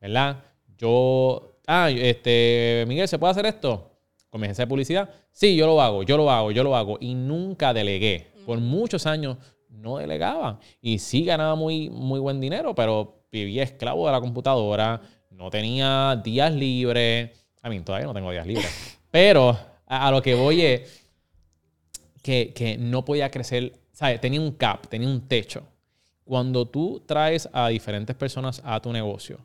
¿Verdad? 0.00 0.42
Yo, 0.76 1.58
ah, 1.66 1.90
este, 1.90 2.84
Miguel, 2.88 3.06
¿se 3.06 3.18
puede 3.18 3.32
hacer 3.32 3.46
esto? 3.46 3.90
Con 4.30 4.40
mi 4.40 4.46
agencia 4.46 4.64
de 4.64 4.68
publicidad. 4.68 5.10
Sí, 5.30 5.54
yo 5.54 5.66
lo 5.66 5.80
hago, 5.80 6.02
yo 6.02 6.16
lo 6.16 6.30
hago, 6.30 6.50
yo 6.50 6.64
lo 6.64 6.74
hago. 6.74 6.96
Y 7.00 7.14
nunca 7.14 7.72
delegué. 7.72 8.32
Por 8.46 8.58
muchos 8.58 9.06
años 9.06 9.36
no 9.68 9.98
delegaba. 9.98 10.58
Y 10.80 10.98
sí 10.98 11.24
ganaba 11.24 11.54
muy, 11.54 11.90
muy 11.90 12.20
buen 12.20 12.40
dinero, 12.40 12.74
pero 12.74 13.23
vivía 13.34 13.62
esclavo 13.62 14.06
de 14.06 14.12
la 14.12 14.20
computadora. 14.20 15.00
No 15.30 15.50
tenía 15.50 16.20
días 16.22 16.52
libres. 16.54 17.30
A 17.62 17.68
mí, 17.68 17.80
todavía 17.80 18.06
no 18.06 18.14
tengo 18.14 18.30
días 18.30 18.46
libres. 18.46 18.98
pero 19.10 19.58
a, 19.86 20.10
lo 20.10 20.22
que 20.22 20.34
voy 20.34 20.62
es 20.62 21.02
que, 22.22 22.52
que 22.54 22.78
no 22.78 23.04
podía 23.04 23.30
crecer 23.30 23.72
¿sabes? 23.94 24.20
Tenía 24.20 24.40
un 24.40 24.52
cap, 24.52 24.86
tenía 24.88 25.08
un 25.08 25.26
techo. 25.26 25.66
Cuando 26.24 26.66
tú 26.66 27.02
traes 27.06 27.48
a 27.52 27.68
diferentes 27.68 28.14
personas 28.16 28.60
a 28.64 28.80
tu 28.80 28.92
negocio, 28.92 29.38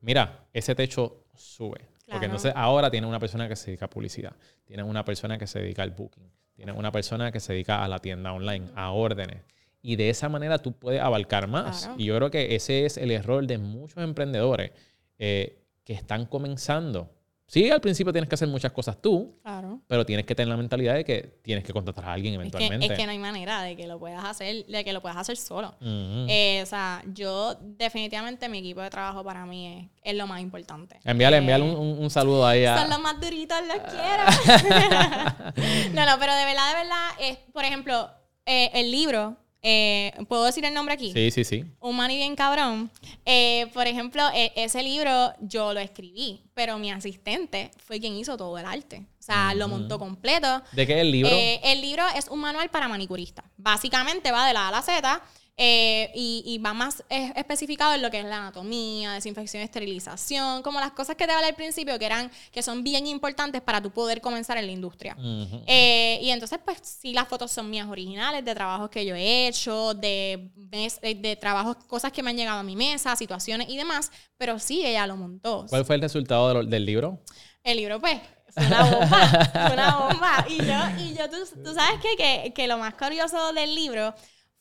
mira, 0.00 0.46
ese 0.52 0.74
techo 0.74 1.24
sube. 1.34 1.80
Porque 2.08 2.26
entonces 2.26 2.52
ahora 2.54 2.90
tienes 2.90 3.08
una 3.08 3.18
persona 3.18 3.48
que 3.48 3.56
se 3.56 3.66
dedica 3.66 3.86
a 3.86 3.90
publicidad, 3.90 4.32
tienes 4.64 4.86
una 4.86 5.04
persona 5.04 5.38
que 5.38 5.48
se 5.48 5.58
dedica 5.58 5.82
al 5.82 5.90
booking, 5.90 6.30
tienes 6.54 6.76
una 6.76 6.92
persona 6.92 7.32
que 7.32 7.40
se 7.40 7.52
dedica 7.52 7.82
a 7.82 7.88
la 7.88 7.98
tienda 7.98 8.32
online, 8.32 8.68
a 8.76 8.92
órdenes. 8.92 9.42
Y 9.88 9.94
de 9.96 10.10
esa 10.10 10.28
manera 10.28 10.58
tú 10.58 10.72
puedes 10.72 11.00
abarcar 11.00 11.46
más. 11.46 11.82
Claro. 11.82 11.94
Y 11.98 12.04
yo 12.06 12.16
creo 12.16 12.30
que 12.30 12.56
ese 12.56 12.84
es 12.86 12.96
el 12.96 13.10
error 13.12 13.46
de 13.46 13.58
muchos 13.58 13.98
emprendedores 14.02 14.72
eh, 15.18 15.62
que 15.84 15.92
están 15.92 16.26
comenzando. 16.26 17.08
Sí, 17.48 17.70
al 17.70 17.80
principio 17.80 18.12
tienes 18.12 18.28
que 18.28 18.34
hacer 18.34 18.48
muchas 18.48 18.72
cosas 18.72 19.00
tú, 19.00 19.38
Claro. 19.44 19.78
pero 19.86 20.04
tienes 20.04 20.26
que 20.26 20.34
tener 20.34 20.48
la 20.48 20.56
mentalidad 20.56 20.94
de 20.94 21.04
que 21.04 21.38
tienes 21.42 21.62
que 21.62 21.72
contratar 21.72 22.04
a 22.06 22.12
alguien 22.14 22.34
Es 22.34 22.38
que, 22.38 22.42
eventualmente. 22.48 22.86
es 22.86 22.98
que 22.98 23.06
no 23.06 23.12
hay 23.12 23.18
manera 23.20 23.62
de 23.62 23.76
que 23.76 23.86
lo 23.86 24.00
puedas 24.00 24.24
hacer, 24.24 24.66
de 24.66 24.82
que 24.84 24.92
lo 24.92 25.00
puedas 25.00 25.16
hacer 25.16 25.36
solo. 25.36 25.68
Ujú. 25.80 26.26
Eh, 26.28 26.58
o 26.64 26.66
sea, 26.66 27.04
yo 27.14 27.54
definitivamente 27.62 28.48
mi 28.48 28.58
equipo 28.58 28.80
de 28.80 28.90
trabajo 28.90 29.22
para 29.22 29.46
mí 29.46 29.88
es, 30.02 30.10
es 30.10 30.16
lo 30.16 30.26
más 30.26 30.40
importante. 30.40 30.98
Envíale, 31.04 31.36
Eh, 31.36 31.38
envíale 31.38 31.62
un, 31.62 31.76
un- 31.76 31.98
un 32.00 32.10
saludo 32.10 32.44
ahí 32.44 32.64
a... 32.64 32.76
Son 32.78 32.90
los 32.90 32.98
más 33.00 33.20
duritos, 33.20 33.56
los 33.68 33.78
quiero. 33.92 34.24
no, 35.94 36.04
no, 36.04 36.18
pero 36.18 36.34
de 36.34 36.44
verdad, 36.44 36.68
de 36.70 36.74
verdad, 36.82 37.08
es, 37.20 37.38
por 37.52 37.64
ejemplo, 37.64 38.10
eh, 38.44 38.70
el 38.74 38.90
libro, 38.90 39.36
eh, 39.68 40.12
¿puedo 40.28 40.44
decir 40.44 40.64
el 40.64 40.72
nombre 40.72 40.94
aquí? 40.94 41.12
Sí, 41.12 41.32
sí, 41.32 41.42
sí. 41.42 41.64
Un 41.80 41.96
money 41.96 42.16
bien 42.16 42.36
cabrón. 42.36 42.88
Eh, 43.24 43.66
por 43.74 43.88
ejemplo, 43.88 44.22
e- 44.32 44.52
ese 44.54 44.80
libro 44.80 45.32
yo 45.40 45.74
lo 45.74 45.80
escribí, 45.80 46.40
pero 46.54 46.78
mi 46.78 46.92
asistente 46.92 47.72
fue 47.84 47.98
quien 47.98 48.14
hizo 48.14 48.36
todo 48.36 48.56
el 48.58 48.64
arte. 48.64 48.98
O 49.18 49.22
sea, 49.26 49.54
lo 49.54 49.66
montó 49.66 49.98
completo. 49.98 50.62
¿De 50.70 50.86
qué 50.86 50.92
es 50.94 51.00
el 51.00 51.10
libro? 51.10 51.32
Eh, 51.32 51.60
el 51.64 51.80
libro 51.80 52.04
es 52.14 52.28
un 52.28 52.38
manual 52.38 52.70
para 52.70 52.86
manicuristas. 52.86 53.44
Básicamente 53.56 54.30
va 54.30 54.46
de 54.46 54.52
la 54.54 54.66
A 54.66 54.68
a 54.68 54.70
la 54.70 54.82
Z 54.82 55.20
eh, 55.58 56.10
y, 56.14 56.42
y 56.44 56.58
va 56.58 56.74
más 56.74 57.02
especificado 57.08 57.94
en 57.94 58.02
lo 58.02 58.10
que 58.10 58.18
es 58.20 58.24
la 58.26 58.36
anatomía, 58.38 59.12
desinfección, 59.12 59.62
esterilización, 59.62 60.62
como 60.62 60.80
las 60.80 60.90
cosas 60.92 61.16
que 61.16 61.26
te 61.26 61.32
hablé 61.32 61.46
al 61.46 61.54
principio 61.54 61.98
que 61.98 62.04
eran 62.04 62.30
que 62.52 62.62
son 62.62 62.84
bien 62.84 63.06
importantes 63.06 63.62
para 63.62 63.80
tu 63.80 63.90
poder 63.90 64.20
comenzar 64.20 64.58
en 64.58 64.66
la 64.66 64.72
industria. 64.72 65.14
Ujú. 65.18 65.62
Eh, 65.66 66.18
y 66.22 66.30
entonces, 66.30 66.58
pues 66.64 66.78
sí, 66.82 67.12
las 67.14 67.26
fotos 67.28 67.50
son 67.50 67.70
mías 67.70 67.88
originales, 67.88 68.44
de 68.44 68.54
trabajos 68.54 68.90
que 68.90 69.06
yo 69.06 69.14
he 69.14 69.48
hecho, 69.48 69.94
de, 69.94 70.50
de, 70.54 71.14
de 71.14 71.36
trabajos, 71.36 71.76
cosas 71.86 72.12
que 72.12 72.22
me 72.22 72.30
han 72.30 72.36
llegado 72.36 72.58
a 72.58 72.62
mi 72.62 72.76
mesa, 72.76 73.16
situaciones 73.16 73.68
y 73.70 73.76
demás, 73.78 74.10
pero 74.36 74.58
sí, 74.58 74.84
ella 74.84 75.06
lo 75.06 75.16
montó. 75.16 75.64
¿Cuál 75.70 75.84
fue 75.86 75.94
el 75.96 76.02
resultado 76.02 76.48
de 76.48 76.54
lo- 76.54 76.64
del 76.64 76.84
libro? 76.84 77.22
El 77.64 77.78
libro, 77.78 77.98
pues, 78.00 78.20
fue 78.54 78.66
una 78.66 78.84
bomba, 78.84 79.50
fue 79.52 79.72
una 79.72 79.96
bomba. 79.96 80.46
Y 80.48 80.56
yo, 80.58 81.04
y 81.04 81.14
yo 81.16 81.28
tú, 81.30 81.36
tú 81.64 81.74
sabes 81.74 81.98
qué? 82.00 82.16
que, 82.16 82.52
que 82.54 82.68
lo 82.68 82.78
más 82.78 82.94
curioso 82.94 83.52
del 83.54 83.74
libro 83.74 84.14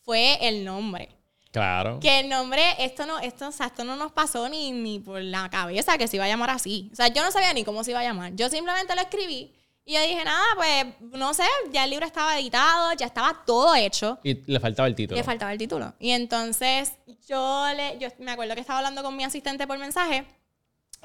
fue 0.06 0.38
el 0.47 0.64
nombre. 0.64 1.10
Claro. 1.51 1.99
Que 1.99 2.20
el 2.20 2.30
nombre, 2.30 2.62
esto 2.80 3.06
no, 3.06 3.20
esto, 3.20 3.47
o 3.47 3.51
sea, 3.51 3.68
esto 3.68 3.84
no 3.84 3.95
nos 3.95 4.12
pasó 4.12 4.47
ni, 4.49 4.72
ni 4.72 4.99
por 4.99 5.22
la 5.22 5.49
cabeza 5.49 5.97
que 5.97 6.08
se 6.08 6.18
iba 6.18 6.26
a 6.26 6.28
llamar 6.28 6.49
así. 6.49 6.89
O 6.93 6.95
sea, 6.95 7.08
yo 7.08 7.24
no 7.24 7.32
sabía 7.32 7.53
ni 7.53 7.64
cómo 7.64 7.84
se 7.84 7.91
iba 7.91 8.01
a 8.01 8.03
llamar. 8.03 8.36
Yo 8.36 8.49
simplemente 8.49 8.93
lo 8.93 9.01
escribí 9.01 9.53
y 9.88 9.93
yo 9.93 10.01
dije, 10.01 10.24
nada, 10.26 10.43
pues, 10.56 11.12
no 11.12 11.34
sé, 11.36 11.43
ya 11.72 11.84
el 11.84 11.91
libro 11.91 12.08
estaba 12.08 12.39
editado, 12.39 12.93
ya 12.93 13.06
estaba 13.06 13.43
todo 13.45 13.76
hecho. 13.76 14.20
Y 14.24 14.51
le 14.51 14.60
faltaba 14.60 14.88
el 14.88 14.95
título. 14.95 15.16
Le 15.16 15.24
faltaba 15.24 15.53
el 15.53 15.60
título. 15.60 15.93
Y 15.99 16.10
entonces 16.10 16.93
yo 17.30 17.68
le, 17.76 17.99
yo 17.99 18.10
me 18.18 18.32
acuerdo 18.32 18.56
que 18.56 18.62
estaba 18.62 18.80
hablando 18.80 19.03
con 19.03 19.16
mi 19.16 19.24
asistente 19.24 19.68
por 19.68 19.78
mensaje. 19.78 20.26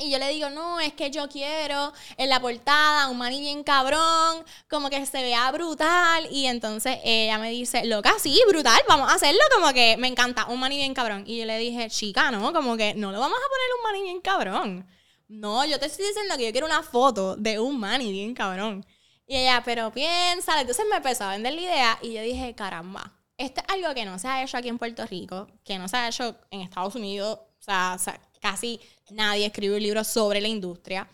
Y 0.00 0.10
yo 0.10 0.18
le 0.18 0.28
digo, 0.28 0.50
no, 0.50 0.80
es 0.80 0.92
que 0.94 1.10
yo 1.10 1.28
quiero 1.28 1.92
en 2.16 2.28
la 2.28 2.40
portada 2.40 3.08
un 3.08 3.18
maní 3.18 3.40
bien 3.40 3.62
cabrón, 3.62 4.44
como 4.68 4.88
que 4.90 5.04
se 5.06 5.22
vea 5.22 5.50
brutal. 5.52 6.26
Y 6.30 6.46
entonces 6.46 6.98
ella 7.04 7.38
me 7.38 7.50
dice, 7.50 7.84
loca, 7.84 8.14
sí, 8.18 8.40
brutal, 8.48 8.80
vamos 8.88 9.10
a 9.10 9.14
hacerlo, 9.14 9.40
como 9.54 9.72
que 9.72 9.96
me 9.98 10.08
encanta, 10.08 10.46
un 10.46 10.60
maní 10.60 10.76
bien 10.76 10.94
cabrón. 10.94 11.24
Y 11.26 11.38
yo 11.38 11.44
le 11.44 11.58
dije, 11.58 11.90
chica, 11.90 12.30
no, 12.30 12.52
como 12.52 12.76
que 12.76 12.94
no 12.94 13.12
lo 13.12 13.20
vamos 13.20 13.38
a 13.38 13.48
poner 13.48 13.68
un 13.76 13.82
maní 13.82 14.02
bien 14.02 14.20
cabrón. 14.20 14.86
No, 15.28 15.64
yo 15.64 15.78
te 15.78 15.86
estoy 15.86 16.06
diciendo 16.06 16.36
que 16.36 16.46
yo 16.46 16.52
quiero 16.52 16.66
una 16.66 16.82
foto 16.82 17.36
de 17.36 17.60
un 17.60 17.78
maní 17.78 18.10
bien 18.10 18.34
cabrón. 18.34 18.84
Y 19.26 19.36
ella, 19.36 19.62
pero 19.64 19.92
piénsala. 19.92 20.62
Entonces 20.62 20.84
me 20.90 20.96
empezó 20.96 21.24
a 21.24 21.30
vender 21.30 21.54
la 21.54 21.60
idea 21.60 21.98
y 22.02 22.14
yo 22.14 22.22
dije, 22.22 22.54
caramba, 22.56 23.12
esto 23.36 23.60
es 23.60 23.74
algo 23.74 23.94
que 23.94 24.04
no 24.04 24.18
se 24.18 24.26
ha 24.26 24.42
hecho 24.42 24.56
aquí 24.56 24.68
en 24.68 24.78
Puerto 24.78 25.06
Rico, 25.06 25.46
que 25.64 25.78
no 25.78 25.88
se 25.88 25.96
ha 25.96 26.08
hecho 26.08 26.36
en 26.50 26.62
Estados 26.62 26.96
Unidos. 26.96 27.38
O 27.38 27.62
sea, 27.62 27.96
casi 28.40 28.80
nadie 29.10 29.46
escribe 29.46 29.76
un 29.76 29.82
libro 29.82 30.02
sobre 30.04 30.40
la 30.40 30.48
industria. 30.48 31.08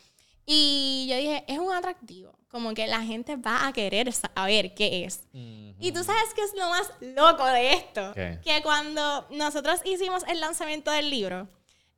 Y 0.46 1.06
yo 1.10 1.16
dije, 1.16 1.44
es 1.48 1.58
un 1.58 1.72
atractivo. 1.72 2.32
Como 2.48 2.72
que 2.72 2.86
la 2.86 3.02
gente 3.02 3.36
va 3.36 3.66
a 3.66 3.72
querer 3.72 4.12
saber 4.12 4.74
qué 4.74 5.04
es. 5.04 5.24
Y 5.32 5.92
tú 5.92 6.02
sabes 6.04 6.32
qué 6.34 6.42
es 6.42 6.52
lo 6.56 6.70
más 6.70 6.88
loco 7.00 7.44
de 7.46 7.72
esto. 7.74 8.12
¿Qué? 8.14 8.38
Que 8.42 8.62
cuando 8.62 9.26
nosotros 9.30 9.80
hicimos 9.84 10.22
el 10.28 10.40
lanzamiento 10.40 10.90
del 10.90 11.10
libro, 11.10 11.48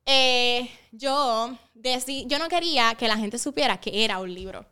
eh, 0.05 0.69
yo, 0.91 1.55
decí- 1.75 2.25
yo 2.27 2.39
no 2.39 2.49
quería 2.49 2.95
que 2.95 3.07
la 3.07 3.17
gente 3.17 3.37
supiera 3.37 3.79
que 3.79 4.03
era 4.03 4.17
un 4.19 4.33
libro. 4.33 4.65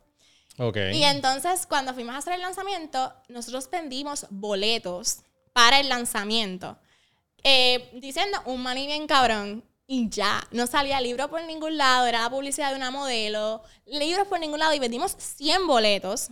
Ok. 0.58 0.76
Y 0.92 1.04
entonces, 1.04 1.66
cuando 1.66 1.94
fuimos 1.94 2.14
a 2.16 2.18
hacer 2.18 2.34
el 2.34 2.40
lanzamiento, 2.42 3.14
nosotros 3.28 3.70
vendimos 3.70 4.26
boletos 4.30 5.20
para 5.52 5.78
el 5.80 5.88
lanzamiento. 5.88 6.76
eh, 7.44 7.88
diciendo 7.94 8.36
un 8.46 8.60
maní 8.64 8.86
bien 8.88 9.06
cabrón. 9.06 9.64
Y 9.90 10.10
ya, 10.10 10.46
no 10.50 10.66
salía 10.66 11.00
libro 11.00 11.30
por 11.30 11.42
ningún 11.44 11.78
lado, 11.78 12.06
era 12.06 12.20
la 12.20 12.28
publicidad 12.28 12.68
de 12.70 12.76
una 12.76 12.90
modelo, 12.90 13.62
libros 13.86 14.28
por 14.28 14.38
ningún 14.38 14.58
lado 14.58 14.74
y 14.74 14.78
vendimos 14.78 15.16
100 15.16 15.66
boletos 15.66 16.28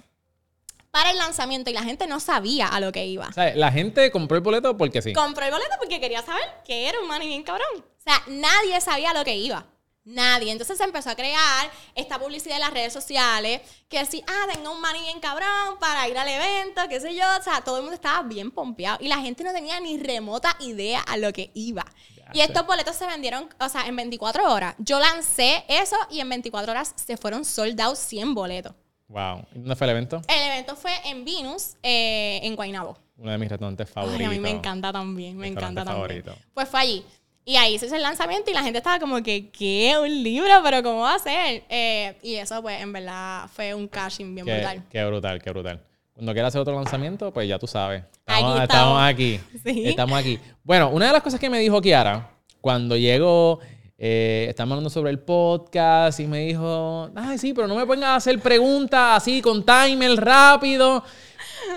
para 0.91 1.11
el 1.11 1.17
lanzamiento 1.17 1.71
y 1.71 1.73
la 1.73 1.83
gente 1.83 2.07
no 2.07 2.21
sabía 2.21 2.69
a 2.69 2.81
lo 2.81 2.93
que 2.93 3.07
iba. 3.07 3.29
O 3.29 3.33
sea, 3.33 3.55
la 3.55 3.73
gente 3.73 4.11
compró 4.11 4.37
el 4.37 4.43
boleto 4.43 4.77
porque 4.77 5.01
sí. 5.01 5.15
Compró 5.15 5.47
el 5.47 5.53
boleto 5.53 5.71
porque 5.79 6.01
quería 6.01 6.21
saber 6.21 6.45
que 6.67 6.87
era 6.87 7.01
un 7.01 7.09
maní 7.09 7.29
bien 7.29 7.43
cabrón. 7.45 7.67
O 7.79 8.03
sea, 8.03 8.23
nadie 8.27 8.79
sabía 8.83 9.15
lo 9.15 9.25
que 9.25 9.35
iba. 9.37 9.65
Nadie. 10.05 10.53
Entonces 10.53 10.77
se 10.77 10.85
empezó 10.85 11.09
a 11.09 11.17
crear 11.17 11.71
esta 11.95 12.19
publicidad 12.19 12.57
en 12.57 12.61
las 12.61 12.75
redes 12.75 12.93
sociales 12.93 13.63
que 13.89 14.05
si, 14.05 14.23
ah, 14.27 14.53
tengo 14.53 14.71
un 14.71 14.83
maní 14.83 15.01
bien 15.01 15.19
cabrón 15.19 15.79
para 15.81 16.07
ir 16.09 16.19
al 16.19 16.29
evento, 16.29 16.83
qué 16.91 17.01
sé 17.01 17.15
yo. 17.15 17.25
O 17.41 17.43
sea, 17.43 17.63
todo 17.63 17.79
el 17.79 17.85
mundo 17.85 17.95
estaba 17.95 18.23
bien 18.23 18.51
pompeado 18.51 18.99
y 19.01 19.09
la 19.09 19.19
gente 19.19 19.45
no 19.45 19.53
tenía 19.53 19.81
ni 19.81 19.97
remota 19.97 20.55
idea 20.61 21.01
a 21.01 21.17
lo 21.17 21.33
que 21.33 21.51
iba. 21.55 21.87
Y 22.33 22.41
estos 22.41 22.67
boletos 22.67 22.97
se 22.97 23.07
vendieron, 23.07 23.49
o 23.61 23.69
sea, 23.69 23.87
en 23.87 23.97
24 23.97 24.53
horas. 24.53 24.75
Yo 24.79 24.99
lancé 24.99 25.65
eso 25.69 25.97
y 26.11 26.21
en 26.21 26.29
24 26.29 26.73
horas 26.73 26.93
se 26.97 27.17
fueron 27.17 27.45
sold 27.45 27.81
out 27.81 27.97
100 27.97 28.35
boletos. 28.35 28.73
Wow. 29.09 29.47
¿Y 29.55 29.59
dónde 29.61 29.77
fue 29.77 29.87
el 29.87 29.91
evento? 29.93 30.21
El 30.29 30.43
evento 30.51 30.75
fue 30.77 30.91
en 31.05 31.25
Venus, 31.25 31.77
eh, 31.83 32.41
en 32.43 32.57
Guaynabo. 32.57 32.99
Uno 33.19 33.31
de 33.31 33.39
mis 33.39 33.49
restaurantes 33.49 33.87
Ay, 33.89 33.93
favoritos. 33.95 34.27
a 34.27 34.31
mí 34.31 34.41
me 34.41 34.51
encanta 34.51 34.93
también, 34.93 35.37
me 35.37 35.47
encanta 35.47 35.85
también. 35.85 35.95
favorito. 35.97 36.35
Pues 36.53 36.69
fue 36.69 36.81
allí. 36.81 37.05
Y 37.45 37.55
ahí 37.57 37.79
se 37.79 37.87
hizo 37.87 37.95
el 37.95 38.03
lanzamiento 38.03 38.51
y 38.51 38.55
la 38.55 38.65
gente 38.65 38.79
estaba 38.79 38.99
como 38.99 39.23
que, 39.23 39.51
¿qué? 39.51 39.95
¿Un 40.03 40.23
libro? 40.25 40.51
¿Pero 40.65 40.83
cómo 40.83 41.03
va 41.03 41.15
a 41.15 41.19
ser? 41.21 41.63
Eh, 41.69 42.19
y 42.21 42.35
eso, 42.35 42.61
pues, 42.61 42.81
en 42.83 42.93
verdad, 42.93 43.49
fue 43.55 43.73
un 43.73 43.87
cashing 43.87 44.35
bien 44.35 44.45
Qué, 44.45 44.55
brutal. 44.55 44.83
qué 44.91 45.05
brutal, 45.05 45.41
qué 45.43 45.51
brutal. 45.51 45.81
Cuando 46.17 46.33
quieras 46.33 46.49
hacer 46.49 46.63
otro 46.63 46.75
lanzamiento, 46.75 47.31
pues 47.31 47.47
ya 47.47 47.59
tú 47.59 47.67
sabes. 47.67 48.03
Estamos, 48.27 49.03
aquí. 49.03 49.39
Sí. 49.63 49.83
Estamos 49.87 50.19
aquí. 50.19 50.39
Bueno, 50.65 50.89
una 50.89 51.09
de 51.09 51.13
las 51.13 51.23
cosas 51.23 51.39
que 51.39 51.51
me 51.51 51.59
dijo 51.59 51.79
Kiara 51.83 52.31
cuando 52.63 52.97
llegó, 52.97 53.61
eh, 53.99 54.47
estamos 54.49 54.73
hablando 54.73 54.89
sobre 54.89 55.11
el 55.11 55.19
podcast 55.19 56.19
y 56.19 56.27
me 56.27 56.39
dijo, 56.47 57.11
ay, 57.15 57.37
sí, 57.37 57.53
pero 57.53 57.69
no 57.69 57.75
me 57.75 57.85
pongas 57.85 58.09
a 58.09 58.17
hacer 58.17 58.41
preguntas 58.41 59.19
así 59.19 59.43
con 59.43 59.63
timer 59.63 60.17
rápido. 60.17 61.05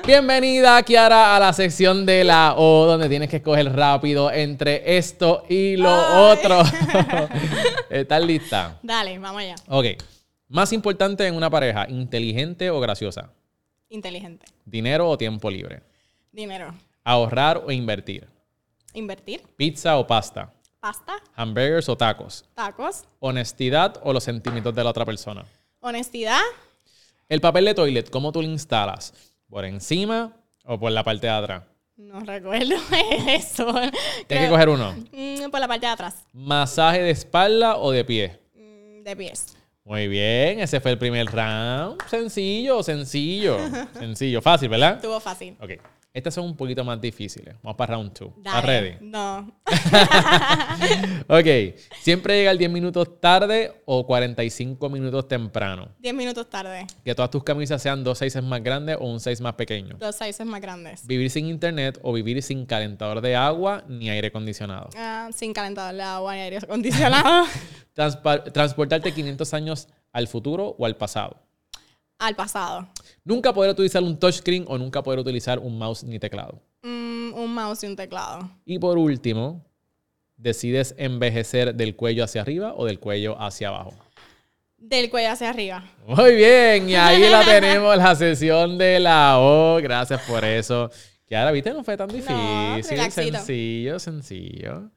Bienvenida, 0.08 0.82
Kiara, 0.84 1.36
a 1.36 1.40
la 1.42 1.52
sección 1.52 2.06
de 2.06 2.24
la 2.24 2.54
O, 2.56 2.86
donde 2.86 3.10
tienes 3.10 3.28
que 3.28 3.38
escoger 3.38 3.70
rápido 3.76 4.32
entre 4.32 4.98
esto 4.98 5.44
y 5.50 5.76
lo 5.76 5.90
Ay. 5.90 6.32
otro. 6.32 6.62
¿Estás 7.90 8.24
lista? 8.24 8.80
Dale, 8.84 9.20
vamos 9.20 9.42
allá. 9.42 9.56
Ok. 9.68 9.86
Más 10.48 10.72
importante 10.72 11.28
en 11.28 11.36
una 11.36 11.50
pareja, 11.50 11.88
inteligente 11.90 12.70
o 12.70 12.80
graciosa. 12.80 13.34
Inteligente. 13.90 14.46
Dinero 14.66 15.10
o 15.10 15.18
tiempo 15.18 15.50
libre. 15.50 15.82
Dinero. 16.32 16.74
Ahorrar 17.04 17.58
o 17.66 17.72
invertir. 17.72 18.28
Invertir. 18.94 19.42
Pizza 19.56 19.98
o 19.98 20.06
pasta. 20.06 20.54
Pasta. 20.80 21.14
Hamburgers 21.36 21.90
o 21.90 21.98
tacos. 21.98 22.46
Tacos. 22.54 23.04
Honestidad 23.20 24.00
o 24.04 24.14
los 24.14 24.24
sentimientos 24.24 24.74
de 24.76 24.84
la 24.84 24.90
otra 24.92 25.06
persona. 25.06 25.44
Honestidad. 25.82 26.40
El 27.28 27.42
papel 27.42 27.66
de 27.66 27.74
toilet, 27.74 28.10
¿cómo 28.10 28.32
tú 28.32 28.42
lo 28.42 28.48
instalas? 28.48 29.14
¿Por 29.50 29.66
encima 29.66 30.34
o 30.66 30.80
por 30.80 30.92
la 30.92 31.04
parte 31.04 31.28
de 31.28 31.34
atrás? 31.34 31.64
No 31.98 32.20
recuerdo 32.22 32.76
eso. 33.28 33.66
Tienes 33.74 33.92
que 34.28 34.36
Creo- 34.36 34.50
coger 34.52 34.70
uno. 34.70 34.96
Mm, 35.12 35.50
por 35.52 35.60
la 35.60 35.68
parte 35.68 35.86
de 35.86 35.92
atrás. 35.92 36.24
¿Masaje 36.32 37.02
de 37.02 37.10
espalda 37.12 37.78
o 37.78 37.92
de 37.92 38.06
pie? 38.06 38.40
Mm, 38.56 39.04
de 39.04 39.16
pies. 39.16 39.58
Muy 39.90 40.08
bien, 40.08 40.60
ese 40.60 40.80
fue 40.80 40.92
el 40.92 41.00
primer 41.00 41.26
round. 41.26 42.00
Sencillo, 42.06 42.84
sencillo. 42.84 43.58
Sencillo, 43.98 44.40
fácil, 44.40 44.70
¿verdad? 44.70 44.98
Estuvo 44.98 45.20
fácil. 45.20 45.58
Ok. 45.60 45.72
Estas 46.12 46.34
son 46.34 46.46
un 46.46 46.56
poquito 46.58 46.84
más 46.84 47.00
difíciles. 47.00 47.56
Vamos 47.62 47.78
para 47.78 47.94
round 47.94 48.18
2. 48.18 48.32
¿Estás 48.38 48.66
ready? 48.66 48.96
No. 49.02 49.52
Ok. 51.28 51.76
¿Siempre 52.02 52.38
llegar 52.40 52.58
10 52.58 52.72
minutos 52.72 53.20
tarde 53.22 53.72
o 53.86 54.06
45 54.08 54.90
minutos 54.90 55.28
temprano? 55.28 55.90
10 56.00 56.14
minutos 56.16 56.50
tarde. 56.50 56.88
Que 57.06 57.14
todas 57.14 57.30
tus 57.30 57.44
camisas 57.44 57.82
sean 57.82 58.04
dos 58.04 58.18
sizes 58.18 58.44
más 58.44 58.64
grandes 58.64 58.98
o 59.00 59.06
un 59.06 59.20
size 59.20 59.42
más 59.44 59.54
pequeño. 59.54 59.98
Los 60.00 60.16
sizes 60.16 60.46
más 60.48 60.62
grandes. 60.62 61.06
Vivir 61.06 61.30
sin 61.30 61.46
internet 61.48 62.00
o 62.02 62.12
vivir 62.14 62.42
sin 62.42 62.66
calentador 62.66 63.22
de 63.22 63.36
agua 63.36 63.84
ni 63.88 64.10
aire 64.10 64.30
acondicionado. 64.30 64.90
Ah, 64.98 65.30
sin 65.34 65.54
calentador 65.54 65.94
de 65.96 66.02
agua 66.02 66.34
ni 66.34 66.42
aire 66.42 66.58
acondicionado. 66.58 67.46
Transpa- 67.96 68.52
transportarte 68.52 69.14
500 69.14 69.54
años 69.54 69.88
al 70.12 70.28
futuro 70.28 70.76
o 70.80 70.86
al 70.86 70.96
pasado? 70.96 71.38
Al 72.20 72.36
pasado. 72.36 72.86
Nunca 73.24 73.54
poder 73.54 73.72
utilizar 73.72 74.04
un 74.04 74.20
touchscreen 74.20 74.66
o 74.68 74.78
nunca 74.78 75.02
poder 75.02 75.20
utilizar 75.20 75.58
un 75.58 75.78
mouse 75.78 76.04
ni 76.04 76.20
teclado. 76.20 76.62
Mm, 76.84 77.34
un 77.34 77.54
mouse 77.54 77.84
y 77.84 77.88
un 77.88 77.96
teclado. 77.96 78.50
Y 78.66 78.78
por 78.78 78.98
último, 78.98 79.66
¿decides 80.36 80.94
envejecer 80.98 81.74
del 81.76 81.96
cuello 81.96 82.26
hacia 82.26 82.42
arriba 82.42 82.74
o 82.76 82.86
del 82.86 83.00
cuello 83.00 83.42
hacia 83.42 83.70
abajo? 83.70 83.94
Del 84.78 85.10
cuello 85.10 85.32
hacia 85.32 85.50
arriba. 85.50 85.86
Muy 86.06 86.36
bien, 86.36 86.90
y 86.90 86.96
ahí 86.96 87.30
la 87.30 87.42
tenemos, 87.46 87.96
la 87.96 88.14
sesión 88.16 88.78
de 88.78 89.00
la 89.00 89.40
O. 89.40 89.80
Gracias 89.82 90.22
por 90.28 90.44
eso. 90.44 90.92
Kiara, 91.26 91.52
viste, 91.52 91.72
no 91.72 91.86
fue 91.86 91.96
tan 91.96 92.10
difícil. 92.10 92.36
relaxito. 92.90 93.38
sencillo, 93.38 93.98
sencillo. 93.98 94.92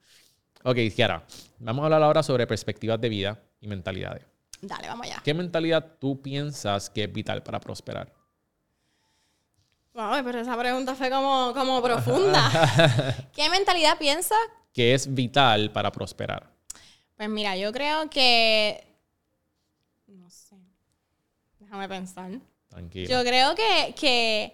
Ok, 0.63 0.77
Kiara, 0.93 1.23
vamos 1.59 1.83
a 1.83 1.85
hablar 1.85 2.03
ahora 2.03 2.21
sobre 2.21 2.47
perspectivas 2.47 2.99
de 2.99 3.07
vida 3.07 3.39
y 3.61 3.67
mentalidades. 3.67 4.32
Dale, 4.65 4.87
vamos 4.87 5.05
allá. 5.05 5.21
¿Qué 5.23 5.33
mentalidad 5.33 5.97
tú 5.99 6.21
piensas 6.21 6.89
que 6.89 7.03
es 7.03 7.11
vital 7.11 7.43
para 7.43 7.59
prosperar? 7.59 8.13
Wow, 9.93 10.23
pero 10.23 10.39
esa 10.39 10.57
pregunta 10.57 10.95
fue 10.95 11.09
como, 11.09 11.53
como 11.53 11.81
profunda. 11.81 12.49
¿Qué 13.35 13.49
mentalidad 13.49 13.97
piensas? 13.97 14.39
¿Qué 14.71 14.93
es 14.93 15.13
vital 15.13 15.69
para 15.71 15.91
prosperar? 15.91 16.49
Pues 17.17 17.29
mira, 17.29 17.57
yo 17.57 17.73
creo 17.73 18.09
que. 18.09 18.87
No 20.07 20.29
sé. 20.29 20.55
Déjame 21.59 21.89
pensar. 21.89 22.31
Tranquilo. 22.69 23.09
Yo 23.09 23.21
creo 23.21 23.53
que, 23.53 23.93
que, 23.99 24.53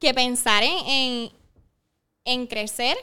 que 0.00 0.14
pensar 0.14 0.62
en, 0.62 0.78
en, 0.86 1.32
en 2.24 2.46
crecer 2.46 2.96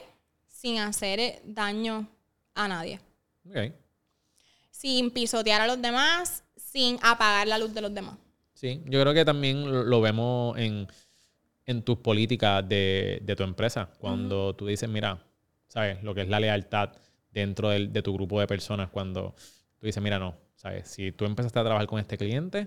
sin 0.48 0.78
hacer 0.78 1.40
daño 1.44 2.06
a 2.54 2.66
nadie. 2.68 3.00
Ok. 3.48 3.81
Sin 4.82 5.12
pisotear 5.12 5.60
a 5.60 5.68
los 5.68 5.80
demás, 5.80 6.42
sin 6.56 6.98
apagar 7.02 7.46
la 7.46 7.56
luz 7.56 7.72
de 7.72 7.82
los 7.82 7.94
demás. 7.94 8.16
Sí, 8.52 8.82
yo 8.86 9.00
creo 9.00 9.14
que 9.14 9.24
también 9.24 9.88
lo, 9.88 10.00
vemos 10.00 10.58
en, 10.58 10.88
en 11.66 11.82
tus 11.82 11.98
políticas 11.98 12.68
de, 12.68 13.20
de 13.22 13.36
tu 13.36 13.44
empresa. 13.44 13.90
Cuando 14.00 14.56
tú 14.56 14.66
dices, 14.66 14.88
mira, 14.88 15.24
¿sabes? 15.68 16.02
Lo 16.02 16.16
que 16.16 16.22
es 16.22 16.28
la 16.28 16.40
lealtad 16.40 16.90
dentro 17.30 17.68
de 17.70 18.02
tu 18.02 18.12
grupo 18.12 18.40
de 18.40 18.48
personas. 18.48 18.90
Cuando 18.90 19.36
tú 19.78 19.86
dices, 19.86 20.02
mira, 20.02 20.18
no, 20.18 20.34
¿sabes? 20.56 20.88
Si 20.88 21.12
tú 21.12 21.26
empezaste 21.26 21.60
a 21.60 21.62
trabajar 21.62 21.86
con 21.86 22.00
este 22.00 22.18
cliente, 22.18 22.66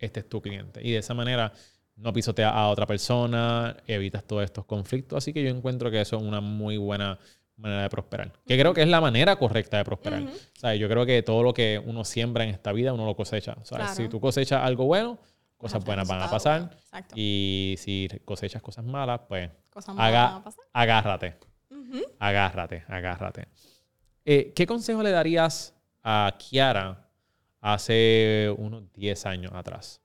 este 0.00 0.18
es 0.18 0.28
tu 0.28 0.42
cliente. 0.42 0.80
Y 0.82 0.90
de 0.90 0.98
esa 0.98 1.14
manera 1.14 1.52
no 1.94 2.12
pisoteas 2.12 2.52
a 2.52 2.66
otra 2.70 2.86
persona, 2.86 3.76
evitas 3.86 4.24
todos 4.24 4.42
estos 4.42 4.64
conflictos. 4.64 5.18
Así 5.18 5.32
que 5.32 5.44
yo 5.44 5.50
encuentro 5.50 5.92
que 5.92 6.00
eso 6.00 6.16
es 6.16 6.22
una 6.24 6.40
muy 6.40 6.76
buena 6.76 7.20
manera 7.58 7.82
de 7.82 7.88
prosperar. 7.90 8.32
Que 8.46 8.58
creo 8.58 8.72
que 8.72 8.82
es 8.82 8.88
la 8.88 9.00
manera 9.00 9.36
correcta 9.36 9.76
de 9.78 9.84
prosperar. 9.84 10.22
Ujú. 10.22 10.32
¿Sabes? 10.54 10.78
Yo 10.80 10.88
creo 10.88 11.04
que 11.04 11.22
todo 11.22 11.42
lo 11.42 11.52
que 11.52 11.80
uno 11.84 12.04
siembra 12.04 12.44
en 12.44 12.50
esta 12.50 12.72
vida, 12.72 12.92
uno 12.92 13.04
lo 13.04 13.14
cosecha. 13.16 13.54
¿sabes? 13.64 13.68
Claro. 13.86 13.94
Si 13.94 14.08
tú 14.08 14.20
cosechas 14.20 14.62
algo 14.64 14.84
bueno, 14.86 15.18
cosas 15.56 15.84
buenas 15.84 16.06
van 16.08 16.22
a 16.22 16.30
pasar. 16.30 16.70
Exacto. 16.72 17.14
Y 17.16 17.74
si 17.78 18.08
cosechas 18.24 18.62
cosas 18.62 18.84
malas, 18.84 19.20
pues 19.28 19.50
Cosas 19.70 19.94
malas 19.94 20.08
haga- 20.08 20.24
van 20.30 20.40
a 20.40 20.44
pasar. 20.44 20.64
agárrate. 20.72 21.36
Ujú. 21.70 22.02
Agárrate, 22.18 22.84
agárrate. 22.88 23.48
Eh, 24.24 24.52
¿Qué 24.54 24.66
consejo 24.66 25.02
le 25.02 25.10
darías 25.10 25.74
a 26.02 26.32
Kiara 26.38 27.08
hace 27.60 28.54
unos 28.56 28.84
10 28.92 29.26
años 29.26 29.52
atrás? 29.54 30.00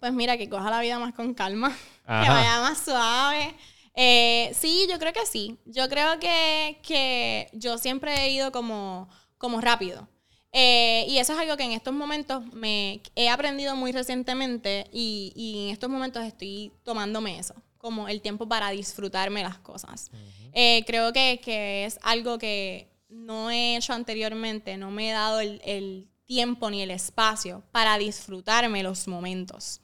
Pues 0.00 0.12
mira, 0.12 0.36
que 0.36 0.48
coja 0.48 0.70
la 0.70 0.80
vida 0.80 0.98
más 0.98 1.14
con 1.14 1.34
calma, 1.34 1.68
que 2.06 2.12
Ajá. 2.12 2.32
vaya 2.34 2.60
más 2.60 2.78
suave. 2.78 3.54
Eh, 3.96 4.52
sí, 4.54 4.86
yo 4.88 4.98
creo 4.98 5.12
que 5.12 5.26
sí. 5.26 5.56
Yo 5.64 5.88
creo 5.88 6.20
que, 6.20 6.78
que 6.82 7.48
yo 7.52 7.78
siempre 7.78 8.14
he 8.22 8.30
ido 8.30 8.52
como, 8.52 9.08
como 9.38 9.60
rápido. 9.60 10.08
Eh, 10.52 11.04
y 11.08 11.18
eso 11.18 11.32
es 11.32 11.38
algo 11.38 11.56
que 11.56 11.64
en 11.64 11.72
estos 11.72 11.92
momentos 11.92 12.44
me 12.54 13.02
he 13.14 13.28
aprendido 13.28 13.76
muy 13.76 13.92
recientemente 13.92 14.86
y, 14.92 15.32
y 15.34 15.66
en 15.66 15.72
estos 15.72 15.90
momentos 15.90 16.24
estoy 16.24 16.72
tomándome 16.82 17.38
eso, 17.38 17.54
como 17.76 18.08
el 18.08 18.22
tiempo 18.22 18.48
para 18.48 18.70
disfrutarme 18.70 19.42
las 19.42 19.58
cosas. 19.58 20.10
Eh, 20.52 20.82
creo 20.86 21.12
que, 21.12 21.40
que 21.44 21.84
es 21.84 21.98
algo 22.02 22.38
que 22.38 22.88
no 23.10 23.50
he 23.50 23.76
hecho 23.76 23.92
anteriormente, 23.92 24.78
no 24.78 24.90
me 24.90 25.10
he 25.10 25.12
dado 25.12 25.40
el, 25.40 25.60
el 25.64 26.08
tiempo 26.26 26.68
ni 26.70 26.82
el 26.82 26.90
espacio 26.90 27.62
para 27.72 27.96
disfrutarme 27.98 28.82
los 28.82 29.08
momentos. 29.08 29.80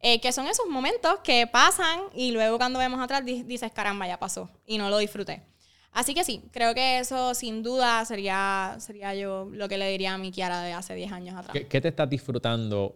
Eh, 0.00 0.20
que 0.20 0.30
son 0.32 0.46
esos 0.46 0.66
momentos 0.68 1.18
que 1.24 1.46
pasan 1.48 2.00
y 2.14 2.30
luego 2.30 2.56
cuando 2.58 2.78
vemos 2.78 3.00
atrás 3.00 3.24
di- 3.24 3.42
dices, 3.42 3.72
caramba, 3.72 4.06
ya 4.06 4.18
pasó 4.18 4.48
y 4.64 4.78
no 4.78 4.90
lo 4.90 4.98
disfruté. 4.98 5.42
Así 5.90 6.14
que 6.14 6.22
sí, 6.22 6.42
creo 6.52 6.72
que 6.74 6.98
eso 7.00 7.34
sin 7.34 7.62
duda 7.64 8.04
sería, 8.04 8.76
sería 8.78 9.14
yo 9.16 9.48
lo 9.50 9.68
que 9.68 9.76
le 9.78 9.90
diría 9.90 10.14
a 10.14 10.18
mi 10.18 10.30
Kiara 10.30 10.62
de 10.62 10.72
hace 10.72 10.94
10 10.94 11.10
años 11.10 11.34
atrás. 11.36 11.52
¿Qué, 11.52 11.66
qué 11.66 11.80
te 11.80 11.88
estás 11.88 12.08
disfrutando 12.08 12.94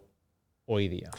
hoy 0.65 0.87
día? 0.87 1.09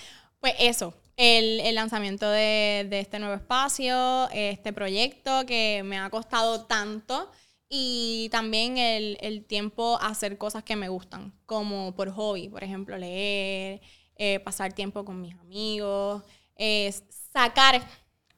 Pues 0.40 0.54
eso, 0.58 0.94
el, 1.16 1.60
el 1.60 1.74
lanzamiento 1.74 2.30
de, 2.30 2.86
de 2.88 3.00
este 3.00 3.18
nuevo 3.18 3.34
espacio, 3.34 4.28
este 4.32 4.72
proyecto 4.72 5.44
que 5.46 5.82
me 5.84 5.98
ha 5.98 6.08
costado 6.08 6.64
tanto 6.64 7.30
y 7.68 8.28
también 8.30 8.78
el, 8.78 9.18
el 9.20 9.44
tiempo 9.44 9.98
a 10.00 10.08
hacer 10.08 10.38
cosas 10.38 10.62
que 10.64 10.76
me 10.76 10.88
gustan, 10.88 11.32
como 11.46 11.94
por 11.94 12.10
hobby, 12.10 12.48
por 12.48 12.62
ejemplo, 12.62 12.96
leer, 12.96 13.80
eh, 14.16 14.40
pasar 14.40 14.72
tiempo 14.72 15.04
con 15.04 15.20
mis 15.20 15.34
amigos, 15.34 16.22
es 16.56 17.02
sacar 17.32 17.82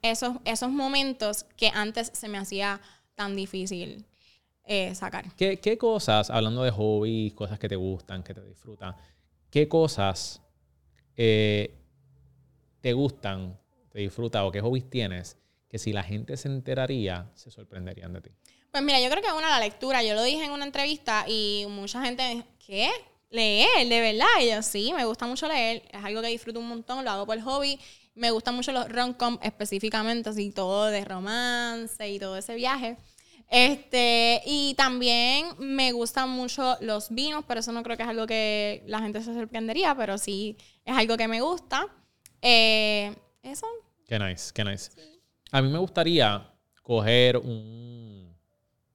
esos, 0.01 0.37
esos 0.45 0.69
momentos 0.69 1.43
que 1.55 1.69
antes 1.73 2.09
se 2.13 2.27
me 2.27 2.37
hacía 2.37 2.81
tan 3.15 3.35
difícil 3.35 4.05
eh, 4.63 4.95
sacar. 4.95 5.33
¿Qué, 5.35 5.59
qué 5.59 5.77
cosas, 5.77 6.29
hablando 6.29 6.63
de 6.63 6.71
hobbies, 6.71 7.33
cosas 7.33 7.59
que 7.59 7.69
te 7.69 7.75
gustan, 7.75 8.23
que 8.23 8.33
te 8.33 8.41
disfrutan, 8.43 8.95
qué 9.51 9.67
cosas 9.67 10.41
eh, 11.15 11.77
te 12.81 12.93
gustan, 12.93 13.59
te 13.89 13.99
disfrutan 13.99 14.45
o 14.45 14.51
qué 14.51 14.61
hobbies 14.61 14.89
tienes 14.89 15.37
que 15.69 15.77
si 15.77 15.93
la 15.93 16.03
gente 16.03 16.37
se 16.37 16.47
enteraría, 16.47 17.29
se 17.35 17.51
sorprenderían 17.51 18.13
de 18.13 18.21
ti? 18.21 18.31
Pues 18.77 18.85
mira, 18.85 19.01
yo 19.01 19.09
creo 19.09 19.23
que 19.23 19.31
una 19.31 19.49
la 19.49 19.59
lectura. 19.59 20.03
Yo 20.03 20.13
lo 20.13 20.21
dije 20.21 20.45
en 20.45 20.51
una 20.51 20.63
entrevista 20.63 21.25
y 21.27 21.65
mucha 21.67 21.99
gente 22.05 22.21
me 22.21 22.35
dijo, 22.35 22.47
¿qué? 22.63 22.91
Leer, 23.31 23.89
de 23.89 24.01
verdad. 24.01 24.27
Y 24.39 24.51
yo, 24.51 24.61
sí, 24.61 24.93
me 24.95 25.03
gusta 25.03 25.25
mucho 25.25 25.47
leer. 25.47 25.81
Es 25.91 26.05
algo 26.05 26.21
que 26.21 26.27
disfruto 26.27 26.59
un 26.59 26.67
montón, 26.67 27.03
lo 27.03 27.09
hago 27.09 27.25
por 27.25 27.41
hobby. 27.41 27.79
Me 28.13 28.29
gustan 28.29 28.53
mucho 28.53 28.71
los 28.71 28.87
rom-com 28.87 29.39
específicamente, 29.41 30.29
así 30.29 30.51
todo 30.51 30.85
de 30.85 31.03
romance 31.03 32.07
y 32.07 32.19
todo 32.19 32.37
ese 32.37 32.53
viaje. 32.53 32.97
Este, 33.49 34.43
y 34.45 34.75
también 34.75 35.55
me 35.57 35.91
gustan 35.91 36.29
mucho 36.29 36.77
los 36.79 37.09
vinos, 37.09 37.45
pero 37.47 37.61
eso 37.61 37.71
no 37.71 37.81
creo 37.81 37.97
que 37.97 38.03
es 38.03 38.09
algo 38.09 38.27
que 38.27 38.83
la 38.85 38.99
gente 38.99 39.23
se 39.23 39.33
sorprendería, 39.33 39.95
pero 39.95 40.19
sí 40.19 40.55
es 40.85 40.95
algo 40.95 41.17
que 41.17 41.27
me 41.27 41.41
gusta. 41.41 41.87
Eh, 42.43 43.11
eso, 43.41 43.65
Qué 44.05 44.19
nice, 44.19 44.51
qué 44.53 44.63
nice. 44.63 44.91
A 45.51 45.63
mí 45.63 45.67
me 45.67 45.79
gustaría 45.79 46.53
coger 46.83 47.37
un, 47.37 48.26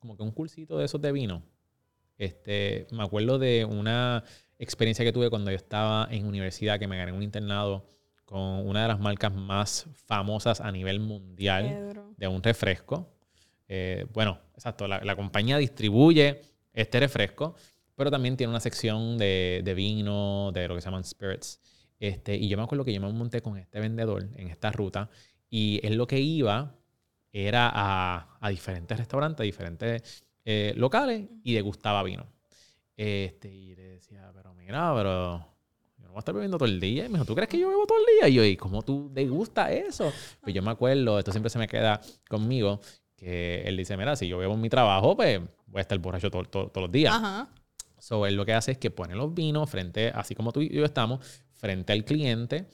como 0.03 0.17
que 0.17 0.25
un 0.25 0.33
cursito 0.33 0.77
de 0.79 0.85
esos 0.85 1.01
de 1.01 1.13
vino. 1.13 1.45
Este, 2.19 2.89
me 2.91 3.05
acuerdo 3.05 3.39
de 3.39 3.65
una 3.65 4.25
experiencia 4.59 5.05
que 5.05 5.13
tuve 5.13 5.31
cuando 5.31 5.53
yo 5.53 5.57
estaba 5.57 6.09
en 6.11 6.27
universidad, 6.27 6.81
que 6.81 6.89
me 6.89 6.97
gané 6.97 7.13
un 7.13 7.23
internado 7.23 7.87
con 8.25 8.67
una 8.67 8.83
de 8.83 8.89
las 8.89 8.99
marcas 8.99 9.33
más 9.33 9.87
famosas 9.95 10.61
a 10.61 10.73
nivel 10.73 10.99
mundial 10.99 11.69
Pedro. 11.69 12.15
de 12.17 12.27
un 12.27 12.43
refresco. 12.43 13.15
Eh, 13.69 14.07
bueno, 14.13 14.41
exacto, 14.55 14.89
la, 14.89 15.01
la 15.05 15.15
compañía 15.15 15.57
distribuye 15.57 16.41
este 16.73 16.99
refresco, 16.99 17.55
pero 17.95 18.11
también 18.11 18.37
tiene 18.37 18.51
una 18.51 18.61
sección 18.61 19.19
de, 19.19 19.63
de 19.65 19.75
vino, 19.75 20.51
de 20.53 20.67
lo 20.67 20.75
que 20.75 20.81
se 20.81 20.87
llaman 20.87 21.05
spirits. 21.05 21.61
Este, 22.01 22.35
y 22.35 22.49
yo 22.49 22.57
me 22.57 22.65
acuerdo 22.65 22.85
que 22.85 22.93
yo 22.93 23.01
me 23.01 23.13
monté 23.13 23.41
con 23.41 23.57
este 23.57 23.79
vendedor 23.79 24.29
en 24.35 24.49
esta 24.49 24.73
ruta 24.73 25.09
y 25.49 25.79
él 25.87 25.95
lo 25.95 26.09
que 26.09 26.19
iba 26.19 26.75
era 27.33 27.71
a, 27.73 28.37
a 28.41 28.49
diferentes 28.51 28.97
restaurantes, 28.99 29.41
a 29.41 29.45
diferentes 29.45 30.25
eh, 30.45 30.75
locales 30.77 31.29
y 31.43 31.55
degustaba 31.55 32.03
vino. 32.03 32.27
Este, 32.97 33.49
y 33.53 33.75
le 33.75 33.83
decía, 33.89 34.31
pero 34.35 34.55
mira, 34.55 34.93
pero 34.95 35.39
yo 35.99 36.05
no 36.05 36.09
voy 36.11 36.17
a 36.17 36.19
estar 36.19 36.35
bebiendo 36.35 36.59
todo 36.59 36.69
el 36.69 36.79
día. 36.79 37.07
Y 37.07 37.09
me 37.09 37.15
dijo, 37.15 37.25
¿tú 37.25 37.35
crees 37.35 37.49
que 37.49 37.59
yo 37.59 37.69
bebo 37.69 37.87
todo 37.87 37.99
el 37.99 38.05
día? 38.21 38.29
Y 38.29 38.35
yo, 38.35 38.45
¿y 38.45 38.57
cómo 38.57 38.83
tú 38.83 39.11
degustas 39.13 39.71
eso? 39.71 40.13
Pues 40.43 40.55
yo 40.55 40.63
me 40.63 40.71
acuerdo, 40.71 41.19
esto 41.19 41.33
siempre 41.33 41.51
se 41.51 41.59
me 41.59 41.67
queda 41.67 42.01
conmigo, 42.29 42.81
que 43.17 43.63
él 43.63 43.77
dice, 43.77 43.97
mira, 43.97 44.15
si 44.17 44.29
yo 44.29 44.39
bebo 44.39 44.55
en 44.55 44.61
mi 44.61 44.69
trabajo, 44.69 45.17
pues 45.17 45.41
voy 45.67 45.79
a 45.79 45.83
estar 45.83 45.99
borracho 45.99 46.31
todo- 46.31 46.45
todo- 46.45 46.69
todos 46.69 46.83
los 46.87 46.93
días. 46.93 47.15
Ajá. 47.15 47.49
So, 47.99 48.27
él 48.27 48.35
lo 48.35 48.45
que 48.45 48.53
hace 48.53 48.73
es 48.73 48.79
que 48.79 48.91
pone 48.91 49.15
los 49.15 49.33
vinos 49.33 49.71
frente, 49.71 50.09
así 50.15 50.35
como 50.35 50.53
tú 50.53 50.61
y 50.61 50.69
yo 50.69 50.85
estamos, 50.85 51.25
frente 51.53 51.93
al 51.93 52.05
cliente, 52.05 52.67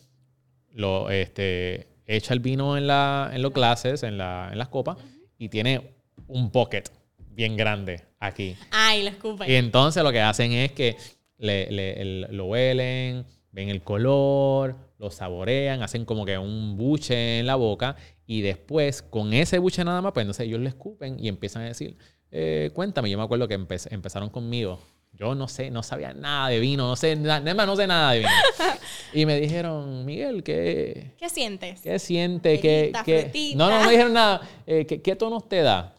lo, 0.72 1.10
este, 1.10 1.87
echa 2.16 2.34
el 2.34 2.40
vino 2.40 2.76
en, 2.76 2.86
la, 2.86 3.30
en 3.32 3.42
los 3.42 3.52
glases, 3.52 4.02
en, 4.02 4.18
la, 4.18 4.48
en 4.50 4.58
las 4.58 4.68
copas, 4.68 4.96
y 5.38 5.48
tiene 5.48 5.92
un 6.26 6.50
bucket 6.50 6.90
bien 7.30 7.56
grande 7.56 8.02
aquí. 8.18 8.56
Ay, 8.72 9.04
lo 9.04 9.10
escupen. 9.10 9.48
Y 9.48 9.54
entonces 9.54 10.02
lo 10.02 10.10
que 10.10 10.20
hacen 10.20 10.50
es 10.52 10.72
que 10.72 10.96
le, 11.38 11.70
le- 11.70 12.00
el- 12.02 12.26
lo 12.30 12.46
huelen, 12.46 13.24
ven 13.52 13.68
el 13.68 13.82
color, 13.82 14.74
lo 14.98 15.10
saborean, 15.10 15.82
hacen 15.82 16.04
como 16.04 16.24
que 16.24 16.36
un 16.38 16.76
buche 16.76 17.38
en 17.38 17.46
la 17.46 17.54
boca 17.54 17.94
y 18.26 18.40
después 18.40 19.02
con 19.02 19.32
ese 19.32 19.58
buche 19.58 19.84
nada 19.84 20.02
más, 20.02 20.12
pues 20.12 20.24
entonces 20.24 20.46
ellos 20.46 20.60
le 20.60 20.68
escupen 20.68 21.18
y 21.22 21.28
empiezan 21.28 21.62
a 21.62 21.66
decir, 21.66 21.96
eh, 22.30 22.70
cuéntame, 22.74 23.08
yo 23.08 23.16
me 23.16 23.24
acuerdo 23.24 23.46
que 23.48 23.58
empe- 23.58 23.86
empezaron 23.92 24.28
conmigo 24.30 24.80
Yo 25.12 25.34
no 25.34 25.48
sé, 25.48 25.70
no 25.70 25.82
sabía 25.82 26.12
nada 26.12 26.48
de 26.48 26.60
vino, 26.60 26.86
no 26.86 26.94
sé, 26.94 27.16
na- 27.16 27.40
nada 27.40 27.66
no 27.66 27.74
sé 27.74 27.86
nada 27.86 28.12
de 28.12 28.18
vino. 28.20 28.30
Y 29.12 29.24
me 29.24 29.40
dijeron, 29.40 30.04
Miguel, 30.04 30.42
¿qué, 30.42 31.14
¿Qué 31.18 31.28
sientes? 31.30 31.80
qué 31.80 31.98
siente? 31.98 32.60
¿Qué, 32.60 32.92
qué-". 33.04 33.54
No, 33.56 33.70
no, 33.70 33.78
no 33.78 33.86
me 33.86 33.92
dijeron 33.92 34.12
nada. 34.12 34.42
Eh, 34.66 34.84
¿qué, 34.86 35.00
¿Qué 35.00 35.16
tonos 35.16 35.48
te 35.48 35.62
da? 35.62 35.96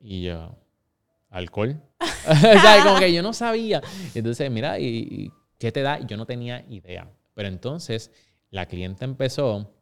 Y 0.00 0.22
yo, 0.22 0.54
alcohol. 1.30 1.80
como 2.84 2.98
que 2.98 3.12
yo 3.12 3.22
no 3.22 3.32
sabía. 3.32 3.82
Entonces, 4.14 4.50
mira, 4.50 4.78
¿y, 4.78 5.30
qué 5.58 5.72
te 5.72 5.82
da? 5.82 5.98
Y 5.98 6.06
Yo 6.06 6.16
no 6.16 6.26
tenía 6.26 6.64
idea. 6.68 7.10
Pero 7.34 7.48
entonces, 7.48 8.10
la 8.50 8.66
clienta 8.66 9.04
empezó, 9.04 9.74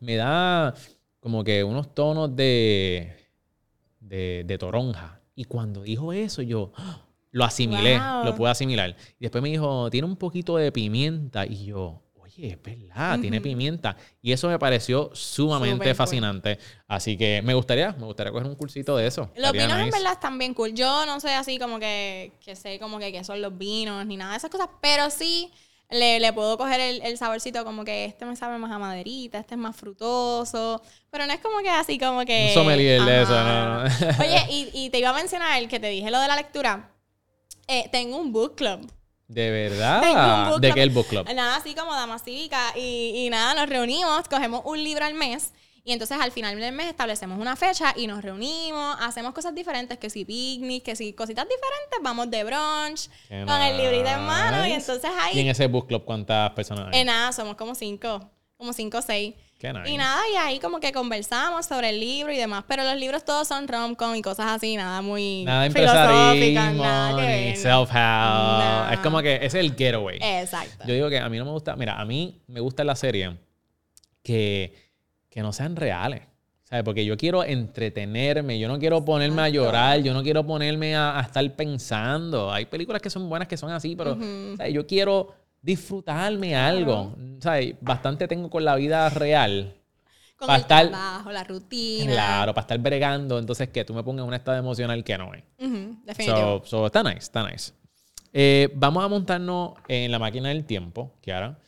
me 0.00 0.16
da 0.16 0.74
como 1.20 1.44
que 1.44 1.64
unos 1.64 1.94
tonos 1.94 2.34
de, 2.34 3.12
de, 4.00 4.44
de 4.46 4.58
toronja. 4.58 5.20
Y 5.34 5.44
cuando 5.44 5.82
dijo 5.82 6.12
eso, 6.12 6.42
yo. 6.42 6.72
Lo 7.30 7.44
asimilé, 7.44 7.98
Wow. 7.98 8.24
lo 8.24 8.34
pude 8.34 8.50
asimilar. 8.50 8.96
Y 9.18 9.24
después 9.24 9.42
me 9.42 9.48
dijo, 9.50 9.90
tiene 9.90 10.06
un 10.06 10.16
poquito 10.16 10.56
de 10.56 10.72
pimienta. 10.72 11.44
Y 11.46 11.66
yo, 11.66 12.02
oye, 12.16 12.48
es 12.48 12.62
verdad, 12.62 13.18
tiene 13.20 13.40
pimienta. 13.40 13.96
Y 14.22 14.32
eso 14.32 14.48
me 14.48 14.58
pareció 14.58 15.10
sumamente 15.14 15.84
cool. 15.86 15.94
fascinante. 15.94 16.58
Así 16.86 17.16
que 17.16 17.42
me 17.42 17.54
gustaría, 17.54 17.92
me 17.92 18.04
gustaría 18.06 18.32
coger 18.32 18.46
un 18.48 18.54
cursito 18.56 18.96
de 18.96 19.06
eso. 19.06 19.22
Los 19.36 19.46
Estaría 19.46 19.62
vinos 19.66 19.78
en 19.78 19.84
nice. 19.86 19.96
verdad 19.98 20.12
están 20.14 20.38
bien 20.38 20.54
cool. 20.54 20.72
Yo 20.74 21.04
no 21.06 21.20
sé 21.20 21.34
así 21.34 21.58
como 21.58 21.78
que, 21.78 22.32
que 22.44 22.56
sé 22.56 22.78
como 22.78 22.98
que 22.98 23.12
qué 23.12 23.24
son 23.24 23.42
los 23.42 23.56
vinos 23.58 24.04
ni 24.06 24.16
nada 24.16 24.32
de 24.32 24.38
esas 24.38 24.50
cosas, 24.50 24.68
pero 24.80 25.10
sí 25.10 25.50
le, 25.90 26.20
le 26.20 26.32
puedo 26.34 26.58
coger 26.58 26.80
el, 26.80 27.00
el 27.02 27.16
saborcito 27.16 27.64
como 27.64 27.82
que 27.84 28.04
este 28.04 28.26
me 28.26 28.36
sabe 28.36 28.58
más 28.58 28.70
a 28.70 28.78
maderita, 28.78 29.38
este 29.38 29.54
es 29.54 29.58
más 29.60 29.74
frutoso, 29.74 30.82
pero 31.10 31.26
no 31.26 31.32
es 31.32 31.40
como 31.40 31.58
que 31.60 31.70
así 31.70 31.98
como 31.98 32.24
que... 32.26 32.48
Un 32.48 32.54
sommelier 32.54 33.02
de 33.02 33.22
eso, 33.22 33.32
no, 33.32 33.84
no. 33.84 33.90
Oye, 34.20 34.46
y, 34.50 34.68
y 34.74 34.90
te 34.90 34.98
iba 34.98 35.08
a 35.10 35.14
mencionar 35.14 35.66
que 35.66 35.80
te 35.80 35.88
dije 35.88 36.10
lo 36.10 36.20
de 36.20 36.28
la 36.28 36.36
lectura. 36.36 36.90
Eh, 37.68 37.88
tengo 37.92 38.16
un 38.16 38.32
book 38.32 38.56
club. 38.56 38.90
De 39.28 39.50
verdad. 39.50 40.58
¿De 40.58 40.72
qué 40.72 40.82
el 40.82 40.90
book 40.90 41.06
club? 41.06 41.28
Nada, 41.34 41.56
así 41.56 41.74
como 41.74 41.92
Dama 41.92 42.18
Cívica. 42.18 42.72
Y, 42.76 43.12
y 43.26 43.30
nada, 43.30 43.54
nos 43.54 43.68
reunimos, 43.68 44.26
cogemos 44.28 44.62
un 44.64 44.82
libro 44.82 45.04
al 45.04 45.14
mes. 45.14 45.52
Y 45.84 45.92
entonces 45.92 46.18
al 46.20 46.32
final 46.32 46.58
del 46.58 46.74
mes 46.74 46.88
establecemos 46.88 47.38
una 47.38 47.56
fecha 47.56 47.94
y 47.96 48.06
nos 48.06 48.22
reunimos, 48.22 48.96
hacemos 49.00 49.32
cosas 49.32 49.54
diferentes, 49.54 49.96
que 49.96 50.10
si 50.10 50.26
picnic, 50.26 50.82
que 50.84 50.94
si 50.94 51.14
cositas 51.14 51.46
diferentes, 51.46 51.98
vamos 52.02 52.30
de 52.30 52.44
brunch, 52.44 53.08
Qué 53.26 53.44
con 53.46 53.60
el 53.62 53.76
librito 53.78 54.08
en 54.08 54.20
mano. 54.20 54.66
Y 54.66 54.72
nice. 54.74 54.80
entonces 54.80 55.10
¿Y 55.32 55.38
en 55.40 55.46
ahí, 55.46 55.48
ese 55.48 55.66
book 55.66 55.86
club 55.86 56.04
cuántas 56.04 56.50
personas 56.50 56.88
hay? 56.92 57.00
en 57.00 57.06
nada, 57.06 57.32
somos 57.32 57.56
como 57.56 57.74
cinco, 57.74 58.30
como 58.58 58.74
cinco 58.74 58.98
o 58.98 59.02
seis. 59.02 59.34
Qué 59.58 59.72
nice. 59.72 59.90
Y 59.90 59.96
nada, 59.96 60.22
y 60.32 60.36
ahí 60.36 60.60
como 60.60 60.78
que 60.78 60.92
conversamos 60.92 61.66
sobre 61.66 61.90
el 61.90 61.98
libro 61.98 62.32
y 62.32 62.36
demás, 62.36 62.64
pero 62.68 62.84
los 62.84 62.96
libros 62.96 63.24
todos 63.24 63.48
son 63.48 63.66
rom-com 63.66 64.14
y 64.14 64.22
cosas 64.22 64.46
así, 64.46 64.76
nada 64.76 65.02
muy 65.02 65.42
Nada 65.44 65.68
filosóficas, 65.68 66.74
nada 66.74 67.16
que 67.20 67.54
self-help. 67.56 68.86
No. 68.86 68.92
Es 68.92 68.98
como 69.00 69.20
que 69.20 69.44
es 69.44 69.54
el 69.54 69.74
getaway. 69.74 70.18
Exacto. 70.22 70.84
Yo 70.86 70.94
digo 70.94 71.10
que 71.10 71.18
a 71.18 71.28
mí 71.28 71.38
no 71.38 71.44
me 71.44 71.50
gusta, 71.50 71.74
mira, 71.74 72.00
a 72.00 72.04
mí 72.04 72.40
me 72.46 72.60
gusta 72.60 72.84
la 72.84 72.94
serie 72.94 73.36
que, 74.22 74.74
que 75.28 75.42
no 75.42 75.52
sean 75.52 75.74
reales. 75.74 76.22
¿Sabes? 76.62 76.84
Porque 76.84 77.02
yo 77.04 77.16
quiero 77.16 77.42
entretenerme, 77.44 78.58
yo 78.58 78.68
no 78.68 78.78
quiero 78.78 79.02
ponerme 79.02 79.40
a 79.40 79.48
llorar, 79.48 80.00
yo 80.02 80.12
no 80.12 80.22
quiero 80.22 80.46
ponerme 80.46 80.94
a, 80.94 81.18
a 81.18 81.22
estar 81.22 81.56
pensando. 81.56 82.52
Hay 82.52 82.66
películas 82.66 83.00
que 83.00 83.08
son 83.08 83.26
buenas 83.28 83.48
que 83.48 83.56
son 83.56 83.72
así, 83.72 83.96
pero. 83.96 84.18
¿sabes? 84.56 84.74
yo 84.74 84.86
quiero 84.86 85.34
disfrutarme 85.62 86.56
algo. 86.56 87.14
¿Sabes? 87.40 87.74
Bastante 87.80 88.26
tengo 88.28 88.48
con 88.50 88.64
la 88.64 88.74
vida 88.76 89.08
real. 89.10 89.74
Con 90.36 90.46
para 90.46 90.56
el 90.56 90.62
estar- 90.62 90.88
trabajo, 90.88 91.32
la 91.32 91.44
rutina. 91.44 92.12
Claro, 92.12 92.54
para 92.54 92.62
estar 92.62 92.78
bregando, 92.78 93.38
entonces 93.38 93.68
que 93.70 93.84
tú 93.84 93.92
me 93.92 94.02
pongas 94.04 94.22
en 94.22 94.28
un 94.28 94.34
estado 94.34 94.56
emocional 94.56 95.02
que 95.02 95.18
no 95.18 95.34
es. 95.34 95.42
Ujú, 95.58 95.96
definitivo. 96.04 96.60
So, 96.64 96.66
so, 96.66 96.86
está 96.86 97.02
nice, 97.02 97.18
está 97.18 97.48
nice. 97.50 97.72
Eh, 98.32 98.70
vamos 98.76 99.02
a 99.04 99.08
montarnos 99.08 99.72
en 99.88 100.10
la 100.12 100.18
máquina 100.18 100.50
del 100.50 100.64
tiempo, 100.64 101.12
Kiara. 101.20 101.58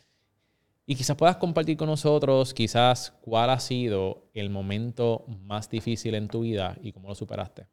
Y 0.87 0.95
quizás 0.95 1.17
puedas 1.17 1.37
compartir 1.37 1.77
con 1.77 1.89
nosotros, 1.89 2.53
quizás, 2.55 3.13
cuál 3.23 3.51
ha 3.51 3.59
sido 3.61 4.29
el 4.35 4.51
momento 4.51 5.25
más 5.45 5.69
difícil 5.71 6.15
en 6.15 6.29
tu 6.29 6.41
vida 6.41 6.77
y 6.83 6.93
cómo 6.93 7.09
lo 7.09 7.15
superaste. 7.15 7.67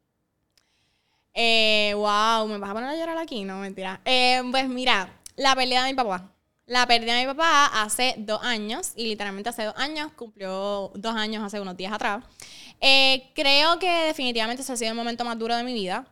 Eh, 1.34 1.92
wow, 1.94 2.46
¿me 2.48 2.58
vas 2.58 2.70
a 2.70 2.74
poner 2.74 2.88
a 2.88 2.96
llorar 2.96 3.18
aquí? 3.18 3.44
No, 3.44 3.58
mentira. 3.58 4.00
Eh, 4.04 4.40
pues 4.50 4.68
mira, 4.68 5.17
la 5.38 5.54
pérdida 5.54 5.84
de 5.84 5.92
mi 5.92 5.96
papá. 5.96 6.30
La 6.66 6.86
pérdida 6.86 7.14
de 7.14 7.20
mi 7.20 7.26
papá 7.32 7.82
hace 7.82 8.14
dos 8.18 8.42
años, 8.42 8.92
y 8.96 9.06
literalmente 9.06 9.48
hace 9.48 9.64
dos 9.64 9.74
años, 9.76 10.12
cumplió 10.12 10.92
dos 10.94 11.14
años 11.14 11.42
hace 11.42 11.60
unos 11.60 11.76
días 11.76 11.92
atrás. 11.92 12.22
Eh, 12.80 13.30
creo 13.34 13.78
que 13.78 13.90
definitivamente 14.04 14.62
ese 14.62 14.72
ha 14.72 14.76
sido 14.76 14.90
el 14.90 14.96
momento 14.96 15.24
más 15.24 15.38
duro 15.38 15.56
de 15.56 15.62
mi 15.62 15.72
vida, 15.72 16.06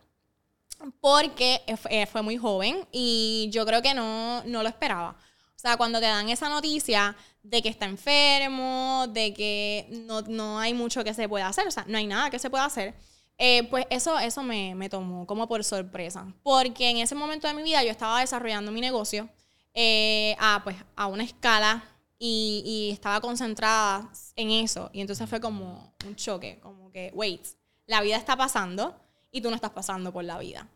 porque 1.01 1.61
eh, 1.67 2.05
fue 2.07 2.21
muy 2.21 2.37
joven 2.37 2.87
y 2.91 3.49
yo 3.51 3.65
creo 3.65 3.81
que 3.81 3.93
no, 3.93 4.43
no 4.45 4.63
lo 4.63 4.69
esperaba. 4.69 5.15
O 5.55 5.59
sea, 5.59 5.75
cuando 5.75 5.99
te 5.99 6.05
dan 6.05 6.29
esa 6.29 6.49
noticia 6.49 7.15
de 7.43 7.61
que 7.61 7.69
está 7.69 7.85
enfermo, 7.85 9.05
de 9.09 9.33
que 9.33 9.87
no, 9.89 10.21
no 10.21 10.59
hay 10.59 10.73
mucho 10.73 11.03
que 11.03 11.13
se 11.13 11.27
pueda 11.27 11.47
hacer, 11.47 11.67
o 11.67 11.71
sea, 11.71 11.85
no 11.87 11.97
hay 11.97 12.07
nada 12.07 12.29
que 12.29 12.39
se 12.39 12.49
pueda 12.49 12.65
hacer, 12.65 12.93
eh, 13.37 13.63
pues 13.69 13.85
eso, 13.89 14.17
eso 14.19 14.43
me, 14.43 14.75
me 14.75 14.89
tomó 14.89 15.25
como 15.27 15.47
por 15.47 15.63
sorpresa. 15.63 16.33
Porque 16.43 16.89
en 16.89 16.97
ese 16.97 17.15
momento 17.15 17.47
de 17.47 17.53
mi 17.53 17.63
vida 17.63 17.83
yo 17.83 17.91
estaba 17.91 18.19
desarrollando 18.21 18.71
mi 18.71 18.81
negocio 18.81 19.29
eh, 19.73 20.35
a, 20.39 20.61
pues, 20.63 20.75
a 20.95 21.07
una 21.07 21.23
escala 21.23 21.83
y, 22.19 22.89
estaba 22.91 23.21
concentrada 23.21 24.09
en 24.35 24.49
eso. 24.51 24.89
Y 24.93 25.01
entonces 25.01 25.29
fue 25.29 25.39
como 25.39 25.93
un 26.05 26.15
choque, 26.15 26.59
como 26.61 26.91
que, 26.91 27.11
wait, 27.13 27.45
la 27.85 28.01
vida 28.01 28.17
está 28.17 28.35
pasando 28.35 28.99
y 29.31 29.41
tú 29.41 29.49
no 29.49 29.55
estás 29.55 29.71
pasando 29.71 30.11
por 30.11 30.23
la 30.23 30.39
vida. 30.39 30.67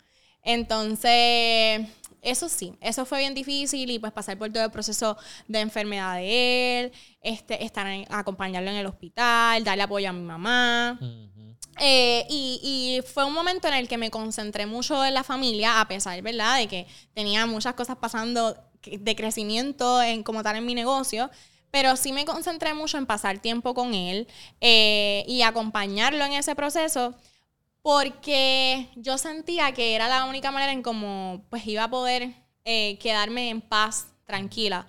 Entonces, 0.44 1.88
eso 2.22 2.50
sí, 2.50 2.74
eso 2.82 3.06
fue 3.06 3.20
bien 3.20 3.34
difícil 3.34 3.90
y 3.90 4.00
pues 4.00 4.12
pasar 4.12 4.38
por 4.38 4.52
todo 4.52 4.64
el 4.64 4.72
proceso 4.72 5.18
de 5.48 5.60
enfermedad 5.60 6.16
de 6.16 6.80
él, 6.82 6.92
este, 7.22 7.64
estar 7.64 7.88
en- 7.88 8.06
acompañarlo 8.10 8.70
en 8.70 8.78
el 8.78 8.86
hospital, 8.86 9.64
darle 9.64 9.84
apoyo 9.84 10.10
a 10.10 10.14
mi 10.14 10.22
mamá. 10.24 11.00
Eh, 11.80 12.26
y, 12.30 13.02
fue 13.14 13.26
un 13.26 13.34
momento 13.34 13.68
en 13.68 13.74
el 13.74 13.88
que 13.88 13.98
me 13.98 14.12
concentré 14.12 14.66
mucho 14.66 15.04
en 15.06 15.14
la 15.14 15.24
familia, 15.24 15.82
a 15.82 15.88
pesar, 15.88 16.22
¿verdad?, 16.22 16.58
de 16.58 16.68
que 16.68 16.88
tenía 17.14 17.46
muchas 17.46 17.74
cosas 17.74 17.98
pasando 17.98 18.56
de 18.84 19.16
crecimiento 19.16 20.02
en, 20.02 20.24
como 20.24 20.44
tal 20.44 20.58
en 20.58 20.66
mi 20.66 20.76
negocio. 20.76 21.30
Pero 21.72 21.96
sí 21.96 22.12
me 22.12 22.26
concentré 22.26 22.74
mucho 22.74 22.98
en 22.98 23.06
pasar 23.06 23.40
tiempo 23.40 23.74
con 23.74 23.94
él 23.94 24.28
eh, 24.60 25.24
y 25.28 25.42
acompañarlo 25.42 26.26
en 26.26 26.34
ese 26.34 26.54
proceso 26.54 27.16
porque 27.82 28.90
yo 28.96 29.18
sentía 29.18 29.72
que 29.72 29.96
era 29.96 30.08
la 30.08 30.26
única 30.26 30.52
manera 30.52 30.72
en 30.72 30.84
cómo 30.84 31.46
pues 31.50 31.66
iba 31.66 31.86
a 31.86 31.90
poder 31.90 32.34
eh, 32.66 32.98
quedarme 33.00 33.50
en 33.50 33.62
paz, 33.62 34.08
tranquila. 34.26 34.86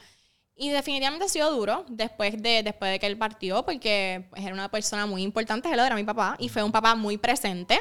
Y 0.55 0.69
definitivamente 0.71 1.25
ha 1.25 1.29
sido 1.29 1.51
duro 1.51 1.85
después 1.89 2.41
de, 2.43 2.63
después 2.63 2.93
de 2.93 2.99
que 2.99 3.07
él 3.07 3.17
partió, 3.19 3.65
porque 3.65 4.27
pues, 4.31 4.43
era 4.45 4.53
una 4.53 4.71
persona 4.71 5.07
muy 5.07 5.23
importante, 5.23 5.69
él 5.73 5.81
era 5.81 5.95
mi 5.97 6.05
papá, 6.05 6.37
y 6.39 6.49
fue 6.49 6.63
un 6.63 6.71
papá 6.73 6.95
muy 6.95 7.17
presente. 7.17 7.81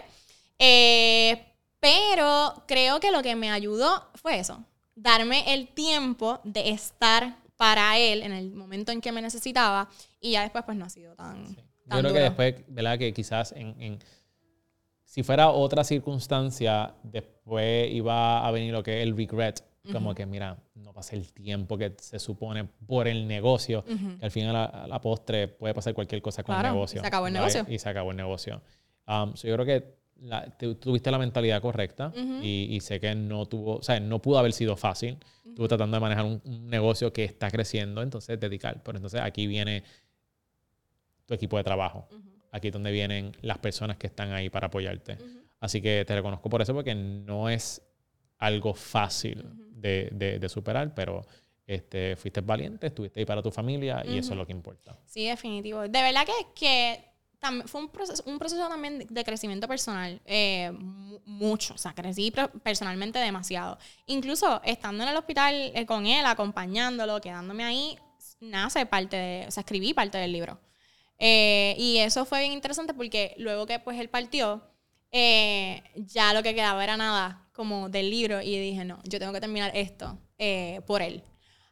Eh, 0.58 1.44
pero 1.80 2.64
creo 2.68 3.00
que 3.00 3.12
lo 3.12 3.22
que 3.22 3.36
me 3.36 3.52
ayudó 3.52 4.10
fue 4.16 4.40
eso, 4.40 4.64
darme 4.96 5.54
el 5.54 5.68
tiempo 5.70 6.40
de 6.44 6.70
estar 6.70 7.36
para 7.58 7.98
él 7.98 8.24
en 8.24 8.32
el 8.32 8.52
momento 8.52 8.92
en 8.92 9.02
que 9.02 9.12
me 9.12 9.22
necesitaba, 9.22 9.90
y 10.20 10.32
ya 10.32 10.42
después 10.44 10.64
pues 10.64 10.78
no 10.78 10.86
ha 10.86 10.90
sido 10.90 11.16
tan... 11.16 11.56
Yo 11.56 11.64
tan 11.90 12.00
creo 12.00 12.14
que 12.14 12.20
duro. 12.20 12.24
después, 12.24 12.56
¿verdad? 12.68 12.98
Que 12.98 13.14
quizás 13.14 13.52
en, 13.52 13.76
en- 13.82 14.00
si 15.04 15.24
fuera 15.24 15.50
otra 15.50 15.84
circunstancia, 15.84 16.94
después 17.04 17.92
iba 17.92 18.48
a 18.48 18.52
venir 18.52 18.72
lo 18.72 18.82
que 18.82 19.00
es 19.02 19.04
el 19.04 19.18
regret. 19.18 19.62
Como 19.92 20.14
que, 20.14 20.26
mira, 20.28 20.58
no 20.76 20.94
pasé 20.94 21.16
el 21.16 21.32
tiempo 21.34 21.76
que 21.78 21.96
se 21.98 22.20
supone 22.20 22.66
por 22.86 23.08
el 23.08 23.28
negocio, 23.28 23.84
que 23.84 24.24
al 24.26 24.30
final 24.32 24.56
a 24.56 24.86
la, 24.88 25.02
postre 25.02 25.48
puede 25.48 25.74
pasar 25.74 25.94
cualquier 25.96 26.22
cosa 26.22 26.44
con 26.44 26.54
Claro, 26.54 26.68
el 26.68 26.74
y 26.74 26.76
negocio. 26.76 27.02
se 27.02 27.08
acabó 27.08 27.28
el 27.28 27.34
¿sabes? 27.34 27.56
negocio. 27.56 27.74
Y 27.76 27.80
se 27.80 27.90
acabó 27.90 28.12
el 28.12 28.18
negocio. 28.18 28.62
Um, 29.08 29.36
so 29.36 29.48
yo 29.48 29.56
creo 29.56 29.66
que 29.66 29.96
la- 30.22 30.46
tu- 30.56 30.76
tuviste 30.76 31.10
la 31.10 31.18
mentalidad 31.18 31.60
correcta 31.64 32.14
y, 32.44 32.68
y 32.76 32.80
sé 32.82 33.00
que 33.00 33.16
no 33.16 33.48
tuvo, 33.48 33.78
o 33.78 33.82
sea, 33.82 34.00
no 34.00 34.22
pudo 34.22 34.38
haber 34.38 34.54
sido 34.54 34.76
fácil. 34.78 35.18
Estuvo 35.48 35.68
tratando 35.68 35.98
de 35.98 36.02
manejar 36.02 36.26
un, 36.26 36.40
un 36.46 36.68
negocio 36.68 37.12
que 37.12 37.24
está 37.24 37.50
creciendo, 37.50 38.04
entonces 38.04 38.40
dedicar. 38.40 38.84
Pero 38.84 39.00
entonces 39.00 39.20
aquí 39.22 39.48
viene 39.48 39.84
tu 41.26 41.34
equipo 41.34 41.58
de 41.58 41.64
trabajo. 41.64 42.08
Aquí 42.52 42.68
es 42.68 42.74
donde 42.74 42.92
vienen 42.92 43.32
las 43.42 43.58
personas 43.58 43.98
que 43.98 44.08
están 44.08 44.32
ahí 44.32 44.50
para 44.50 44.68
apoyarte. 44.68 45.18
Así 45.60 45.82
que 45.82 46.04
te 46.06 46.16
reconozco 46.16 46.50
por 46.50 46.62
eso, 46.62 46.74
porque 46.74 46.94
no 46.94 47.50
es 47.50 47.82
algo 48.38 48.74
fácil 48.74 49.44
de, 49.82 50.10
de- 50.12 50.40
de 50.40 50.50
superar, 50.50 50.94
pero 50.94 51.26
este, 51.68 52.16
fuiste 52.16 52.42
valiente, 52.42 52.88
estuviste 52.88 53.20
ahí 53.20 53.26
para 53.26 53.42
tu 53.42 53.52
familia 53.52 54.04
y 54.06 54.18
eso 54.18 54.32
es 54.34 54.38
lo 54.38 54.46
que 54.46 54.52
importa. 54.52 54.98
Sí, 55.06 55.26
definitivo. 55.28 55.82
De 55.82 56.02
verdad 56.02 56.26
que, 56.26 56.34
que 56.56 57.06
fue 57.66 57.82
un 57.82 57.90
proceso, 57.90 58.24
un 58.28 58.38
proceso 58.38 58.68
también 58.68 59.00
de- 59.10 59.24
crecimiento 59.24 59.68
personal, 59.68 60.22
eh, 60.26 60.72
mu- 60.78 61.20
mucho, 61.26 61.74
o 61.74 61.78
sea, 61.78 61.94
crecí 61.94 62.32
personalmente 62.64 63.20
demasiado. 63.20 63.78
Incluso 64.06 64.62
estando 64.64 65.04
en 65.04 65.10
el 65.10 65.18
hospital 65.18 65.54
eh, 65.74 65.86
con 65.86 66.06
él, 66.06 66.26
acompañándolo, 66.26 67.20
quedándome 67.22 67.64
ahí, 67.64 67.98
nace 68.40 68.86
parte 68.86 69.16
de, 69.18 69.46
o 69.48 69.52
sea, 69.52 69.62
escribí 69.62 69.94
parte 69.94 70.18
del 70.18 70.32
libro. 70.34 70.60
Eh, 71.20 71.76
y 71.78 71.98
eso 71.98 72.26
fue 72.26 72.40
bien 72.42 72.52
interesante 72.52 72.94
porque 72.94 73.36
luego 73.38 73.66
que 73.66 73.80
pues 73.80 74.00
él 74.00 74.10
partió, 74.10 74.64
eh, 75.12 75.84
ya 75.96 76.34
lo 76.34 76.42
que 76.44 76.56
quedaba 76.56 76.84
era 76.84 76.98
nada, 76.98 77.41
como 77.52 77.90
del 77.90 78.10
libro 78.10 78.42
y 78.42 78.58
dije, 78.58 78.86
no, 78.86 79.00
yo 79.04 79.20
tengo 79.20 79.34
que 79.34 79.42
terminar 79.42 79.72
esto 79.76 80.18
eh, 80.38 80.82
por 80.86 81.02
él. 81.02 81.24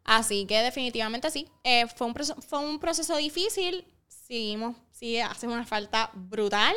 Así 0.04 0.46
que 0.46 0.62
definitivamente 0.62 1.30
sí. 1.30 1.48
Eh, 1.64 1.88
fue, 1.88 2.08
un 2.08 2.14
proceso, 2.14 2.42
fue 2.42 2.60
un 2.60 2.80
proceso 2.80 3.16
difícil. 3.18 3.86
Seguimos, 4.08 4.76
sí, 4.92 5.20
hace 5.20 5.48
una 5.48 5.66
falta 5.66 6.10
brutal. 6.14 6.76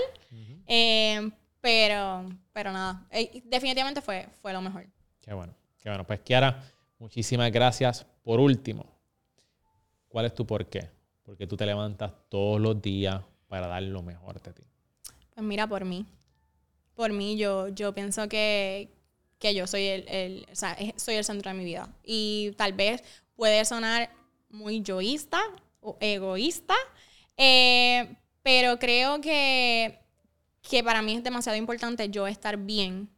Eh, 0.66 1.30
pero, 1.62 2.28
pero 2.52 2.72
nada, 2.72 3.06
eh, 3.10 3.42
definitivamente 3.44 4.02
fue, 4.02 4.28
fue 4.42 4.52
lo 4.52 4.60
mejor. 4.60 4.84
Qué 5.20 5.32
bueno, 5.32 5.54
qué 5.78 5.88
bueno. 5.88 6.04
Pues 6.04 6.20
Kiara, 6.20 6.62
muchísimas 6.98 7.50
gracias. 7.52 8.04
Por 8.22 8.40
último, 8.40 8.84
¿cuál 10.08 10.26
es 10.26 10.34
tu 10.34 10.46
por 10.46 10.66
qué? 10.66 10.90
Porque 11.22 11.46
tú 11.46 11.56
te 11.56 11.64
levantas 11.64 12.12
todos 12.28 12.60
los 12.60 12.82
días 12.82 13.22
para 13.46 13.68
dar 13.68 13.82
lo 13.82 14.02
mejor 14.02 14.42
de 14.42 14.52
ti. 14.52 14.62
Pues 15.34 15.46
mira, 15.46 15.66
por 15.66 15.84
mí. 15.84 16.04
Por 16.94 17.12
mí, 17.12 17.36
yo, 17.36 17.68
yo 17.68 17.94
pienso 17.94 18.28
que, 18.28 18.88
que 19.38 19.54
yo 19.54 19.66
soy 19.66 19.84
el, 19.86 20.08
el- 20.08 20.46
o 20.50 20.54
sea, 20.54 20.76
soy 20.96 21.14
el 21.16 21.24
centro 21.24 21.50
de 21.50 21.56
mi 21.58 21.64
vida. 21.64 21.88
Y 22.04 22.52
tal 22.56 22.72
vez 22.72 23.02
puede 23.34 23.64
sonar 23.64 24.10
muy 24.50 24.82
yoísta 24.82 25.40
o 25.80 25.96
egoísta, 26.00 26.74
eh, 27.36 28.14
pero 28.42 28.78
creo 28.78 29.20
que, 29.20 29.98
que 30.68 30.84
para 30.84 31.02
mí 31.02 31.14
es 31.14 31.24
demasiado 31.24 31.56
importante 31.56 32.08
yo 32.10 32.26
estar 32.26 32.56
bien 32.56 33.08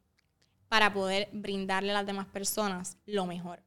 para 0.68 0.92
poder 0.92 1.28
brindarle 1.32 1.90
a 1.90 1.94
las 1.94 2.06
demás 2.06 2.26
personas 2.26 2.96
lo 3.06 3.26
mejor. 3.26 3.62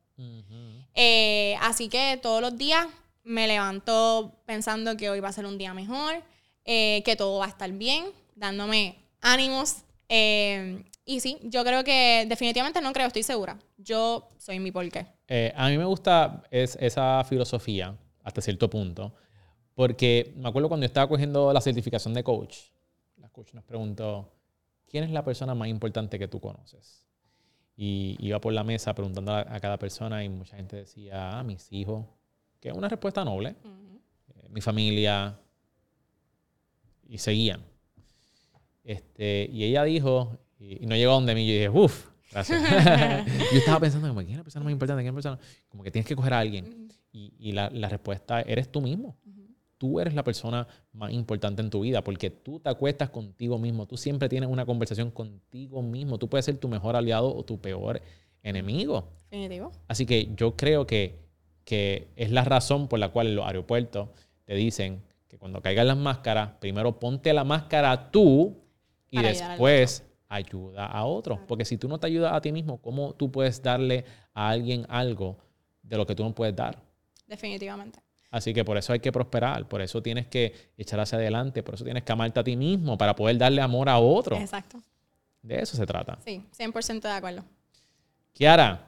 Eh, 0.96 1.56
así 1.62 1.90
que 1.90 2.18
todos 2.22 2.42
los 2.42 2.58
días 2.58 2.88
me 3.24 3.48
levanto 3.48 4.42
pensando 4.46 4.98
que 4.98 5.10
hoy 5.10 5.20
va 5.20 5.30
a 5.30 5.34
ser 5.34 5.46
un 5.46 5.58
día 5.58 5.74
mejor, 5.74 6.24
eh, 6.66 7.04
que 7.06 7.16
todo 7.16 7.40
va 7.40 7.46
a 7.46 7.50
estar 7.50 7.72
bien, 7.72 8.06
dándome 8.36 8.98
ánimos. 9.22 9.84
Eh, 10.10 10.84
y 11.06 11.20
sí, 11.20 11.38
yo 11.44 11.64
creo 11.64 11.84
que 11.84 12.26
definitivamente 12.28 12.82
no 12.82 12.92
creo, 12.94 13.08
estoy 13.08 13.24
segura. 13.24 13.58
Yo 13.78 14.28
soy 14.38 14.60
mi 14.60 14.72
porqué. 14.72 15.08
Eh, 15.28 15.54
a 15.56 15.70
mí 15.70 15.78
me 15.78 15.86
gusta 15.86 16.44
es, 16.52 16.78
esa 16.80 17.24
filosofía 17.24 17.98
hasta 18.24 18.42
cierto 18.42 18.70
punto, 18.70 19.14
porque 19.74 20.34
me 20.36 20.50
acuerdo 20.50 20.68
cuando 20.68 20.84
yo 20.84 20.88
estaba 20.88 21.08
cogiendo 21.08 21.54
la 21.54 21.62
certificación 21.62 22.14
de 22.14 22.24
coach, 22.24 22.58
la 23.18 23.30
coach 23.30 23.54
nos 23.54 23.64
preguntó, 23.64 24.34
¿quién 24.86 25.04
es 25.06 25.12
la 25.12 25.24
persona 25.24 25.56
más 25.56 25.70
importante 25.70 26.20
que 26.20 26.28
tú 26.28 26.42
conoces? 26.42 27.06
Y 27.76 28.18
iba 28.20 28.42
por 28.42 28.54
la 28.54 28.64
mesa 28.64 28.94
preguntando 28.94 29.32
a, 29.32 29.42
a 29.42 29.60
cada 29.60 29.78
persona 29.78 30.24
y 30.24 30.30
mucha 30.30 30.58
gente 30.58 30.76
decía, 30.76 31.40
ah, 31.40 31.44
mis 31.44 31.72
hijos, 31.72 32.06
que 32.60 32.70
es 32.70 32.76
una 32.76 32.90
respuesta 32.90 33.24
noble, 33.24 33.56
eh, 34.30 34.50
mi 34.50 34.62
familia, 34.62 35.40
y 37.08 37.18
seguían. 37.18 37.64
Este, 38.88 39.50
y 39.52 39.66
ella 39.66 39.84
dijo, 39.84 40.38
y, 40.58 40.86
y 40.86 40.88
no 40.88 40.96
llegó 40.96 41.12
a 41.12 41.16
donde 41.16 41.36
mí, 41.36 41.46
yo 41.46 41.54
dije, 41.54 41.70
uff, 41.70 42.08
gracias. 42.32 42.62
yo 43.52 43.58
estaba 43.58 43.82
pensando, 43.82 44.08
como, 44.08 44.22
¿quién 44.22 44.32
es 44.32 44.38
la 44.38 44.44
persona 44.44 44.64
más 44.64 44.72
importante? 44.72 45.04
¿Quién 45.04 45.10
es 45.10 45.26
la 45.26 45.32
persona? 45.32 45.40
Como 45.68 45.84
que 45.84 45.92
tienes 45.92 46.08
que 46.08 46.16
coger 46.16 46.34
a 46.34 46.40
alguien. 46.40 46.88
Y, 47.12 47.34
y 47.38 47.52
la, 47.52 47.70
la 47.70 47.90
respuesta 47.90 48.42
eres 48.42 48.72
tú 48.72 48.80
mismo. 48.80 49.18
Tú 49.78 50.00
eres 50.00 50.14
la 50.14 50.24
persona 50.24 50.66
más 50.94 51.12
importante 51.12 51.62
en 51.62 51.70
tu 51.70 51.82
vida 51.82 52.02
porque 52.02 52.30
tú 52.30 52.62
te 52.62 52.70
acuestas 52.70 53.10
contigo 53.10 53.60
mismo. 53.60 53.88
Tú 53.88 53.98
siempre 53.98 54.30
tienes 54.30 54.50
una 54.50 54.66
conversación 54.66 55.12
contigo 55.12 55.82
mismo. 55.82 56.18
Tú 56.18 56.30
puedes 56.30 56.46
ser 56.46 56.58
tu 56.58 56.70
mejor 56.70 56.96
aliado 56.96 57.36
o 57.36 57.44
tu 57.44 57.60
peor 57.60 58.02
enemigo. 58.42 59.10
Definitivo. 59.30 59.74
Así 59.90 60.06
que 60.06 60.34
yo 60.34 60.56
creo 60.56 60.88
que, 60.88 61.20
que 61.66 62.08
es 62.16 62.32
la 62.32 62.46
razón 62.46 62.88
por 62.88 63.00
la 63.00 63.10
cual 63.10 63.28
en 63.28 63.36
los 63.36 63.46
aeropuertos 63.46 64.08
te 64.46 64.56
dicen 64.56 65.04
que 65.28 65.38
cuando 65.38 65.62
caigan 65.62 65.88
las 65.88 65.98
máscaras, 65.98 66.52
primero 66.62 67.00
ponte 67.00 67.34
la 67.34 67.44
máscara 67.44 68.10
tú 68.12 68.67
y 69.10 69.18
Para 69.18 69.30
después 69.30 70.04
ayuda 70.28 70.86
a 70.86 71.06
otros. 71.06 71.40
Porque 71.48 71.66
si 71.66 71.78
tú 71.78 71.88
no 71.88 72.00
te 72.00 72.08
ayudas 72.08 72.34
a 72.34 72.42
ti 72.42 72.52
mismo, 72.52 72.78
¿cómo 72.78 73.14
tú 73.14 73.32
puedes 73.32 73.62
darle 73.62 74.06
a 74.34 74.50
alguien 74.50 74.86
algo 74.90 75.38
de 75.82 75.98
lo 75.98 76.06
que 76.06 76.16
tú 76.16 76.24
no 76.24 76.34
puedes 76.34 76.56
dar? 76.56 76.78
Definitivamente. 77.28 78.00
Así 78.30 78.54
que 78.54 78.66
por 78.66 78.78
eso 78.78 78.92
hay 78.92 79.00
que 79.00 79.12
prosperar, 79.12 79.68
por 79.68 79.82
eso 79.82 80.02
tienes 80.02 80.28
que 80.28 80.54
echar 80.78 81.00
hacia 81.00 81.18
adelante, 81.18 81.64
por 81.64 81.76
eso 81.76 81.86
tienes 81.86 82.04
que 82.04 82.12
amarte 82.12 82.40
a 82.40 82.44
ti 82.44 82.58
mismo 82.58 82.98
para 82.98 83.16
poder 83.16 83.38
darle 83.38 83.62
amor 83.62 83.88
a 83.88 83.98
otro. 84.00 84.36
Exacto. 84.36 84.82
De 85.42 85.62
eso 85.62 85.78
se 85.78 85.86
trata. 85.86 86.18
Sí, 86.26 86.44
100% 86.58 87.02
de 87.02 87.12
acuerdo. 87.12 87.44
Kiara, 88.34 88.86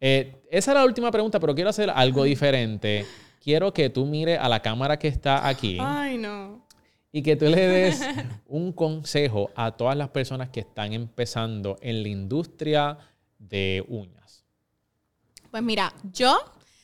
eh, 0.00 0.42
esa 0.50 0.72
era 0.72 0.80
la 0.80 0.86
última 0.86 1.10
pregunta, 1.10 1.40
pero 1.40 1.54
quiero 1.54 1.70
hacer 1.70 1.88
algo 1.88 2.24
diferente. 2.24 3.06
Quiero 3.40 3.72
que 3.72 3.90
tú 3.90 4.04
mires 4.04 4.38
a 4.38 4.48
la 4.48 4.60
cámara 4.60 4.98
que 4.98 5.08
está 5.08 5.46
aquí 5.46 5.78
Ay, 5.80 6.16
no. 6.18 6.63
Y 7.16 7.22
que 7.22 7.36
tú 7.36 7.44
le 7.44 7.68
des 7.68 8.00
un 8.48 8.72
consejo 8.72 9.52
a 9.54 9.70
todas 9.70 9.96
las 9.96 10.08
personas 10.08 10.48
que 10.48 10.58
están 10.58 10.92
empezando 10.92 11.78
en 11.80 12.02
la 12.02 12.08
industria 12.08 12.98
de 13.38 13.84
uñas. 13.86 14.42
Pues 15.52 15.62
mira, 15.62 15.94
yo 16.12 16.36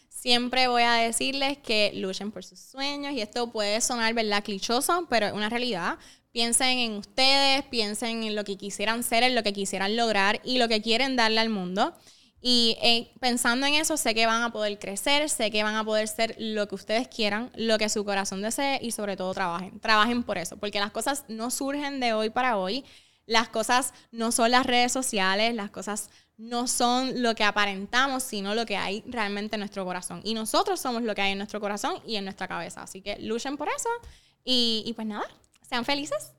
siempre 0.09 0.69
voy 0.69 0.85
a 0.85 0.93
decirles 0.93 1.59
que 1.59 1.91
luchen 1.97 2.31
por 2.31 2.45
sus 2.45 2.61
sueños 2.61 3.13
y 3.13 3.21
esto 3.21 3.51
puede 3.51 3.81
sonar, 3.81 4.15
¿verdad? 4.15 4.45
Clichoso, 4.45 5.09
pero 5.11 5.27
es 5.27 5.33
una 5.33 5.49
realidad. 5.49 5.99
Piensen 6.31 6.79
en 6.79 6.93
ustedes, 6.93 7.65
piensen 7.65 8.23
en 8.23 8.37
lo 8.37 8.45
que 8.45 8.57
quisieran 8.57 9.03
ser, 9.03 9.25
en 9.25 9.35
lo 9.35 9.43
que 9.43 9.53
quisieran 9.53 9.97
lograr 9.97 10.41
y 10.45 10.59
lo 10.59 10.69
que 10.69 10.81
quieren 10.81 11.17
darle 11.17 11.41
al 11.41 11.49
mundo. 11.49 11.93
Y 12.43 12.79
eh, 12.83 13.13
pensando 13.21 13.67
en 13.67 13.75
eso, 13.75 13.97
sé 13.97 14.15
que 14.15 14.27
van 14.27 14.43
a 14.43 14.51
poder 14.51 14.79
crecer, 14.79 15.29
sé 15.29 15.51
que 15.51 15.63
van 15.63 15.75
a 15.75 15.85
poder 15.85 16.09
ser 16.09 16.35
lo 16.39 16.67
que 16.69 16.75
ustedes 16.75 17.09
quieran, 17.09 17.51
lo 17.55 17.77
que 17.77 17.89
su 17.89 18.05
corazón 18.05 18.41
desee 18.41 18.79
y 18.83 18.93
sobre 18.93 19.17
todo 19.17 19.35
trabajen. 19.35 19.79
Trabajen 19.81 20.23
por 20.23 20.39
eso, 20.39 20.57
porque 20.57 20.81
las 20.81 20.91
cosas 20.91 21.25
no 21.29 21.51
surgen 21.51 22.01
de 22.01 22.15
hoy 22.15 22.31
para 22.31 22.57
hoy. 22.57 22.85
Las 23.27 23.49
cosas 23.49 23.93
no 24.11 24.33
son 24.33 24.51
las 24.51 24.67
redes 24.67 24.91
sociales, 24.91 25.55
las 25.55 25.71
cosas 25.71 26.11
no 26.39 26.67
son 26.67 27.23
lo 27.23 27.35
que 27.35 27.45
aparentamos, 27.45 28.23
sino 28.23 28.55
lo 28.55 28.65
que 28.65 28.77
hay 28.77 29.05
realmente 29.07 29.57
en 29.57 29.61
nuestro 29.61 29.85
corazón. 29.85 30.23
Y 30.25 30.33
nosotros 30.33 30.81
somos 30.81 31.03
lo 31.03 31.15
que 31.15 31.21
hay 31.21 31.33
en 31.33 31.39
nuestro 31.39 31.61
corazón 31.61 31.97
y 32.07 32.17
en 32.17 32.25
nuestra 32.25 32.49
cabeza. 32.49 32.83
Así 32.83 33.03
que 33.03 33.19
luchen 33.21 33.59
por 33.59 33.69
eso 33.69 33.89
y, 34.43 34.83
y 34.87 34.95
pues 34.95 35.07
nada, 35.07 35.27
sean 35.61 35.85
felices. 35.85 36.33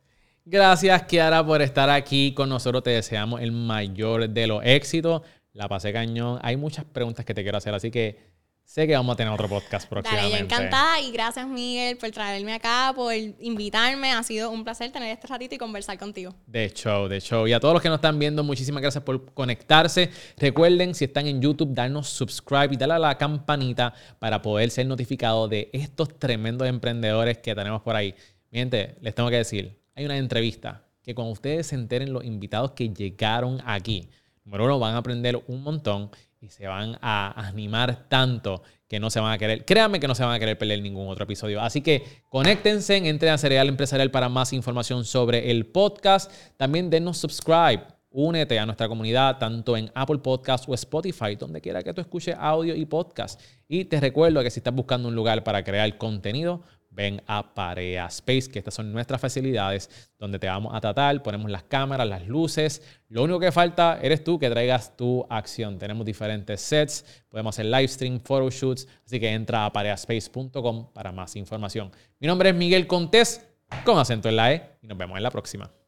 Gracias, 0.43 1.03
Kiara, 1.03 1.45
por 1.45 1.61
estar 1.61 1.89
aquí 1.91 2.33
con 2.33 2.49
nosotros. 2.49 2.81
Te 2.81 2.89
deseamos 2.89 3.41
el 3.41 3.51
mayor 3.51 4.27
de 4.27 4.47
los 4.47 4.63
éxitos. 4.65 5.21
La 5.53 5.67
pasé 5.67 5.91
cañón. 5.91 6.39
Hay 6.41 6.55
muchas 6.57 6.85
preguntas 6.85 7.25
que 7.25 7.33
te 7.33 7.43
quiero 7.43 7.57
hacer, 7.57 7.73
así 7.73 7.91
que 7.91 8.31
sé 8.63 8.87
que 8.87 8.95
vamos 8.95 9.13
a 9.13 9.17
tener 9.17 9.33
otro 9.33 9.49
podcast 9.49 9.89
Dale, 9.89 10.01
próximamente. 10.01 10.37
yo 10.37 10.45
encantada 10.45 11.01
y 11.01 11.11
gracias 11.11 11.45
Miguel 11.45 11.97
por 11.97 12.09
traerme 12.11 12.53
acá, 12.53 12.93
por 12.95 13.13
invitarme. 13.13 14.13
Ha 14.13 14.23
sido 14.23 14.49
un 14.49 14.63
placer 14.63 14.91
tener 14.93 15.09
este 15.09 15.27
ratito 15.27 15.55
y 15.55 15.57
conversar 15.57 15.97
contigo. 15.97 16.33
De 16.47 16.69
show, 16.69 17.09
de 17.09 17.19
show. 17.19 17.47
Y 17.47 17.53
a 17.53 17.59
todos 17.59 17.73
los 17.73 17.83
que 17.83 17.89
nos 17.89 17.97
están 17.97 18.17
viendo, 18.17 18.45
muchísimas 18.45 18.81
gracias 18.81 19.03
por 19.03 19.33
conectarse. 19.33 20.09
Recuerden, 20.37 20.95
si 20.95 21.05
están 21.05 21.27
en 21.27 21.41
YouTube, 21.41 21.73
darnos 21.73 22.07
subscribe 22.07 22.69
y 22.71 22.77
darle 22.77 22.95
a 22.95 22.99
la 22.99 23.17
campanita 23.17 23.93
para 24.19 24.41
poder 24.41 24.69
ser 24.69 24.85
notificados 24.85 25.49
de 25.49 25.69
estos 25.73 26.17
tremendos 26.17 26.65
emprendedores 26.67 27.39
que 27.39 27.53
tenemos 27.53 27.81
por 27.81 27.97
ahí. 27.97 28.15
Mi 28.51 28.59
gente, 28.59 28.95
les 29.01 29.13
tengo 29.13 29.29
que 29.29 29.37
decir, 29.37 29.77
hay 29.95 30.05
una 30.05 30.17
entrevista 30.17 30.85
que 31.03 31.13
cuando 31.13 31.33
ustedes 31.33 31.67
se 31.67 31.75
enteren 31.75 32.13
los 32.13 32.23
invitados 32.23 32.71
que 32.71 32.87
llegaron 32.89 33.61
aquí, 33.65 34.07
número 34.43 34.65
uno, 34.65 34.79
van 34.79 34.95
a 34.95 34.97
aprender 34.97 35.41
un 35.47 35.63
montón 35.63 36.11
y 36.39 36.49
se 36.49 36.67
van 36.67 36.97
a 37.01 37.47
animar 37.47 38.07
tanto 38.09 38.63
que 38.87 38.99
no 38.99 39.09
se 39.09 39.19
van 39.19 39.31
a 39.31 39.37
querer, 39.37 39.63
créanme 39.63 39.99
que 39.99 40.07
no 40.07 40.15
se 40.15 40.23
van 40.23 40.33
a 40.33 40.39
querer 40.39 40.57
perder 40.57 40.81
ningún 40.81 41.07
otro 41.07 41.23
episodio. 41.23 41.61
Así 41.61 41.81
que 41.81 42.03
conéctense, 42.29 42.97
entren 42.97 43.31
a 43.31 43.37
Cereal 43.37 43.69
Empresarial 43.69 44.11
para 44.11 44.27
más 44.27 44.51
información 44.51 45.05
sobre 45.05 45.51
el 45.51 45.67
podcast. 45.67 46.31
También 46.57 46.89
denos 46.89 47.17
subscribe. 47.17 47.83
Únete 48.09 48.59
a 48.59 48.65
nuestra 48.65 48.89
comunidad 48.89 49.37
tanto 49.37 49.77
en 49.77 49.89
Apple 49.95 50.17
Podcast 50.17 50.67
o 50.67 50.73
Spotify, 50.73 51.37
donde 51.37 51.61
quiera 51.61 51.81
que 51.81 51.93
tú 51.93 52.01
escuches 52.01 52.35
audio 52.37 52.75
y 52.75 52.85
podcast. 52.85 53.39
Y 53.69 53.85
te 53.85 54.01
recuerdo 54.01 54.43
que 54.43 54.51
si 54.51 54.59
estás 54.59 54.73
buscando 54.75 55.07
un 55.07 55.15
lugar 55.15 55.45
para 55.45 55.63
crear 55.63 55.97
contenido, 55.97 56.61
ven 56.91 57.21
a 57.25 57.53
Parea 57.53 58.05
Space, 58.07 58.49
que 58.51 58.59
estas 58.59 58.73
son 58.73 58.91
nuestras 58.91 59.19
facilidades 59.19 59.89
donde 60.19 60.37
te 60.37 60.47
vamos 60.47 60.73
a 60.75 60.81
tratar, 60.81 61.23
ponemos 61.23 61.49
las 61.49 61.63
cámaras, 61.63 62.07
las 62.07 62.27
luces. 62.27 62.81
Lo 63.07 63.23
único 63.23 63.39
que 63.39 63.51
falta 63.51 63.99
eres 64.01 64.23
tú 64.23 64.37
que 64.37 64.49
traigas 64.49 64.95
tu 64.95 65.25
acción. 65.29 65.79
Tenemos 65.79 66.05
diferentes 66.05 66.61
sets, 66.61 67.23
podemos 67.29 67.55
hacer 67.55 67.65
live 67.65 67.87
stream, 67.87 68.19
photoshoots, 68.19 68.87
así 69.05 69.19
que 69.19 69.31
entra 69.31 69.65
a 69.65 69.73
pareaspace.com 69.73 70.91
para 70.93 71.11
más 71.11 71.35
información. 71.35 71.91
Mi 72.19 72.27
nombre 72.27 72.49
es 72.49 72.55
Miguel 72.55 72.85
Contés, 72.85 73.47
con 73.85 73.97
acento 73.97 74.29
en 74.29 74.35
la 74.35 74.53
E, 74.53 74.77
y 74.81 74.87
nos 74.87 74.97
vemos 74.97 75.17
en 75.17 75.23
la 75.23 75.31
próxima. 75.31 75.80